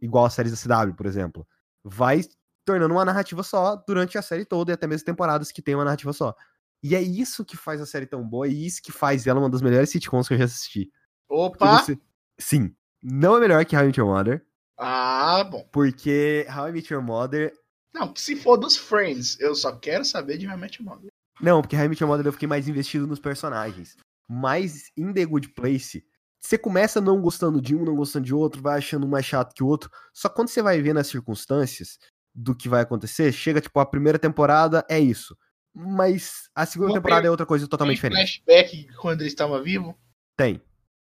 [0.00, 0.56] igual as séries da
[0.86, 1.44] CW, por exemplo.
[1.82, 2.20] Vai
[2.64, 5.84] tornando uma narrativa só durante a série toda e até mesmo temporadas que tem uma
[5.84, 6.34] narrativa só.
[6.82, 9.48] E é isso que faz a série tão boa e isso que faz ela uma
[9.50, 10.90] das melhores sitcoms que eu já assisti.
[11.28, 11.78] Opa!
[11.78, 11.98] você-
[12.38, 14.46] Sim, não é melhor que How I Met Your Mother,
[14.78, 15.66] Ah, bom.
[15.72, 17.52] porque How I Met Your Mother...
[17.94, 21.10] Não, se for dos Friends, eu só quero saber de How I Met Your Mother.
[21.40, 23.96] Não, porque How I Met Your Mother eu fiquei mais investido nos personagens.
[24.28, 26.04] Mas em The Good Place,
[26.40, 29.54] você começa não gostando de um, não gostando de outro, vai achando um mais chato
[29.54, 29.90] que o outro.
[30.12, 31.98] Só quando você vai ver nas circunstâncias
[32.34, 35.36] do que vai acontecer, chega, tipo, a primeira temporada é isso.
[35.72, 38.42] Mas a segunda Uma temporada é outra coisa totalmente Tem diferente.
[38.44, 39.96] flashback quando ele estava vivo?
[40.36, 40.60] Tem.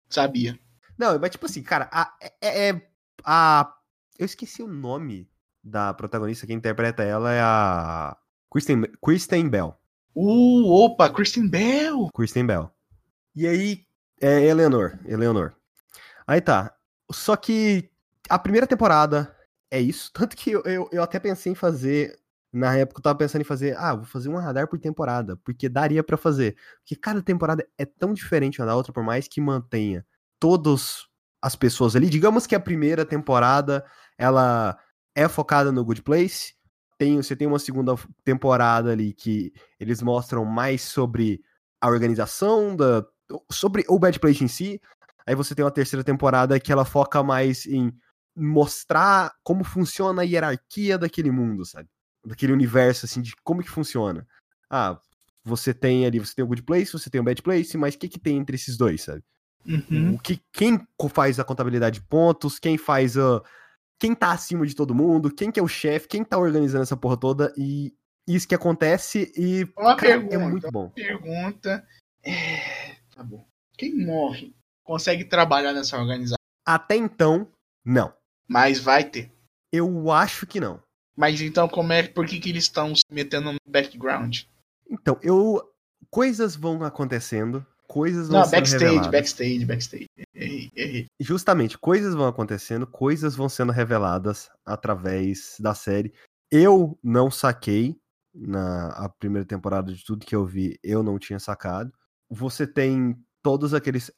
[0.09, 0.59] Sabia.
[0.97, 2.89] Não, mas tipo assim, cara, a, é, é-
[3.25, 3.75] a.
[4.19, 5.29] Eu esqueci o nome
[5.65, 8.17] da protagonista, quem interpreta ela é a.
[8.51, 9.75] Kristen, Kristen Bell.
[10.15, 12.09] Uh, opa, Kristen Bell!
[12.15, 12.71] Kristen Bell.
[13.35, 13.87] E aí,
[14.21, 14.99] é Eleanor.
[15.07, 15.55] Eleanor.
[16.27, 16.75] Aí tá.
[17.11, 17.91] Só que
[18.29, 19.35] a primeira temporada
[19.73, 20.11] é isso.
[20.15, 22.21] Tanto que eu, eu, eu até pensei em fazer.
[22.53, 23.75] Na época eu tava pensando em fazer.
[23.79, 25.37] Ah, vou fazer um radar por temporada.
[25.39, 26.55] Porque daria pra fazer.
[26.81, 30.05] Porque cada temporada é tão diferente uma da outra, por mais que mantenha
[30.39, 31.07] todas
[31.41, 32.11] as pessoas ali.
[32.11, 33.85] Digamos que a primeira temporada
[34.19, 34.79] ela
[35.15, 36.55] é focada no Good Place.
[36.99, 41.43] Tem, você tem uma segunda temporada ali que eles mostram mais sobre
[41.81, 43.05] a organização da
[43.51, 44.81] sobre o Bad Place em si.
[45.27, 47.93] Aí você tem uma terceira temporada que ela foca mais em
[48.35, 51.89] mostrar como funciona a hierarquia daquele mundo, sabe?
[52.25, 54.27] Daquele universo assim de como que funciona.
[54.71, 54.99] Ah,
[55.45, 57.99] você tem ali, você tem o Good Place, você tem o Bad Place, mas o
[57.99, 59.23] que que tem entre esses dois, sabe?
[59.67, 60.15] Uhum.
[60.15, 60.81] O que quem
[61.11, 63.43] faz a contabilidade de pontos, quem faz a
[63.99, 66.97] quem tá acima de todo mundo, quem que é o chefe, quem tá organizando essa
[66.97, 67.95] porra toda e
[68.27, 70.35] isso que acontece e Uma cara, pergunta.
[70.35, 70.91] é muito bom.
[70.91, 71.87] Pergunta.
[72.25, 72.97] É...
[73.15, 73.47] Tá bom.
[73.77, 76.37] Quem morre consegue trabalhar nessa organização?
[76.67, 77.49] Até então,
[77.85, 78.13] não.
[78.53, 79.33] Mas vai ter.
[79.73, 80.79] Eu acho que não.
[81.17, 82.03] Mas então, como é.
[82.03, 84.43] Por que, que eles estão se metendo no background?
[84.91, 85.73] Então, eu
[86.11, 89.11] coisas vão acontecendo, coisas vão Não, sendo backstage, reveladas.
[89.11, 90.07] backstage, backstage.
[90.35, 91.07] Errei, errei.
[91.19, 96.13] Justamente, coisas vão acontecendo, coisas vão sendo reveladas através da série.
[96.51, 97.99] Eu não saquei
[98.35, 101.91] na a primeira temporada de tudo que eu vi, eu não tinha sacado.
[102.29, 104.13] Você tem todos aqueles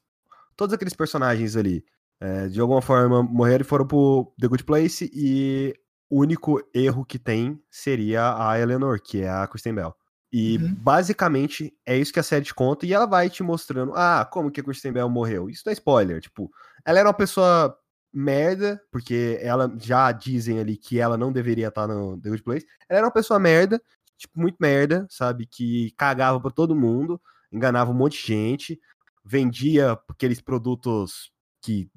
[0.57, 1.85] todos aqueles personagens ali,
[2.20, 5.74] é, de alguma forma morreram e foram pro The Good Place e
[6.08, 9.94] o único erro que tem seria a Eleanor, que é a Kristen Bell.
[10.32, 10.74] E Uhum.
[10.74, 14.50] basicamente é isso que a série te conta e ela vai te mostrando, ah, como
[14.50, 15.48] que a Kristen Bell morreu.
[15.48, 16.50] Isso não é spoiler, tipo,
[16.84, 17.76] ela era uma pessoa
[18.12, 22.66] merda, porque ela já dizem ali que ela não deveria estar no The Good Place.
[22.88, 23.80] Ela era uma pessoa merda,
[24.16, 25.46] tipo, muito merda, sabe?
[25.46, 27.20] Que cagava pra todo mundo,
[27.52, 28.80] enganava um monte de gente,
[29.24, 31.32] vendia aqueles produtos
[31.64, 31.88] que,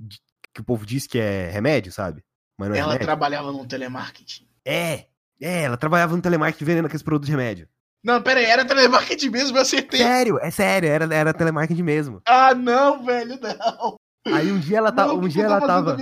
[0.53, 2.24] que o povo diz que é remédio, sabe?
[2.57, 3.05] Mas não é Ela remédio.
[3.07, 4.47] trabalhava no telemarketing.
[4.65, 5.05] É,
[5.41, 7.68] é, ela trabalhava no telemarketing vendendo aqueles produtos de remédio.
[8.03, 9.99] Não, pera aí, era telemarketing mesmo, eu acertei.
[9.99, 12.22] Sério, é sério, era, era telemarketing mesmo.
[12.26, 13.97] Ah, não, velho, não.
[14.34, 15.97] Aí um dia ela tava, Não, um dia ela tava,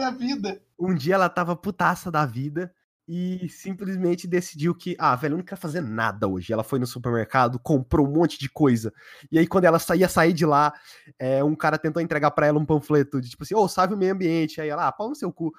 [0.80, 2.72] um dia ela tava putaça da vida
[3.08, 6.52] e simplesmente decidiu que, ah, velho, eu não quero fazer nada hoje.
[6.52, 8.92] Ela foi no supermercado, comprou um monte de coisa.
[9.32, 10.74] E aí quando ela saía sair de lá,
[11.20, 13.98] é, um cara tentou entregar pra ela um panfleto de tipo assim, ô, salve o
[13.98, 14.60] meio ambiente.
[14.60, 15.54] Aí ela, ah, pau no seu cu.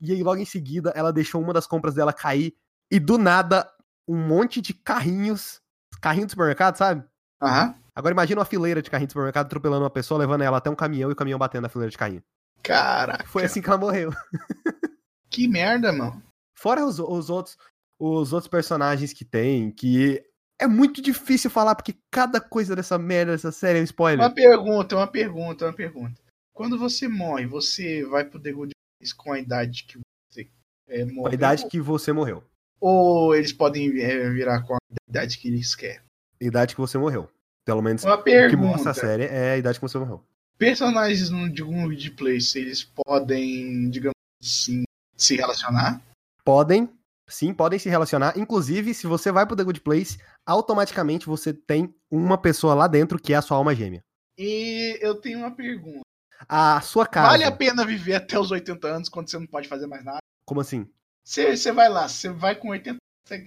[0.00, 2.54] E aí logo em seguida ela deixou uma das compras dela cair
[2.90, 3.66] e do nada
[4.06, 5.62] um monte de carrinhos,
[6.02, 7.02] carrinho do supermercado, sabe?
[7.40, 7.74] Aham.
[7.94, 10.74] Agora imagina uma fileira de carrinho do supermercado atropelando uma pessoa, levando ela até um
[10.74, 12.22] caminhão e o caminhão batendo na fileira de carrinho.
[12.62, 13.24] Caraca.
[13.26, 14.12] Foi assim que ela morreu.
[15.30, 16.22] Que merda, mano.
[16.64, 17.58] Fora os, os outros
[18.00, 20.24] os outros personagens que tem, que
[20.58, 24.24] é muito difícil falar, porque cada coisa dessa merda, dessa série é um spoiler.
[24.24, 26.18] Uma pergunta, uma pergunta, uma pergunta.
[26.54, 29.98] Quando você morre, você vai pro The Good Place com a idade que
[30.30, 30.48] você
[30.88, 31.22] é, morreu?
[31.24, 32.42] Com a idade que você morreu.
[32.80, 36.00] Ou eles podem é, virar com a idade que eles querem?
[36.40, 37.28] Idade que você morreu.
[37.66, 38.90] Pelo menos Uma o que mostra pergunta.
[38.90, 40.24] a série é a idade que você morreu.
[40.56, 44.84] Personagens no The Good Place, eles podem, digamos assim,
[45.14, 46.00] se relacionar?
[46.44, 46.88] Podem,
[47.28, 48.36] sim, podem se relacionar.
[48.38, 53.18] Inclusive, se você vai pro The Good Place, automaticamente você tem uma pessoa lá dentro
[53.18, 54.02] que é a sua alma gêmea.
[54.38, 56.00] E eu tenho uma pergunta.
[56.48, 57.28] A sua casa.
[57.30, 60.18] Vale a pena viver até os 80 anos quando você não pode fazer mais nada?
[60.46, 60.86] Como assim?
[61.24, 63.46] Você, você vai lá, você vai com 80 você-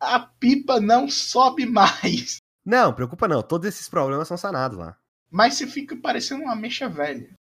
[0.00, 2.38] A pipa não sobe mais.
[2.64, 3.42] Não, preocupa não.
[3.42, 4.96] Todos esses problemas são sanados lá.
[5.30, 7.32] Mas você fica parecendo uma mecha velha.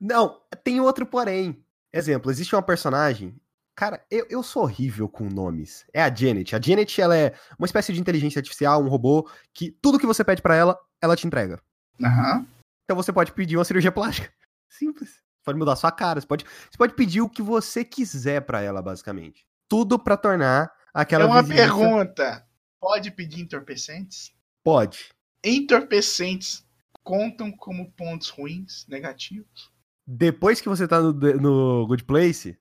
[0.00, 1.64] Não, tem outro porém.
[1.92, 3.34] Exemplo, existe uma personagem.
[3.78, 5.86] Cara, eu, eu sou horrível com nomes.
[5.94, 6.56] É a Janet.
[6.56, 10.24] A Janet, ela é uma espécie de inteligência artificial, um robô, que tudo que você
[10.24, 11.62] pede pra ela, ela te entrega.
[12.02, 12.44] Aham.
[12.82, 14.32] Então você pode pedir uma cirurgia plástica.
[14.68, 15.10] Simples.
[15.10, 18.60] Você pode mudar sua cara, você pode, você pode pedir o que você quiser pra
[18.60, 19.46] ela, basicamente.
[19.68, 22.46] Tudo pra tornar aquela É uma vizinhança- pergunta.
[22.80, 24.32] Pode pedir entorpecentes?
[24.64, 25.10] Pode.
[25.44, 26.66] Entorpecentes
[27.04, 29.70] contam como pontos ruins, negativos?
[30.04, 32.58] Depois que você tá no, no Good Place,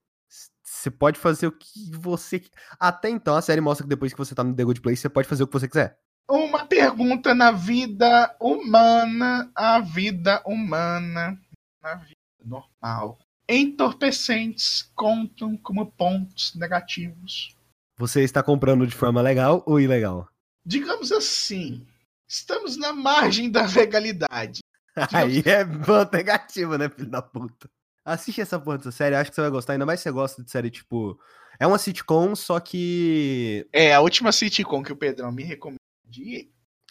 [0.88, 2.42] você pode fazer o que você.
[2.80, 5.10] Até então, a série mostra que depois que você tá no The Good Place, você
[5.10, 6.00] pode fazer o que você quiser.
[6.30, 11.40] Uma pergunta na vida humana, a vida humana,
[11.82, 13.20] na vida normal.
[13.50, 17.56] Entorpecentes contam como pontos negativos.
[17.98, 20.28] Você está comprando de forma legal ou ilegal?
[20.66, 21.86] Digamos assim,
[22.28, 24.60] estamos na margem da legalidade.
[25.14, 27.70] Aí é ponto negativo, né, filho da puta?
[28.08, 30.44] Assiste essa porra dessa série, acho que você vai gostar, ainda mais se você gosta
[30.44, 31.20] de série tipo.
[31.60, 33.68] É uma sitcom, só que.
[33.74, 35.80] É, a última sitcom que o Pedrão me recomendou,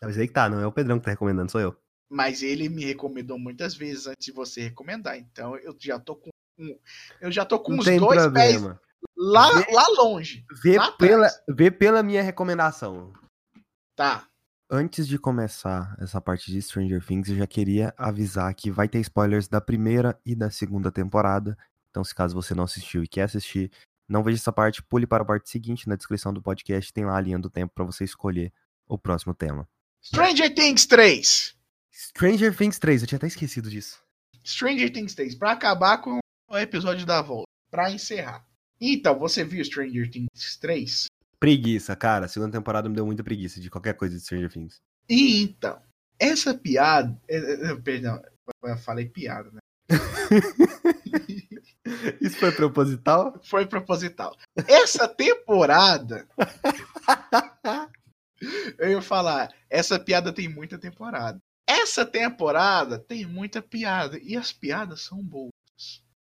[0.02, 1.76] Mas aí que tá, não é o Pedrão que tá recomendando, sou eu.
[2.10, 5.16] mas ele me recomendou muitas vezes antes de você recomendar.
[5.16, 6.30] Então eu já tô com
[7.20, 7.98] eu já tô com Não os dois
[8.32, 8.80] pés problema.
[9.16, 10.44] lá, Vê- lá longe.
[10.62, 11.44] Vê lá pela, atrás.
[11.48, 13.12] vê pela minha recomendação.
[13.94, 14.26] Tá.
[14.68, 18.98] Antes de começar essa parte de Stranger Things, eu já queria avisar que vai ter
[18.98, 21.56] spoilers da primeira e da segunda temporada.
[21.88, 23.70] Então, se caso você não assistiu e quer assistir,
[24.08, 25.88] não veja essa parte, pule para a parte seguinte.
[25.88, 28.52] Na descrição do podcast tem lá a linha do tempo para você escolher
[28.88, 29.68] o próximo tema.
[30.02, 31.56] Stranger Things 3.
[31.92, 34.02] Stranger Things 3, eu tinha até esquecido disso.
[34.44, 36.18] Stranger Things 3 pra acabar com
[36.50, 38.44] o episódio da volta, Pra encerrar.
[38.80, 41.06] Então, você viu Stranger Things 3?
[41.38, 42.26] Preguiça, cara.
[42.26, 44.80] A segunda temporada me deu muita preguiça de qualquer coisa de Stranger Things.
[45.08, 45.80] E então,
[46.18, 48.20] essa piada, é, é, é, perdão,
[48.62, 49.60] eu falei piada, né?
[52.20, 53.38] Isso foi proposital?
[53.44, 54.36] Foi proposital.
[54.66, 56.26] Essa temporada.
[58.78, 61.40] eu ia falar, essa piada tem muita temporada.
[61.68, 64.18] Essa temporada tem muita piada.
[64.18, 65.50] E as piadas são boas.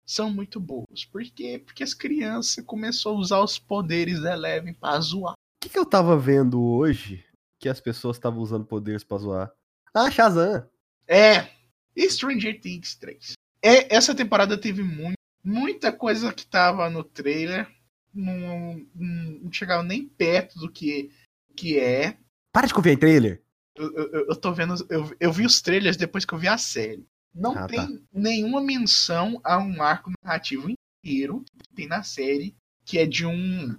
[0.06, 1.04] São muito boas.
[1.06, 1.62] Por quê?
[1.64, 5.34] Porque as crianças começaram a usar os poderes da Eleven pra zoar.
[5.34, 7.26] O que, que eu tava vendo hoje
[7.60, 9.52] que as pessoas estavam usando poderes pra zoar?
[9.94, 10.70] Ah, Shazam.
[11.08, 11.50] É.
[11.98, 13.34] Stranger Things 3.
[13.64, 17.68] É, essa temporada teve muito, muita coisa que tava no trailer.
[18.14, 21.10] Não, não, não chegava nem perto do que,
[21.56, 22.18] que é.
[22.52, 23.42] Para de confiar em trailer.
[23.76, 24.76] Eu, eu, eu tô vendo.
[24.90, 27.08] Eu, eu vi os trailers depois que eu vi a série.
[27.36, 30.70] Não Ah, tem nenhuma menção a um arco narrativo
[31.04, 32.56] inteiro que tem na série,
[32.86, 33.72] que é de um.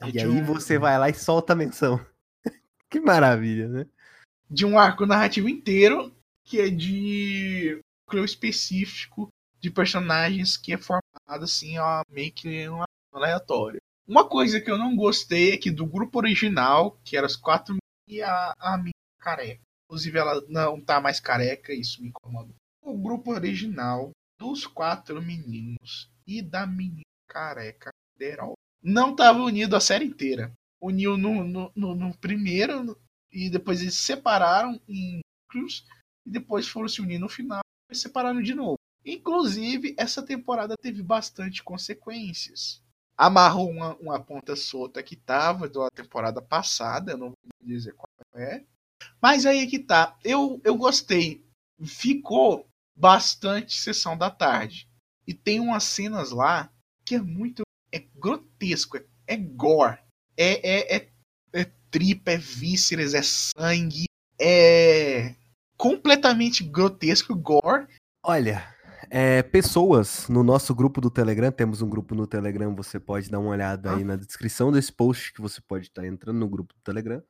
[0.00, 1.98] é E de aí um- você vai lá e solta a menção.
[2.88, 3.86] que maravilha, né?
[4.48, 6.14] de um arco narrativo inteiro
[6.44, 9.28] que é de núcleo específico
[9.58, 11.02] de personagens que é formado
[11.42, 13.80] assim, ó, meio que um aleatório.
[14.06, 17.76] Uma coisa que eu não gostei é que do grupo original, que eram as quatro
[18.06, 19.62] e a, a minha careca.
[19.86, 22.54] Inclusive ela não tá mais careca, isso me incomodou.
[22.84, 29.80] O grupo original dos quatro meninos e da menina careca Derol não estava unido a
[29.80, 30.52] série inteira.
[30.82, 32.94] Uniu no, no, no, no primeiro
[33.32, 35.86] e depois eles se separaram em Cruz
[36.26, 38.76] e depois foram se unir no final e separaram de novo.
[39.02, 42.82] Inclusive, essa temporada teve bastante consequências.
[43.16, 48.08] Amarrou uma, uma ponta solta que tava da temporada passada, eu não vou dizer qual
[48.34, 48.62] é.
[49.22, 50.18] Mas aí é que tá.
[50.22, 51.42] Eu, eu gostei.
[51.82, 52.66] Ficou
[52.96, 54.88] bastante sessão da tarde.
[55.26, 56.70] E tem umas cenas lá
[57.04, 57.62] que é muito.
[57.92, 59.98] É grotesco, é, é gore.
[60.36, 61.08] É, é, é,
[61.52, 64.04] é tripa, é vísceras, é sangue.
[64.40, 65.34] É
[65.76, 67.86] completamente grotesco, gore.
[68.22, 68.66] Olha,
[69.10, 73.38] é, pessoas no nosso grupo do Telegram, temos um grupo no Telegram, você pode dar
[73.38, 73.96] uma olhada ah.
[73.96, 77.22] aí na descrição desse post que você pode estar entrando no grupo do Telegram.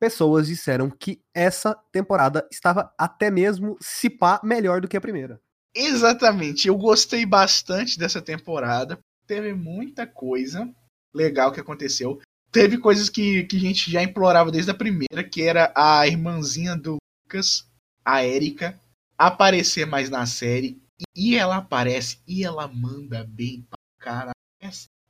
[0.00, 5.38] Pessoas disseram que essa temporada estava até mesmo se pá melhor do que a primeira.
[5.74, 8.98] Exatamente, eu gostei bastante dessa temporada.
[9.26, 10.68] Teve muita coisa
[11.14, 12.18] legal que aconteceu.
[12.50, 16.74] Teve coisas que, que a gente já implorava desde a primeira, que era a irmãzinha
[16.74, 17.68] do Lucas,
[18.04, 18.80] a Erika,
[19.18, 20.82] aparecer mais na série.
[21.14, 24.30] E ela aparece e ela manda bem pra cara.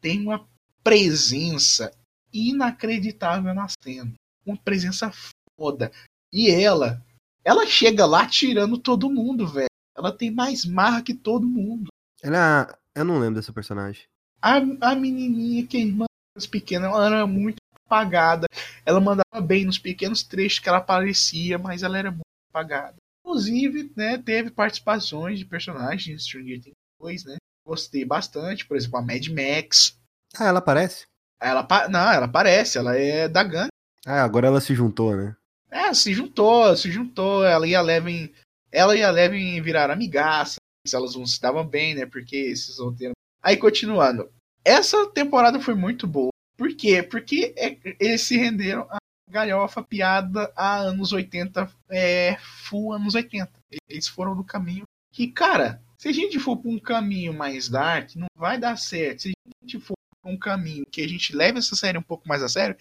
[0.00, 0.46] Tem uma
[0.82, 1.92] presença
[2.32, 4.12] inacreditável na cena.
[4.50, 5.10] Uma presença
[5.58, 5.90] foda.
[6.32, 7.04] E ela,
[7.44, 9.68] ela chega lá tirando todo mundo, velho.
[9.96, 11.88] Ela tem mais marra que todo mundo.
[12.22, 12.76] Ela.
[12.94, 14.02] Eu não lembro dessa personagem.
[14.42, 16.06] A, a menininha que é irmã
[16.50, 18.46] pequena, ela era muito apagada.
[18.86, 22.96] Ela mandava bem nos pequenos trechos que ela aparecia, mas ela era muito apagada.
[23.24, 27.36] Inclusive, né, teve participações de personagens de Stranger Things 2, né?
[27.66, 29.98] Gostei bastante, por exemplo, a Mad Max.
[30.36, 31.06] Ah, ela aparece?
[31.40, 33.69] Ela, não, ela aparece, ela é da gangue.
[34.06, 35.36] Ah, agora ela se juntou, né?
[35.70, 37.44] É, se juntou, se juntou.
[37.44, 38.32] Ela e a Levin,
[38.72, 40.56] ela e a Levin viraram amigaça.
[40.92, 42.06] Elas não se davam bem, né?
[42.06, 43.14] Porque esses solteiros.
[43.42, 44.30] Aí, continuando.
[44.64, 46.30] Essa temporada foi muito boa.
[46.56, 47.02] Por quê?
[47.02, 48.98] Porque é, eles se renderam a
[49.30, 52.36] galhofa, piada a anos 80, é,
[52.68, 53.50] full anos 80.
[53.88, 58.14] Eles foram no caminho que, cara, se a gente for para um caminho mais dark,
[58.16, 59.22] não vai dar certo.
[59.22, 62.28] Se a gente for para um caminho que a gente leve essa série um pouco
[62.28, 62.76] mais a sério,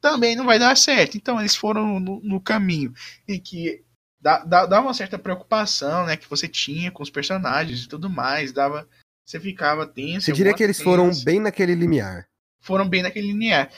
[0.00, 1.16] também não vai dar certo.
[1.16, 2.92] Então eles foram no, no caminho
[3.28, 3.82] em que
[4.20, 8.08] dá, dá, dá, uma certa preocupação, né, que você tinha com os personagens e tudo
[8.08, 8.88] mais, dava,
[9.24, 10.26] você ficava tenso.
[10.26, 10.88] Você diria que eles tenso.
[10.88, 12.26] foram bem naquele limiar.
[12.60, 13.70] Foram bem naquele limiar.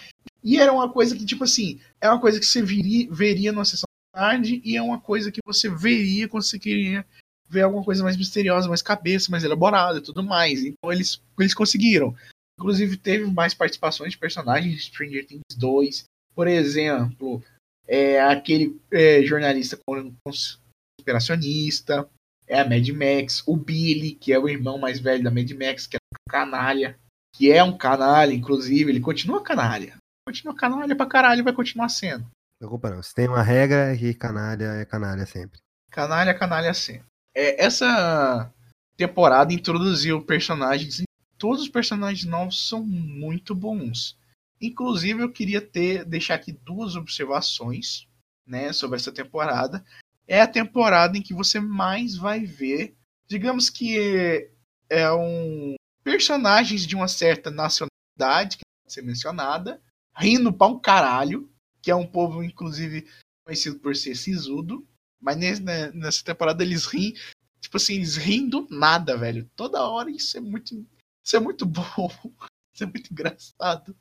[0.42, 3.64] E era uma coisa que, tipo assim, é uma coisa que você viria, veria numa
[3.64, 7.04] sessão da tarde e é uma coisa que você veria quando você queria
[7.48, 10.62] ver alguma coisa mais misteriosa, mais cabeça, mais elaborada e tudo mais.
[10.64, 12.14] Então eles, eles conseguiram.
[12.58, 16.04] Inclusive teve mais participações de personagens de Stranger Things 2.
[16.34, 17.42] Por exemplo,
[17.86, 19.78] é, aquele é, jornalista
[20.26, 22.08] conspiracionista,
[22.46, 25.86] é a Mad Max, o Billy, que é o irmão mais velho da Mad Max,
[25.86, 26.98] que é um canalha,
[27.34, 29.96] que é um canalha, inclusive, ele continua canalha
[30.26, 32.26] continua canalha pra caralho vai continuar sendo.
[32.60, 33.02] Não não.
[33.02, 35.60] Se tem uma regra é que canalha é canalha sempre.
[35.90, 37.06] Canalha, canalha sempre.
[37.34, 38.52] É, essa
[38.96, 41.02] temporada introduziu personagens.
[41.38, 44.18] Todos os personagens novos são muito bons.
[44.60, 48.08] Inclusive, eu queria ter deixar aqui duas observações
[48.46, 49.84] né, sobre essa temporada.
[50.26, 52.96] É a temporada em que você mais vai ver,
[53.28, 54.50] digamos que
[54.88, 59.80] é um personagens de uma certa nacionalidade que pode ser mencionada,
[60.16, 61.50] rindo pra um caralho,
[61.82, 63.06] que é um povo, inclusive,
[63.44, 64.86] conhecido por ser sisudo.
[65.20, 67.14] Mas né, nessa temporada eles riem,
[67.60, 69.50] tipo assim, eles riem do nada, velho.
[69.56, 70.86] Toda hora isso é muito.
[71.26, 71.82] Isso é muito bom.
[72.72, 73.96] Isso é muito engraçado.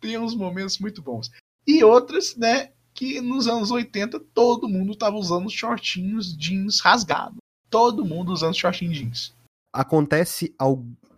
[0.00, 1.30] Tem uns momentos muito bons.
[1.66, 7.36] E outras, né, que nos anos 80 todo mundo tava usando shortinhos jeans rasgados.
[7.70, 9.34] Todo mundo usando shortinhos jeans.
[9.72, 10.54] Acontece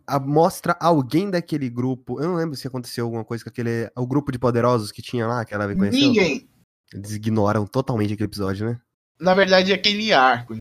[0.06, 2.20] a, mostra alguém daquele grupo.
[2.20, 3.90] Eu não lembro se aconteceu alguma coisa com aquele.
[3.96, 6.00] O grupo de poderosos que tinha lá, que ela conheceu.
[6.00, 6.48] Ninguém.
[6.92, 8.80] Eles ignoram totalmente aquele episódio, né?
[9.20, 10.56] Na verdade, é aquele arco.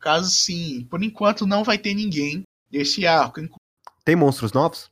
[0.00, 0.86] Caso, sim.
[0.88, 3.40] Por enquanto, não vai ter ninguém desse arco.
[4.04, 4.90] Tem monstros novos?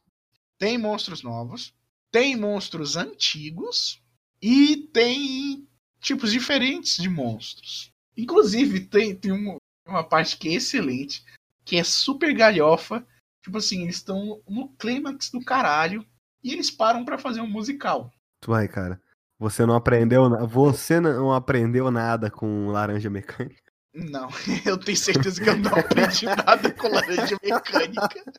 [0.59, 1.75] Tem monstros novos.
[2.11, 4.01] Tem monstros antigos.
[4.41, 5.69] E tem
[6.01, 7.93] tipos diferentes de monstros.
[8.17, 9.57] Inclusive, tem, tem uma,
[9.87, 11.25] uma parte que é excelente,
[11.65, 13.07] que é super galhofa,
[13.43, 16.07] Tipo assim, eles estão no clímax do caralho
[16.43, 18.11] e eles param para fazer um musical.
[18.41, 19.01] Tu vai, cara.
[19.39, 23.61] Você não aprendeu, você não aprendeu nada com laranja mecânica?
[23.93, 24.29] Não,
[24.65, 28.33] eu tenho certeza que eu não aprendi nada com laranja mecânica.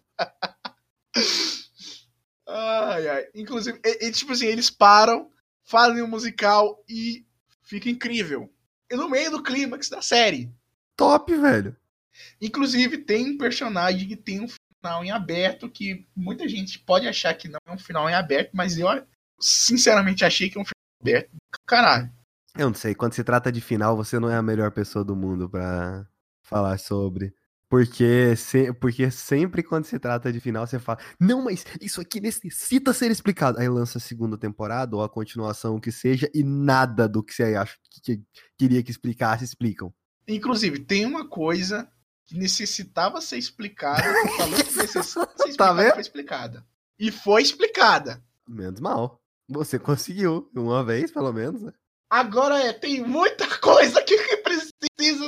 [2.48, 3.28] Ai, ai.
[3.36, 5.30] Inclusive, e, e, tipo assim, eles param,
[5.64, 7.26] fazem um musical e
[7.64, 8.52] fica incrível.
[8.90, 10.52] E no meio do clímax da série.
[10.96, 11.76] Top, velho.
[12.40, 17.34] Inclusive, tem um personagem que tem um final em aberto que muita gente pode achar
[17.34, 18.88] que não é um final em aberto, mas eu
[19.40, 21.32] sinceramente achei que é um final aberto.
[21.66, 22.12] Caralho.
[22.56, 25.16] Eu não sei, quando se trata de final, você não é a melhor pessoa do
[25.16, 26.06] mundo pra
[26.44, 27.34] falar sobre.
[27.74, 32.22] Porque, se, porque sempre quando se trata de final, você fala, não, mas isso aqui
[32.22, 33.60] necessita ser explicado.
[33.60, 37.34] Aí lança a segunda temporada, ou a continuação, o que seja, e nada do que
[37.34, 38.24] você acha que, que
[38.60, 39.92] queria que explicasse, explicam.
[40.28, 41.92] Inclusive, tem uma coisa
[42.28, 45.92] que necessitava ser explicada, que falou que necessitava ser explicada, Tá vendo?
[45.94, 46.68] foi explicada.
[47.00, 48.24] E foi explicada.
[48.48, 49.20] Menos mal.
[49.50, 51.74] Você conseguiu, uma vez, pelo menos, né?
[52.14, 54.72] Agora é, tem muita coisa aqui que precisa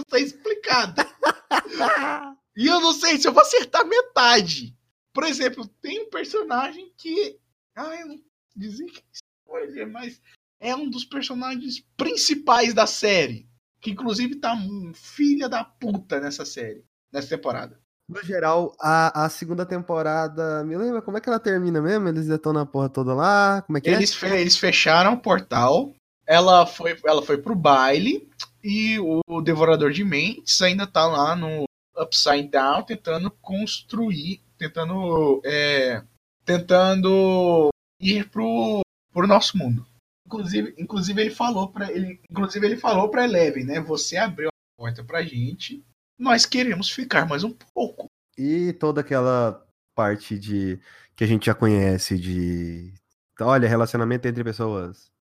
[0.08, 1.04] ser explicada.
[2.58, 4.74] E eu não sei se eu vou acertar metade.
[5.14, 7.38] Por exemplo, tem um personagem que.
[7.76, 8.20] Ah, eu não
[8.56, 10.22] dizer que é spoiler, mas
[10.62, 13.50] é um dos personagens principais da série.
[13.82, 14.56] Que inclusive tá
[14.94, 17.78] filha da puta nessa série, nessa temporada.
[18.08, 20.64] No geral, a, a segunda temporada.
[20.64, 22.08] Me lembra como é que ela termina mesmo?
[22.08, 23.64] Eles detonam a porra toda lá?
[23.64, 25.94] Como é que Eles, fe- eles fecharam o portal.
[26.28, 28.28] Ela foi, ela foi pro baile.
[28.64, 31.66] E o Devorador de Mentes ainda tá lá no
[31.98, 34.42] Upside Down tentando construir.
[34.58, 35.42] Tentando.
[35.46, 36.02] é,
[36.46, 37.70] tentando
[38.00, 39.86] ir pro, pro nosso mundo.
[40.26, 43.80] Inclusive, inclusive ele falou para ele, inclusive ele falou para Eleven, né?
[43.82, 45.84] Você abriu a porta pra gente.
[46.18, 48.08] Nós queremos ficar mais um pouco.
[48.38, 49.64] E toda aquela
[49.96, 50.80] parte de.
[51.16, 52.94] que a gente já conhece de.
[53.40, 55.12] Olha, relacionamento entre pessoas.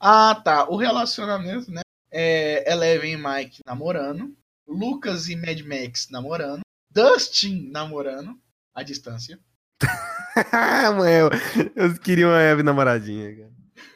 [0.00, 0.68] Ah, tá.
[0.68, 1.80] O relacionamento, né?
[2.10, 4.36] É Eleven e Mike namorando.
[4.66, 6.60] Lucas e Mad Max namorando.
[6.90, 8.38] Dustin namorando.
[8.74, 9.38] À distância.
[10.96, 11.14] Mãe,
[11.74, 13.52] eu, queria uma web namoradinha, cara.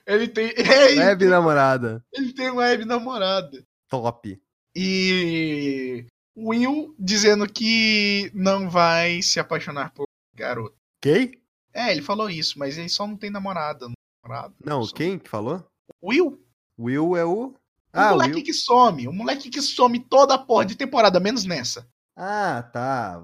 [0.06, 0.52] Ele tem.
[0.56, 2.04] É, ele, Web namorada.
[2.12, 3.62] ele tem uma web namorada.
[3.88, 4.40] Top.
[4.74, 6.06] E.
[6.36, 10.76] Will dizendo que não vai se apaixonar por garoto.
[11.02, 11.40] Quem?
[11.72, 13.88] É, ele falou isso, mas ele só não tem namorada.
[14.30, 14.54] Namorado.
[14.64, 15.64] Não, Só- quem que falou?
[16.02, 16.42] Will.
[16.78, 17.48] Will é o.
[17.48, 17.56] O
[17.92, 18.44] Ah, moleque Will.
[18.44, 19.08] que some.
[19.08, 21.88] O moleque que some toda a porra de temporada, menos nessa.
[22.16, 23.22] Ah, tá.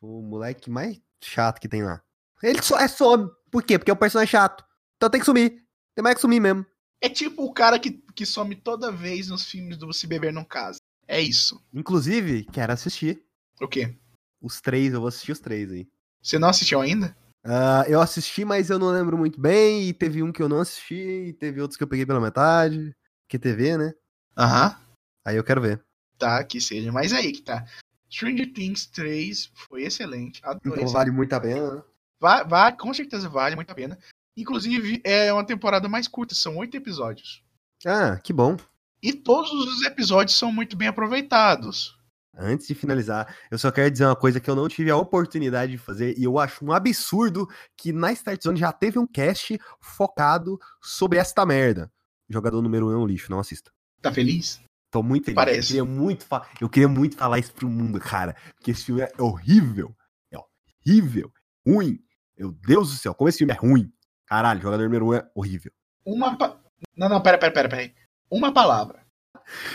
[0.00, 2.02] O moleque mais chato que tem lá.
[2.42, 3.30] Ele só é some.
[3.50, 3.78] Por quê?
[3.78, 4.64] Porque é um personagem chato.
[4.96, 5.64] Então tem que sumir.
[5.94, 6.66] Tem mais que sumir mesmo.
[7.00, 10.44] É tipo o cara que, que some toda vez nos filmes do Se Beber Não
[10.44, 10.78] Casa.
[11.08, 11.60] É isso.
[11.72, 13.24] Inclusive, quero assistir.
[13.60, 13.96] O quê?
[14.40, 15.88] Os três, eu vou assistir os três aí.
[16.22, 17.16] Você não assistiu ainda?
[17.44, 19.88] Ah, eu assisti, mas eu não lembro muito bem.
[19.88, 22.94] E teve um que eu não assisti, e teve outros que eu peguei pela metade.
[23.28, 23.92] Que TV, né?
[24.36, 24.76] Aham.
[25.24, 25.82] Aí eu quero ver.
[26.18, 26.92] Tá, que seja.
[26.92, 27.64] Mas aí que tá.
[28.10, 30.40] Stranger Things 3 foi excelente.
[30.44, 30.82] Adorei.
[30.82, 31.82] Então vale muito a pena, né?
[32.20, 33.98] Vai, vai, com certeza vale muito a pena.
[34.36, 37.42] Inclusive, é uma temporada mais curta, são oito episódios.
[37.84, 38.56] Ah, que bom.
[39.02, 41.98] E todos os episódios são muito bem aproveitados.
[42.36, 45.72] Antes de finalizar, eu só quero dizer uma coisa que eu não tive a oportunidade
[45.72, 49.58] de fazer e eu acho um absurdo que na Start Zone já teve um cast
[49.80, 51.92] focado sobre esta merda.
[52.30, 53.70] Jogador número 1 um é um lixo, não assista.
[54.00, 54.60] Tá feliz?
[54.90, 55.34] Tô muito feliz.
[55.36, 55.58] Parece.
[55.58, 58.34] Eu queria muito, fa- eu queria muito falar isso pro mundo, cara.
[58.56, 59.94] Porque esse filme é horrível.
[60.30, 61.30] É horrível.
[61.66, 61.98] Ruim.
[62.38, 63.92] Meu Deus do céu, como esse filme é ruim.
[64.26, 65.72] Caralho, jogador número 1 um é horrível.
[66.04, 66.36] Uma.
[66.36, 66.58] Pa...
[66.96, 67.92] Não, não, pera, pera, pera, pera.
[68.30, 69.04] Uma palavra.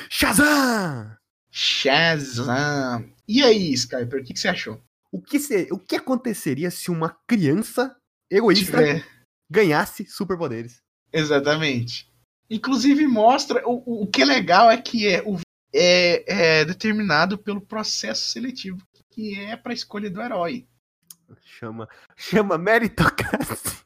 [0.10, 1.16] Shazam!
[1.58, 3.10] Shazam.
[3.28, 4.80] E aí, Skyper, o que, que você achou?
[5.12, 7.95] O que, se- o que aconteceria se uma criança
[8.32, 9.08] egoísta Tiver-
[9.49, 10.78] ganhasse superpoderes?
[11.12, 12.08] Exatamente.
[12.49, 13.68] Inclusive mostra.
[13.68, 15.39] O, o- que é legal é que é, o,
[15.74, 18.78] é, é determinado pelo processo seletivo,
[19.12, 20.68] que é pra escolha do herói.
[21.43, 23.84] Chama, chama meritocracia.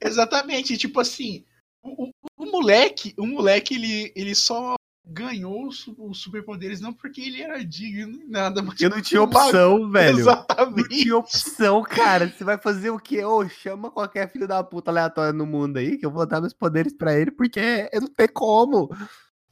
[0.00, 0.78] Exatamente.
[0.78, 1.44] Tipo assim,
[1.82, 4.74] o, o- o moleque, o moleque, ele, ele só
[5.12, 8.62] ganhou os, su- os superpoderes não porque ele era digno nem nada.
[8.62, 10.12] Mas Eu não tinha opção, velho.
[10.12, 10.88] Não Exatamente.
[10.88, 12.28] tinha opção, cara.
[12.28, 13.24] Você vai fazer o quê?
[13.24, 16.52] Ô, chama qualquer filho da puta aleatório no mundo aí, que eu vou dar meus
[16.54, 18.88] poderes pra ele, porque eu não tem como.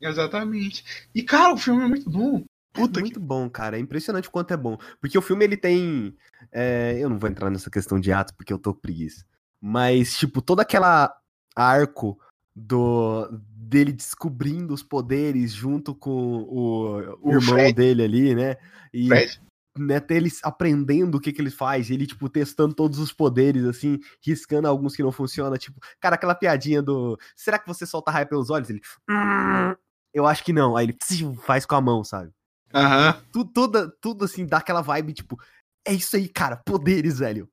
[0.00, 0.84] Exatamente.
[1.14, 2.44] E, cara, o filme é muito bom.
[2.72, 3.76] Puta é muito bom, cara.
[3.76, 4.78] É impressionante o quanto é bom.
[5.00, 6.14] Porque o filme, ele tem...
[6.52, 9.24] é, eu não vou entrar nessa questão de atos, porque eu tô com preguiça.
[9.60, 11.12] Mas, tipo, toda aquela
[11.56, 12.16] arco
[12.58, 13.28] do
[13.68, 17.72] dele descobrindo os poderes junto com o, o O irmão Fred.
[17.74, 18.56] dele ali, né?
[18.92, 19.40] E Fred.
[19.78, 23.98] né, ele aprendendo o que, que ele faz, ele, tipo, testando todos os poderes, assim,
[24.24, 28.26] riscando alguns que não funcionam, tipo, cara, aquela piadinha do, será que você solta raio
[28.26, 28.70] pelos olhos?
[28.70, 29.74] Ele, "Hum,
[30.12, 30.96] eu acho que não, aí ele
[31.42, 32.32] faz com a mão, sabe?
[32.74, 33.22] Aham.
[33.30, 35.38] Tudo, tudo, tudo assim, dá aquela vibe, tipo,
[35.86, 37.48] é isso aí, cara, poderes, velho.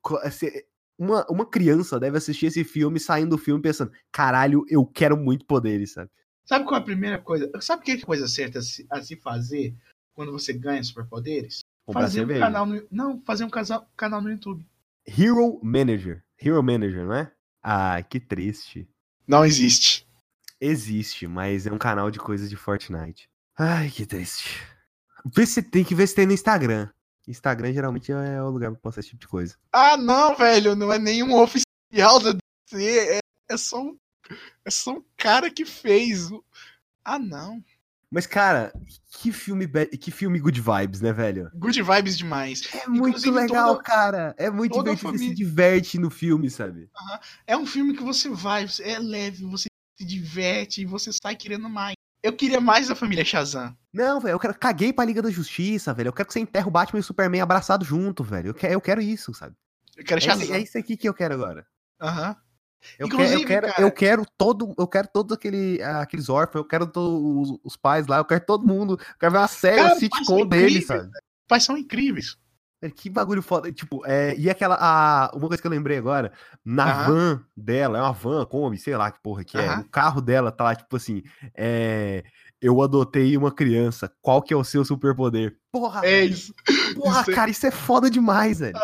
[0.98, 5.46] Uma, uma criança deve assistir esse filme saindo do filme pensando, caralho, eu quero muito
[5.46, 6.10] poderes, sabe?
[6.46, 7.52] Sabe qual é a primeira coisa?
[7.60, 9.76] Sabe que é coisa certa a se, a se fazer
[10.14, 11.60] quando você ganha superpoderes?
[11.86, 14.66] Comprar fazer um canal no, não, fazer um casa- canal no YouTube.
[15.06, 16.24] Hero Manager.
[16.40, 17.32] Hero Manager, não é?
[17.62, 18.88] Ah, que triste.
[19.28, 20.08] Não existe.
[20.62, 23.28] Existe, mas é um canal de coisas de Fortnite.
[23.58, 24.62] Ai, que triste.
[25.26, 26.90] Vê se tem que ver se tem no Instagram.
[27.28, 29.56] Instagram geralmente é o lugar pra postar esse tipo de coisa.
[29.72, 32.34] Ah, não, velho, não é nenhum oficial da
[32.72, 33.20] DC, é,
[33.52, 33.98] é só um
[34.66, 36.30] é só um cara que fez.
[37.04, 37.64] Ah, não.
[38.12, 38.72] Mas, cara,
[39.20, 41.52] que filme, que filme good vibes, né, velho?
[41.54, 42.62] Good vibes demais.
[42.74, 44.36] É muito Inclusive, legal, toda- cara.
[44.38, 45.12] É muito toda a divertido.
[45.12, 46.90] Você se família- diverte no filme, sabe?
[47.46, 49.66] É um filme que você vai, é leve, você
[50.00, 51.96] se diverte e você sai querendo mais.
[52.24, 53.76] Eu queria mais da família Shazam.
[53.94, 56.08] Não, velho, eu quero caguei pra Liga da Justiça, velho.
[56.10, 58.50] Eu quero que você enterre o Batman e o Superman abraçado junto, velho.
[58.50, 59.56] Eu quero, eu quero isso, sabe?
[59.96, 60.56] Eu quero É isso, Shazam.
[60.56, 61.66] é isso aqui que eu quero agora.
[62.02, 62.36] Aham.
[63.00, 66.86] Eu, eu, quero, cara- eu quero todo, eu quero todos aquele, aqueles órfãos, eu quero
[66.86, 69.90] todos os, os pais lá, eu quero todo mundo, eu quero ver uma série, Cara,
[69.90, 71.10] pais sitcom deles, sabe?
[71.48, 72.38] Pais são incríveis.
[72.90, 73.72] Que bagulho foda.
[73.72, 74.78] Tipo, é, e aquela.
[74.80, 76.32] A, uma coisa que eu lembrei agora,
[76.64, 79.76] na van dela, é uma van, Kombi, sei lá que porra que é.
[79.78, 81.24] O carro dela tá lá, tipo assim.
[81.54, 82.24] É,
[82.62, 84.12] eu adotei uma criança.
[84.22, 85.58] Qual que é o seu superpoder?
[85.72, 86.54] Porra, É velho, isso.
[86.96, 88.78] porra, isso é- cara, isso é foda demais, velho.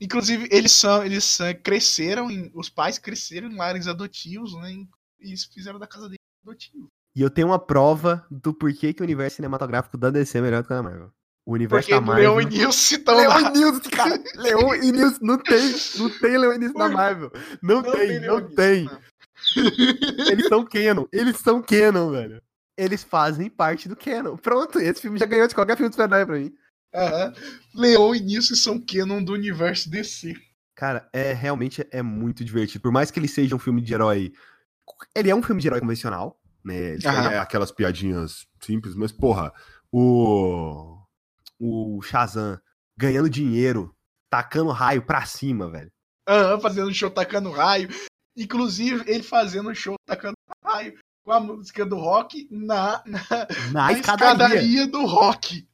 [0.00, 4.72] Inclusive, eles são, eles são, cresceram, em, os pais cresceram em lares adotivos, né?
[5.20, 6.88] E isso fizeram da casa dele adotivo.
[7.16, 10.62] E eu tenho uma prova do porquê que o universo cinematográfico da DC é melhor
[10.62, 11.12] do que o da Marvel.
[11.46, 12.34] O universo Porque da Marvel.
[12.36, 13.40] Leon e Nilce estão Leon lá.
[13.40, 14.22] e Nilce, cara.
[14.36, 17.30] Leon e Nilce não tem, não tem Leon e Nilce na Marvel.
[17.62, 18.84] Não, Não tem, tem não tem.
[18.84, 18.98] Nilce,
[20.30, 22.42] Eles são canon, eles são canon, velho.
[22.78, 24.36] Eles fazem parte do canon.
[24.36, 26.54] Pronto, esse filme já ganhou de qualquer filme de super-herói pra mim.
[26.94, 27.32] Aham.
[27.74, 30.34] Leon e Nilce são canon do universo DC.
[30.74, 32.82] Cara, é realmente é muito divertido.
[32.82, 34.32] Por mais que ele seja um filme de herói.
[35.14, 36.94] Ele é um filme de herói convencional, né?
[36.94, 37.38] Ele tem Aham.
[37.40, 39.52] aquelas piadinhas simples, mas, porra,
[39.92, 40.98] o.
[41.60, 42.58] O Shazam
[42.96, 43.94] ganhando dinheiro,
[44.30, 45.90] tacando raio pra cima, velho.
[46.28, 47.88] Aham, fazendo show tacando raio.
[48.36, 50.34] Inclusive, ele fazendo show tacando
[50.64, 53.20] raio com a música do rock na, na,
[53.72, 54.46] Na na escadaria.
[54.46, 55.66] escadaria do rock.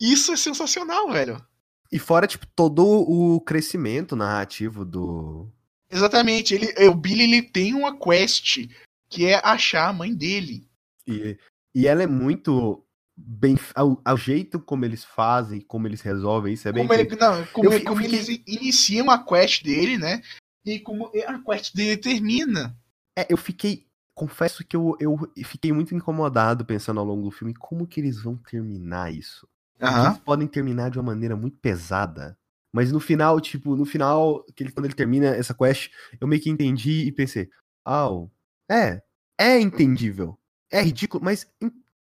[0.00, 1.44] Isso é sensacional, velho.
[1.90, 5.48] E fora, tipo, todo o crescimento narrativo do.
[5.90, 6.54] Exatamente.
[6.54, 8.66] Ele, é, o Billy ele tem uma quest
[9.10, 10.66] que é achar a mãe dele.
[11.06, 11.36] E,
[11.74, 12.81] e ela é muito
[13.16, 13.56] bem.
[13.74, 16.86] Ao, ao jeito como eles fazem, como eles resolvem isso, é bem.
[16.86, 20.22] Como, ele, não, como, Eu como eu fiquei- eles iniciam a quest dele, né?
[20.64, 22.76] E como a quest dele termina.
[23.18, 23.86] É, eu fiquei.
[24.14, 28.22] Confesso que eu, eu fiquei muito incomodado pensando ao longo do filme como que eles
[28.22, 29.48] vão terminar isso.
[30.06, 32.38] Eles podem terminar de uma maneira muito pesada.
[32.74, 35.90] Mas no final, tipo, no final, que ele- quando ele termina essa quest,
[36.20, 37.48] eu meio que entendi e pensei,
[37.86, 38.08] ah,
[38.70, 39.02] é,
[39.38, 40.38] é entendível.
[40.70, 41.46] É ridículo, mas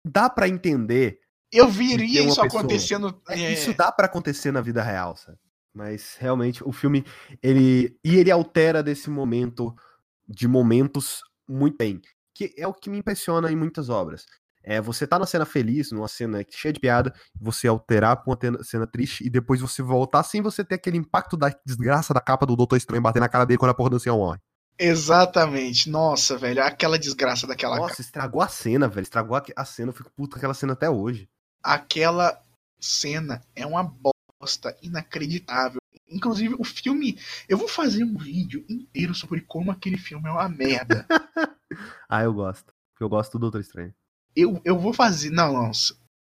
[0.05, 1.21] dá pra entender.
[1.53, 2.47] Eu viria isso pessoa.
[2.47, 3.21] acontecendo.
[3.29, 5.39] É, é, Isso dá pra acontecer na vida real, sabe?
[5.75, 7.05] Mas realmente o filme,
[7.43, 7.97] ele.
[8.05, 9.75] E ele altera desse momento,
[10.29, 12.01] de momentos, muito bem.
[12.35, 14.25] Que é o que me impressiona em muitas obras.
[14.63, 18.63] É você tá na cena feliz, numa cena cheia de piada, você alterar pra uma
[18.63, 22.45] cena triste e depois você voltar sem você ter aquele impacto da desgraça da capa
[22.45, 24.39] do Doutor Estranho bater na cara dele quando a porra do ancião morre.
[24.81, 25.91] Exatamente.
[25.91, 26.63] Nossa, velho.
[26.65, 29.03] Aquela desgraça daquela Nossa, estragou a cena, velho.
[29.03, 29.91] Estragou a cena.
[29.91, 31.29] Eu fico puto com aquela cena até hoje.
[31.63, 32.41] aquela
[32.81, 35.81] cena é uma bosta inacreditável.
[36.09, 37.19] Inclusive, o filme.
[37.49, 41.07] Eu vou fazer um vídeo inteiro sobre como aquele filme é uma merda.
[42.09, 42.73] Ah, eu gosto.
[42.99, 43.95] Eu gosto do Doutor Estranho.
[44.35, 45.31] eu, eu vou fazer.
[45.31, 45.71] Não, não.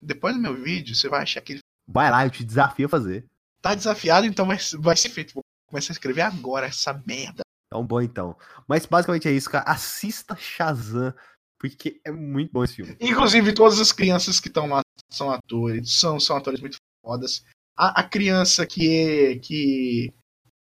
[0.02, 2.88] Depois do meu vídeo, você vai achar que ele Vai lá, eu te desafio a
[2.90, 3.24] fazer.
[3.62, 5.32] tá desafiado, então vai, vai ser feito.
[5.32, 7.42] Vou começar a escrever agora essa merda.
[7.72, 8.36] Então, bom então.
[8.66, 9.64] Mas basicamente é isso, cara.
[9.64, 11.14] Assista Shazam,
[11.56, 12.96] porque é muito bom esse filme.
[13.00, 17.44] Inclusive, todas as crianças que estão lá são atores, são, são atores muito fodas.
[17.76, 20.12] A, a criança que é, que,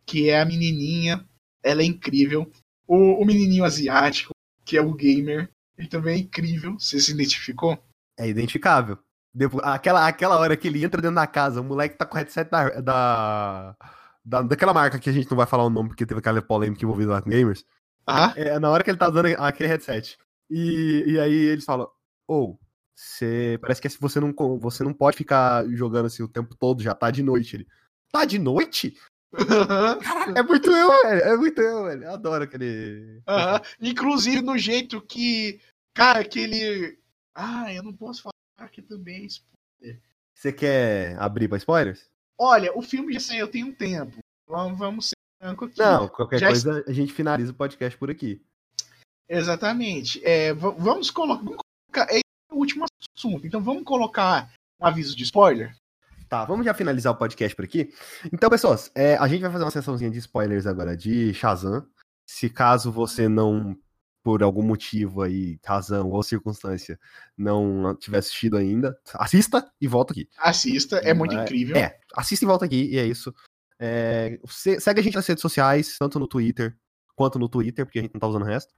[0.05, 1.25] que é a menininha,
[1.63, 2.51] ela é incrível.
[2.85, 4.33] O, o menininho asiático,
[4.65, 6.77] que é o gamer, ele também é incrível.
[6.77, 7.81] Você se identificou?
[8.17, 8.99] É identificável.
[9.33, 12.17] Depois, aquela, aquela hora que ele entra dentro da casa, o moleque tá com o
[12.17, 13.75] headset da, da,
[14.23, 16.83] da- daquela marca que a gente não vai falar o nome porque teve aquela polêmica
[16.83, 17.65] envolvida lá com gamers.
[18.07, 20.17] Ah, É na hora que ele tá usando aquele headset.
[20.49, 21.87] E, e aí eles falam:
[22.27, 22.59] Ou,
[22.95, 23.57] você.
[23.61, 27.11] Parece que você não, você não pode ficar jogando assim o tempo todo, já tá
[27.11, 27.55] de noite.
[27.57, 27.67] Ele.
[28.11, 28.97] Tá de noite?
[30.35, 31.21] É muito eu, velho.
[31.21, 32.03] É muito eu, velho.
[32.03, 33.21] Eu adoro aquele.
[33.27, 33.61] Aham.
[33.79, 35.59] Inclusive no jeito que.
[35.93, 36.97] Cara, que ele.
[37.35, 38.33] Ah, eu não posso falar
[38.67, 39.27] aqui também.
[40.33, 42.09] Você quer abrir pra spoilers?
[42.39, 44.17] Olha, o filme já saiu tem um tempo.
[44.47, 45.79] Vamos, vamos ser franco aqui.
[45.79, 48.41] Não, qualquer Já coisa a gente finaliza o podcast por aqui.
[49.27, 50.23] Exatamente.
[50.25, 51.43] É, va- vamos colocar.
[51.43, 51.57] Vamos
[51.91, 52.19] colocar é
[52.51, 52.85] o último
[53.15, 53.45] assunto.
[53.45, 55.75] Então vamos colocar um aviso de spoiler.
[56.27, 57.91] Tá, vamos já finalizar o podcast por aqui.
[58.31, 61.85] Então, pessoas, é, a gente vai fazer uma sessãozinha de spoilers agora de Shazam.
[62.29, 63.75] Se caso você não,
[64.29, 66.99] por algum motivo aí, razão ou circunstância,
[67.35, 70.29] não tiver assistido ainda, assista e volta aqui.
[70.37, 71.75] Assista, é muito É, incrível.
[71.75, 73.33] É, assista e volta aqui, e é isso.
[73.79, 76.77] É, se- segue a gente nas redes sociais, tanto no Twitter
[77.15, 78.71] quanto no Twitter, porque a gente não tá usando o resto.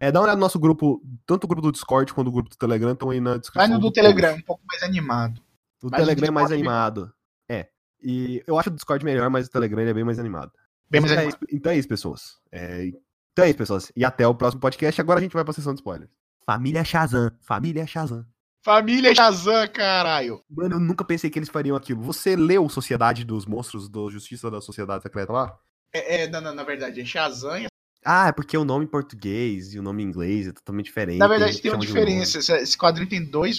[0.00, 2.48] É, dá uma olhada no nosso grupo, tanto o grupo do Discord quanto o grupo
[2.48, 3.68] do Telegram, estão aí na descrição.
[3.68, 4.00] no do post.
[4.00, 5.38] Telegram, um pouco mais animado.
[5.82, 7.12] O Mas Telegram é mais animado.
[7.46, 7.68] É.
[8.02, 10.50] E eu acho o Discord melhor, mas o Telegram ele é bem mais animado.
[10.90, 11.42] Bem mais então, é animado.
[11.46, 12.38] isso, então é isso, pessoas.
[12.50, 12.90] É,
[13.34, 13.92] então é isso, pessoas.
[13.96, 15.00] E até o próximo podcast.
[15.00, 16.08] Agora a gente vai pra sessão de spoilers.
[16.46, 17.32] Família Shazam.
[17.40, 18.24] Família Shazam.
[18.62, 20.40] Família Shazam, caralho.
[20.48, 22.00] Mano, eu nunca pensei que eles fariam aquilo.
[22.02, 25.58] Você leu Sociedade dos Monstros do Justiça da Sociedade Secreta lá?
[25.92, 27.66] É, é, não, na verdade, é Shazam.
[28.04, 31.18] Ah, é porque o nome em português e o nome em inglês é totalmente diferente.
[31.18, 32.38] Na verdade, tem uma de um diferença.
[32.38, 33.58] Esse, quadrinho tem dois,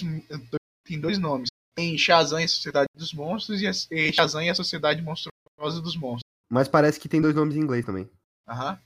[0.84, 1.48] tem dois nomes.
[1.74, 5.82] Tem Shazam e a Sociedade dos Monstros e, a, e Shazam e a Sociedade Monstruosa
[5.82, 6.22] dos Monstros.
[6.48, 8.08] Mas parece que tem dois nomes em inglês também.
[8.48, 8.78] Aham.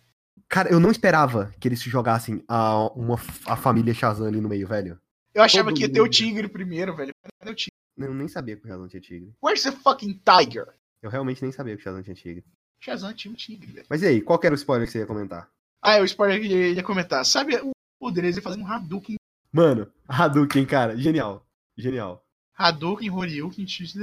[0.48, 3.16] Cara, eu não esperava que eles jogassem a, uma,
[3.46, 4.98] a família Shazam ali no meio, velho.
[5.34, 6.08] Eu achava Todo que ia ter o.
[6.08, 7.12] Tigre primeiro, velho.
[7.38, 7.70] Cadê o Tigre?
[7.96, 9.32] Eu nem sabia que o Shazam tinha tigre.
[9.42, 10.66] Where's the fucking Tiger?
[11.02, 12.44] Eu realmente nem sabia que o Shazam tinha tigre.
[12.80, 13.86] Shazam tinha um tigre, velho.
[13.90, 15.48] Mas e aí, qual que era o spoiler que você ia comentar?
[15.82, 17.24] Ah, é o spoiler que ele ia comentar.
[17.24, 17.70] Sabe o
[18.00, 19.16] poder de fazer um Hadouken,
[19.52, 21.46] Mano, Hadouken, cara, genial.
[21.76, 22.24] Genial.
[22.54, 23.94] Hadouken, Horyuken, X-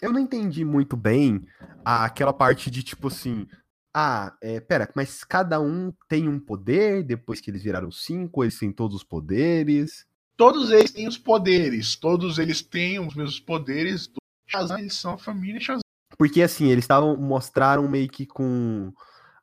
[0.00, 1.46] Eu não entendi muito bem
[1.84, 3.46] aquela parte de tipo assim.
[3.92, 8.58] Ah, é, pera, mas cada um tem um poder depois que eles viraram cinco, eles
[8.58, 10.06] têm todos os poderes.
[10.36, 11.96] Todos eles têm os poderes.
[11.96, 14.06] Todos eles têm os mesmos poderes.
[14.06, 15.80] do Shazam, eles são a família Shazam.
[16.16, 18.92] Porque assim, eles estavam mostraram meio que com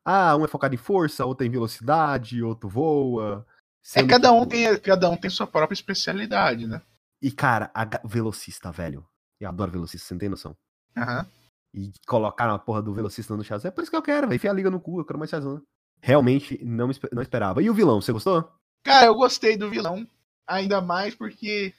[0.06, 3.46] ah, um é focado em força, outro em velocidade, outro voa.
[3.94, 6.82] É, cada um tem, cada um tem sua própria especialidade, né?
[7.22, 9.06] E cara, a velocista, velho.
[9.40, 10.56] Eu adoro velocista, você não tem noção.
[10.96, 11.28] Aham.
[11.74, 13.70] E colocaram a porra do velocista no Shazam.
[13.70, 14.36] É por isso que eu quero, velho.
[14.36, 15.62] Enfia a liga no cu, eu quero mais Shazam.
[16.02, 17.62] Realmente não, não esperava.
[17.62, 18.52] E o vilão, você gostou?
[18.84, 20.08] Cara, eu gostei do vilão.
[20.48, 21.74] Ainda mais porque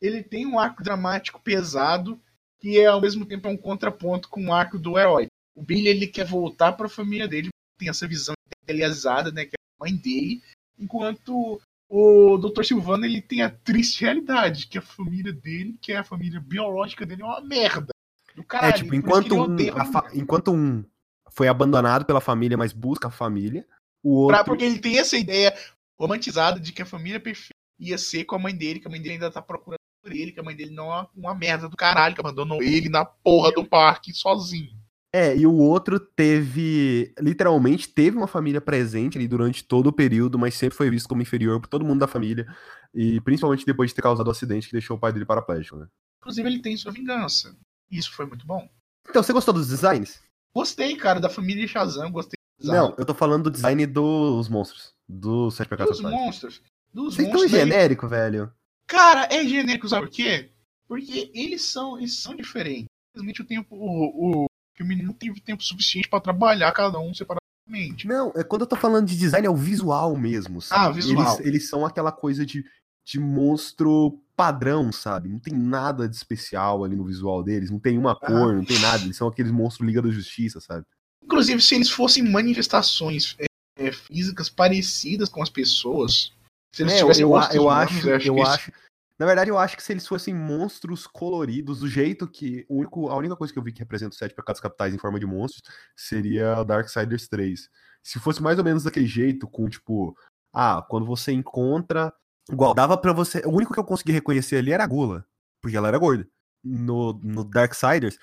[0.00, 2.18] ele tem um arco dramático pesado
[2.58, 5.28] que é ao mesmo tempo é um contraponto com o arco do herói.
[5.54, 9.54] O Billy ele quer voltar para a família dele, tem essa visão idealizada, né, que
[9.54, 10.42] é a mãe dele,
[10.78, 12.64] enquanto o Dr.
[12.64, 17.06] Silvano ele tem a triste realidade que a família dele, que é a família biológica
[17.06, 17.92] dele, é uma merda.
[18.38, 19.56] Do caralho, é, tipo, enquanto um,
[19.92, 20.84] fa- enquanto um
[21.32, 23.66] foi abandonado pela família, mas busca a família,
[24.02, 24.52] o Pra- outro.
[24.52, 25.52] porque ele tem essa ideia
[25.98, 29.00] romantizada de que a família perfeita ia ser com a mãe dele, que a mãe
[29.02, 31.76] dele ainda tá procurando por ele, que a mãe dele não é uma merda do
[31.76, 34.70] caralho, que abandonou ele na porra do parque sozinho.
[35.12, 37.12] É, e o outro teve.
[37.18, 41.22] Literalmente teve uma família presente ali durante todo o período, mas sempre foi visto como
[41.22, 42.46] inferior por todo mundo da família.
[42.94, 45.86] E principalmente depois de ter causado o acidente que deixou o pai dele paraplégico, né?
[46.20, 47.56] Inclusive, ele tem sua vingança.
[47.90, 48.68] Isso foi muito bom.
[49.08, 50.20] Então, você gostou dos designs?
[50.54, 52.88] Gostei, cara, da família Shazam, gostei do design.
[52.88, 54.92] Não, eu tô falando do design dos monstros.
[55.08, 56.60] Do Sete Pecados dos monstros.
[56.92, 57.52] Dos Vocês estão monstros.
[57.52, 57.58] né?
[57.58, 58.52] genérico, velho.
[58.86, 60.50] Cara, é genérico, sabe por quê?
[60.86, 62.86] Porque eles são, eles são diferentes.
[63.14, 63.76] Simplesmente o tempo.
[63.76, 68.06] O, o filme não teve tempo suficiente pra trabalhar cada um separadamente.
[68.06, 70.86] Não, é quando eu tô falando de design, é o visual mesmo, sabe?
[70.86, 71.34] Ah, visual.
[71.36, 72.64] Eles, eles são aquela coisa de,
[73.08, 75.30] de monstro padrão, sabe?
[75.30, 78.78] Não tem nada de especial ali no visual deles, não tem uma cor, não tem
[78.80, 79.02] nada.
[79.02, 80.84] Eles são aqueles monstros Liga da Justiça, sabe?
[81.24, 83.46] Inclusive, se eles fossem manifestações é,
[83.78, 86.34] é, físicas parecidas com as pessoas,
[86.74, 88.72] se eles É, eu, tivessem eu, eu humanos, acho, eu eu acho isso- acho.
[89.18, 92.64] Na verdade, eu acho que se eles fossem monstros coloridos, do jeito que.
[92.68, 94.98] O único, a única coisa que eu vi que representa os sete pecados capitais em
[94.98, 95.62] forma de monstros
[95.96, 97.68] seria Darksiders 3.
[98.04, 100.14] Se fosse mais ou menos daquele jeito, com tipo.
[100.54, 102.12] Ah, quando você encontra.
[102.50, 103.42] Igual, dava pra você.
[103.44, 105.24] O único que eu consegui reconhecer ali era a Gula.
[105.60, 106.26] Porque ela era gorda.
[106.64, 108.18] No, no Darksiders,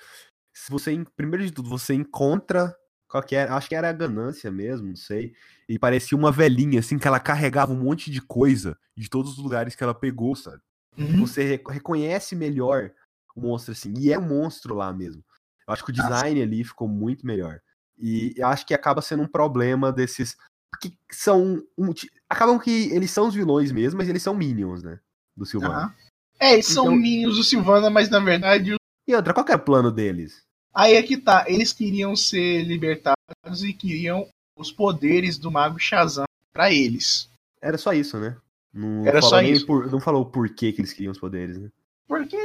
[0.54, 1.04] se você.
[1.16, 2.74] Primeiro de tudo, você encontra.
[3.08, 3.54] Qual que era?
[3.54, 5.32] Acho que era a ganância mesmo, não sei.
[5.68, 9.38] E parecia uma velhinha, assim, que ela carregava um monte de coisa de todos os
[9.38, 10.60] lugares que ela pegou, sabe?
[10.98, 11.20] Uhum.
[11.20, 12.90] Você re- reconhece melhor
[13.34, 13.94] o monstro assim.
[13.98, 15.22] E é um monstro lá mesmo.
[15.68, 17.60] Eu acho que o design ali ficou muito melhor.
[17.98, 20.36] E acho que acaba sendo um problema desses.
[20.80, 21.62] Que são.
[21.78, 21.92] um
[22.28, 24.98] acabam que eles são os vilões mesmo, mas eles são minions, né?
[25.36, 25.72] Do Silvano.
[25.74, 25.94] Aham.
[26.38, 28.74] É, eles são Então- minions do Silvana, mas na verdade.
[29.08, 30.42] E outra, qual que é o plano deles?
[30.74, 31.44] Aí é que tá.
[31.48, 37.30] Eles queriam ser libertados e queriam os poderes do Mago Shazam pra eles.
[37.62, 38.36] Era só isso, né?
[38.72, 39.66] Não Era falou só isso.
[39.66, 41.70] por- não falou o porquê que eles queriam os poderes, né?
[42.06, 42.36] Porque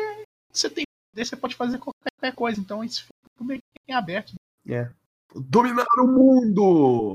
[0.52, 2.60] você tem poder, você pode fazer qualquer coisa.
[2.62, 4.34] Então isso ficou meio que em aberto.
[5.36, 6.64] Dominar o mundo!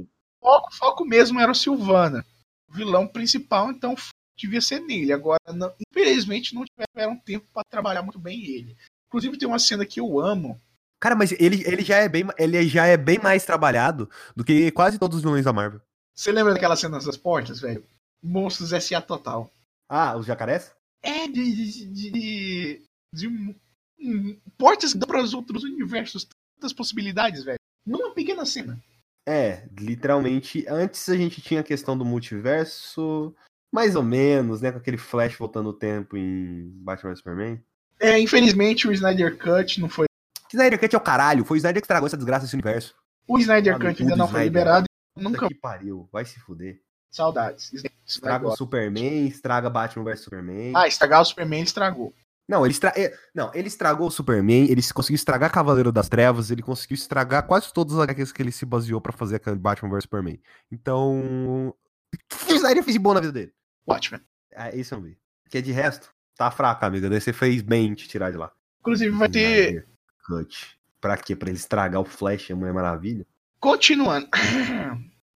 [0.01, 0.06] O
[0.43, 2.24] foco, o foco mesmo era o Silvana.
[2.68, 3.94] Vilão principal, então
[4.38, 5.12] devia ser nele.
[5.12, 8.76] Agora, não- infelizmente, não tiveram tempo pra trabalhar muito bem ele.
[9.09, 10.60] Inclusive tem uma cena que eu amo.
[11.01, 14.70] Cara, mas ele, ele, já é bem, ele já é bem mais trabalhado do que
[14.72, 15.80] quase todos os vilões da Marvel.
[16.14, 17.84] Você lembra daquela cena das portas, velho?
[18.22, 19.01] Monstros S.A.
[19.01, 19.51] total.
[19.88, 20.72] Ah, os jacarés?
[21.02, 21.52] É, de.
[21.93, 22.82] de, de,
[23.12, 23.55] de um,
[24.01, 26.26] um, portas que dão para os outros universos.
[26.59, 27.59] Tantas possibilidades, velho.
[27.86, 28.82] Numa pequena cena.
[29.27, 30.65] É, literalmente.
[30.69, 33.35] Antes a gente tinha a questão do multiverso.
[33.73, 34.70] Mais ou menos, né?
[34.70, 37.62] Com aquele Flash voltando o tempo em Batman vs Superman.
[37.98, 40.07] É, infelizmente o Snyder Cut não foi.
[40.53, 41.44] Snyder Cut é o caralho.
[41.44, 42.94] Foi o Snyder que estragou essa desgraça desse universo.
[43.27, 44.86] O Snyder Cut ainda não foi liberado.
[45.16, 45.48] Nunca.
[45.48, 46.81] Que pariu, vai se fuder.
[47.11, 47.73] Saudades.
[48.07, 50.73] Estraga o Superman, estraga Batman vs Superman.
[50.77, 52.15] Ah, estragar o Superman estragou.
[52.48, 52.93] Não, ele, estra...
[53.35, 57.73] não, ele estragou o Superman, ele conseguiu estragar Cavaleiro das Trevas, ele conseguiu estragar quase
[57.73, 60.40] todas as HQs que ele se baseou para fazer aquele Batman vs Superman.
[60.70, 61.74] Então.
[62.12, 63.52] O que o Snyder fez de bom na vida dele?
[63.86, 64.20] Watchmen.
[64.52, 65.18] É, isso eu vi.
[65.43, 67.10] Porque de resto, tá fraco, amiga.
[67.10, 68.52] Daí você fez bem te tirar de lá.
[68.81, 69.86] Inclusive vai ter.
[70.27, 70.78] Cut.
[71.01, 71.36] Pra quê?
[71.36, 73.27] Pra ele estragar o Flash e a Mulher Maravilha?
[73.60, 74.28] Continuando.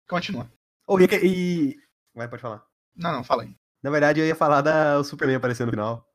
[0.09, 0.51] Continua.
[0.87, 1.77] Oh, e, e...
[2.15, 2.65] Vai, pode falar.
[2.97, 3.55] Não, não, fala aí.
[3.83, 6.10] Na verdade, eu ia falar da o Superman aparecendo no final.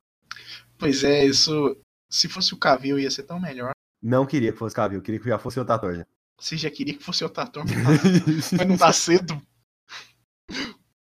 [0.78, 1.78] Pois é, isso.
[2.10, 3.72] Se fosse o Cavill, ia ser tão melhor.
[4.02, 5.96] Não queria que fosse o Cavill, queria que já fosse o Tator.
[5.96, 6.06] Já.
[6.40, 7.64] Você já queria que fosse o Tator,
[8.58, 9.42] mas não tá cedo.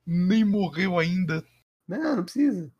[0.06, 1.44] Nem morreu ainda.
[1.88, 2.70] Não, não precisa.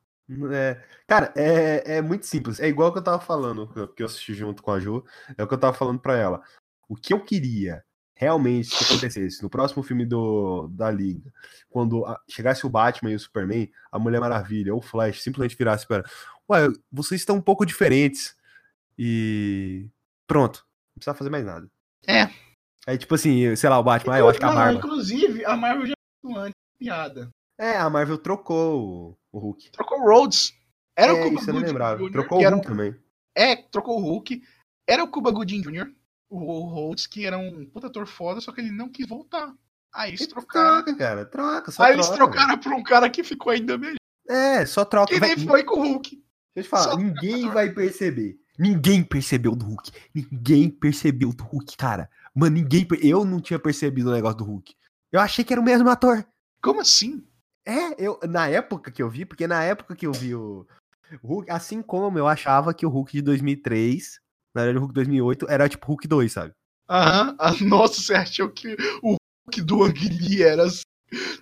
[0.53, 2.61] É, cara, é, é muito simples.
[2.61, 5.05] É igual que eu tava falando, que eu assisti junto com a Ju.
[5.37, 6.43] É o que eu tava falando pra ela.
[6.89, 7.85] O que eu queria
[8.15, 11.33] realmente que acontecesse no próximo filme do, da Liga,
[11.69, 15.87] quando chegasse o Batman e o Superman, a Mulher Maravilha ou o Flash simplesmente virasse
[15.87, 16.05] para
[16.51, 18.37] ué, vocês estão um pouco diferentes.
[18.99, 19.89] E
[20.27, 21.69] pronto, não precisa fazer mais nada.
[22.07, 22.29] É.
[22.87, 24.79] Aí, tipo assim, sei lá, o Batman, ah, eu acho que a Marvel.
[24.79, 25.95] Inclusive, a Marvel já
[26.37, 27.31] antes, piada.
[27.59, 29.71] É, a Marvel trocou o Hulk.
[29.71, 30.53] Trocou o Rhodes.
[30.97, 32.11] Era é, o Cuba eu não lembrava.
[32.11, 32.61] Trocou o Hulk um...
[32.61, 32.97] também.
[33.35, 34.43] É, trocou o Hulk.
[34.87, 35.93] Era o Cuba Gooding Jr
[36.35, 39.55] o Holtz, que era um puta ator foda, só que ele não quis voltar.
[39.93, 40.85] Aí eles trocaram.
[40.85, 41.71] Troca, cara, troca.
[41.71, 43.97] Só Aí troca, eles trocaram pra um cara que ficou ainda melhor.
[44.29, 45.13] É, só troca.
[45.13, 46.24] Que nem foi com o Hulk.
[46.55, 48.39] Deixa eu falar, só ninguém vai perceber.
[48.59, 49.91] Ninguém percebeu do Hulk.
[50.15, 52.09] Ninguém percebeu do Hulk, cara.
[52.35, 52.87] Mano, ninguém.
[53.03, 54.75] Eu não tinha percebido o negócio do Hulk.
[55.11, 56.25] Eu achei que era o mesmo ator.
[56.63, 57.27] Como assim?
[57.67, 60.67] É, eu, na época que eu vi, porque na época que eu vi o,
[61.23, 64.21] o Hulk, assim como eu achava que o Hulk de 2003
[64.55, 66.55] na verdade, o Hulk 2008 era tipo Hulk 2, sabe?
[66.89, 67.37] Aham.
[67.39, 69.17] Ah, nossa, você achou que o
[69.47, 70.65] Hulk do Ang Lee era.
[70.65, 70.83] Assim?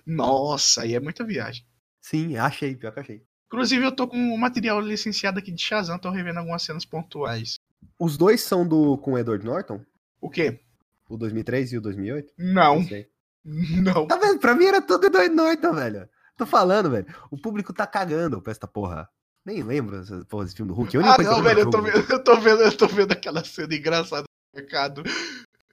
[0.05, 1.65] Nossa, aí é muita viagem.
[2.01, 3.23] Sim, achei, pior que achei.
[3.53, 7.59] Inclusive, eu tô com um material licenciado aqui de Shazam, tô revendo algumas cenas pontuais.
[7.99, 9.79] Os dois são do com o Edward Norton?
[10.19, 10.59] O quê?
[11.07, 12.33] O 2003 e o 2008?
[12.35, 12.83] Não.
[13.45, 14.07] Não.
[14.07, 14.39] Tá vendo?
[14.39, 16.09] Pra mim era tudo Edward Norton, velho.
[16.35, 17.05] Tô falando, velho.
[17.29, 19.07] O público tá cagando pra esta porra.
[19.45, 20.97] Nem lembro essa porra desse filme do Hulk.
[20.97, 24.23] ah, não, velho, eu tô, vendo, eu tô, vendo, eu tô vendo aquela cena engraçada
[24.23, 25.03] no mercado.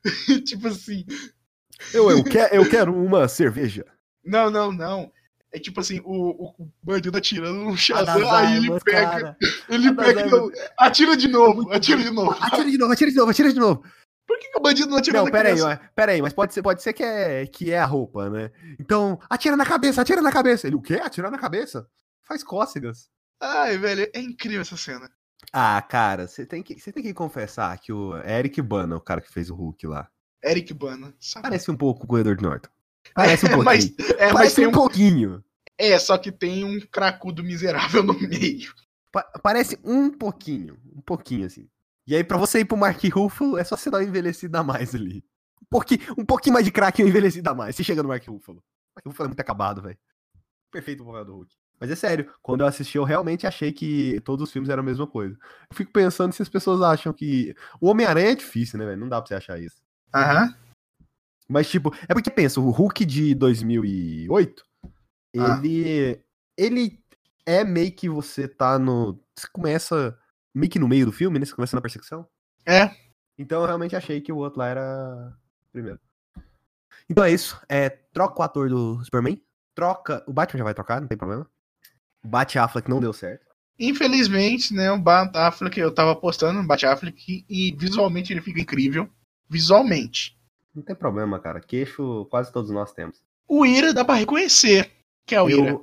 [0.44, 1.06] tipo assim.
[1.94, 3.86] Eu, eu, quer, eu quero uma cerveja.
[4.22, 5.10] Não, não, não.
[5.52, 9.36] É tipo assim, o, o bandido atirando no Shazam, aí ele pega.
[9.68, 10.26] Ele pega.
[10.26, 12.36] Não, atira de novo, atira de novo.
[12.40, 13.84] Atira de novo, atira de novo, atira de novo.
[14.26, 15.68] Por que, que o bandido não atira não, na pera cabeça?
[15.68, 18.52] Não, pera aí, mas pode ser, pode ser que, é, que é a roupa, né?
[18.78, 20.68] Então, atira na cabeça, atira na cabeça.
[20.68, 21.00] Ele, o quê?
[21.02, 21.88] Atira na cabeça?
[22.22, 23.10] Faz cócegas.
[23.40, 25.10] Ai, velho, é incrível essa cena.
[25.52, 29.32] Ah, cara, você tem que, tem que confessar que o Eric Bana, o cara que
[29.32, 30.08] fez o Hulk lá.
[30.44, 31.12] Eric Bana.
[31.18, 31.42] Sabe?
[31.42, 32.70] Parece um pouco o Edward Norton.
[33.14, 33.64] Parece um pouquinho.
[33.64, 35.44] mas, é, Parece mas um, um pouquinho.
[35.78, 38.72] É, só que tem um cracudo miserável no meio.
[39.10, 40.78] Pa parece um pouquinho.
[40.94, 41.68] Um pouquinho, assim.
[42.06, 44.62] E aí, pra você ir pro Mark Ruffalo, é só você dar uma envelhecida a
[44.62, 45.24] mais ali.
[45.62, 47.76] Um pouquinho, um pouquinho mais de crack e uma envelhecida a mais.
[47.76, 48.58] Você chega no Mark Ruffalo.
[48.58, 48.62] O
[48.96, 49.98] Mark Ruffalo é muito acabado, velho.
[50.70, 51.52] Perfeito o papel do Hulk.
[51.80, 54.86] Mas é sério, quando eu assisti, eu realmente achei que todos os filmes eram a
[54.86, 55.34] mesma coisa.
[55.70, 57.54] Eu fico pensando se as pessoas acham que.
[57.80, 59.00] O Homem-Aranha é difícil, né, velho?
[59.00, 59.80] Não dá pra você achar isso.
[60.14, 60.44] Aham.
[60.44, 60.69] Uhum.
[61.50, 64.64] Mas, tipo, é porque pensa, o Hulk de 2008,
[65.36, 65.60] ah.
[65.64, 66.22] ele.
[66.56, 67.02] Ele
[67.44, 69.20] é meio que você tá no.
[69.34, 70.16] Você começa
[70.54, 71.44] meio que no meio do filme, né?
[71.44, 72.24] Você começa na perseguição.
[72.64, 72.94] É.
[73.36, 75.36] Então eu realmente achei que o outro lá era.
[75.72, 75.98] Primeiro.
[77.08, 77.60] Então é isso.
[77.68, 79.42] É, troca o ator do Superman.
[79.74, 80.22] Troca.
[80.28, 81.50] O Batman já vai trocar, não tem problema.
[82.22, 83.46] Bate Affleck não deu certo.
[83.76, 88.60] Infelizmente, né, o Bat Affleck, eu tava postando no Bate Affleck e visualmente ele fica
[88.60, 89.10] incrível.
[89.48, 90.38] Visualmente.
[90.74, 91.60] Não tem problema, cara.
[91.60, 93.22] Queixo quase todos nós temos.
[93.48, 94.90] O Ira dá pra reconhecer
[95.26, 95.80] que é o eu Ira.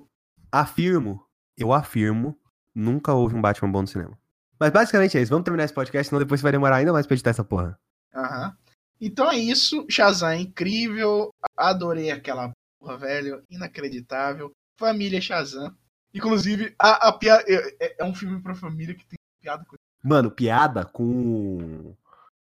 [0.52, 1.26] afirmo,
[1.58, 2.38] eu afirmo,
[2.74, 4.18] nunca houve um Batman bom no cinema.
[4.60, 5.30] Mas basicamente é isso.
[5.30, 7.80] Vamos terminar esse podcast, senão depois vai demorar ainda mais pra editar essa porra.
[8.14, 8.56] Aham.
[9.00, 9.86] Então é isso.
[9.90, 11.30] Shazam é incrível.
[11.56, 13.44] Adorei aquela porra, velho.
[13.50, 14.52] Inacreditável.
[14.80, 15.76] Família Shazam.
[16.14, 17.44] Inclusive, a, a piada.
[17.48, 21.96] É, é, é, um filme pra família que tem piada com Mano, piada com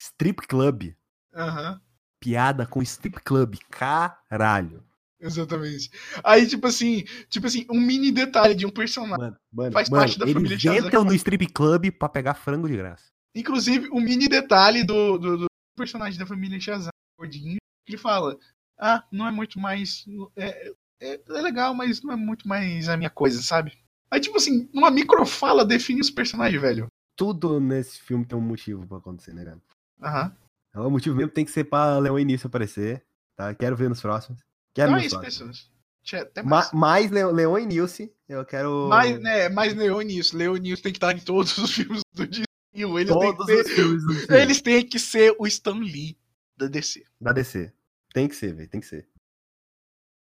[0.01, 0.95] strip club.
[1.35, 1.81] Aham.
[2.23, 3.57] Piada com strip club.
[3.69, 4.81] Caralho.
[5.20, 5.90] Exatamente.
[6.23, 9.19] Aí, tipo assim, tipo assim, um mini detalhe de um personagem.
[9.19, 10.86] Mano, mano, Faz mano, parte da família eles Shazam.
[10.86, 13.07] entram no strip club pra pegar frango de graça.
[13.35, 15.47] Inclusive, um mini detalhe do, do, do
[15.77, 17.57] personagem da família Shazam, gordinho,
[17.89, 18.39] ele fala:
[18.78, 20.05] Ah, não é muito mais.
[20.36, 23.77] É, é, é legal, mas não é muito mais a minha coisa, sabe?
[24.11, 26.86] Aí, tipo assim, numa microfala define os personagens, velho.
[27.16, 29.59] Tudo nesse filme tem um motivo pra acontecer, né, cara?
[30.03, 30.36] Aham.
[30.74, 33.05] O motivo mesmo tem que ser pra Leão Início aparecer,
[33.36, 33.55] tá?
[33.55, 34.40] Quero ver nos próximos.
[34.74, 35.49] Quero Então é isso, próximos.
[35.59, 35.73] pessoas.
[36.03, 36.73] Tchê, Até Ma mais.
[36.73, 38.89] mais Leão e Nilce, eu quero.
[38.89, 40.32] Mais, né, mais Leonis.
[40.32, 42.44] Leonis tem que estar em todos os filmes do Disney.
[42.74, 46.16] Eles têm, que Todos ser, filmes do eles têm que ser o Stan Lee
[46.57, 47.05] da DC.
[47.20, 47.70] da DC.
[48.15, 49.07] Tem que ser, velho, tem que ser.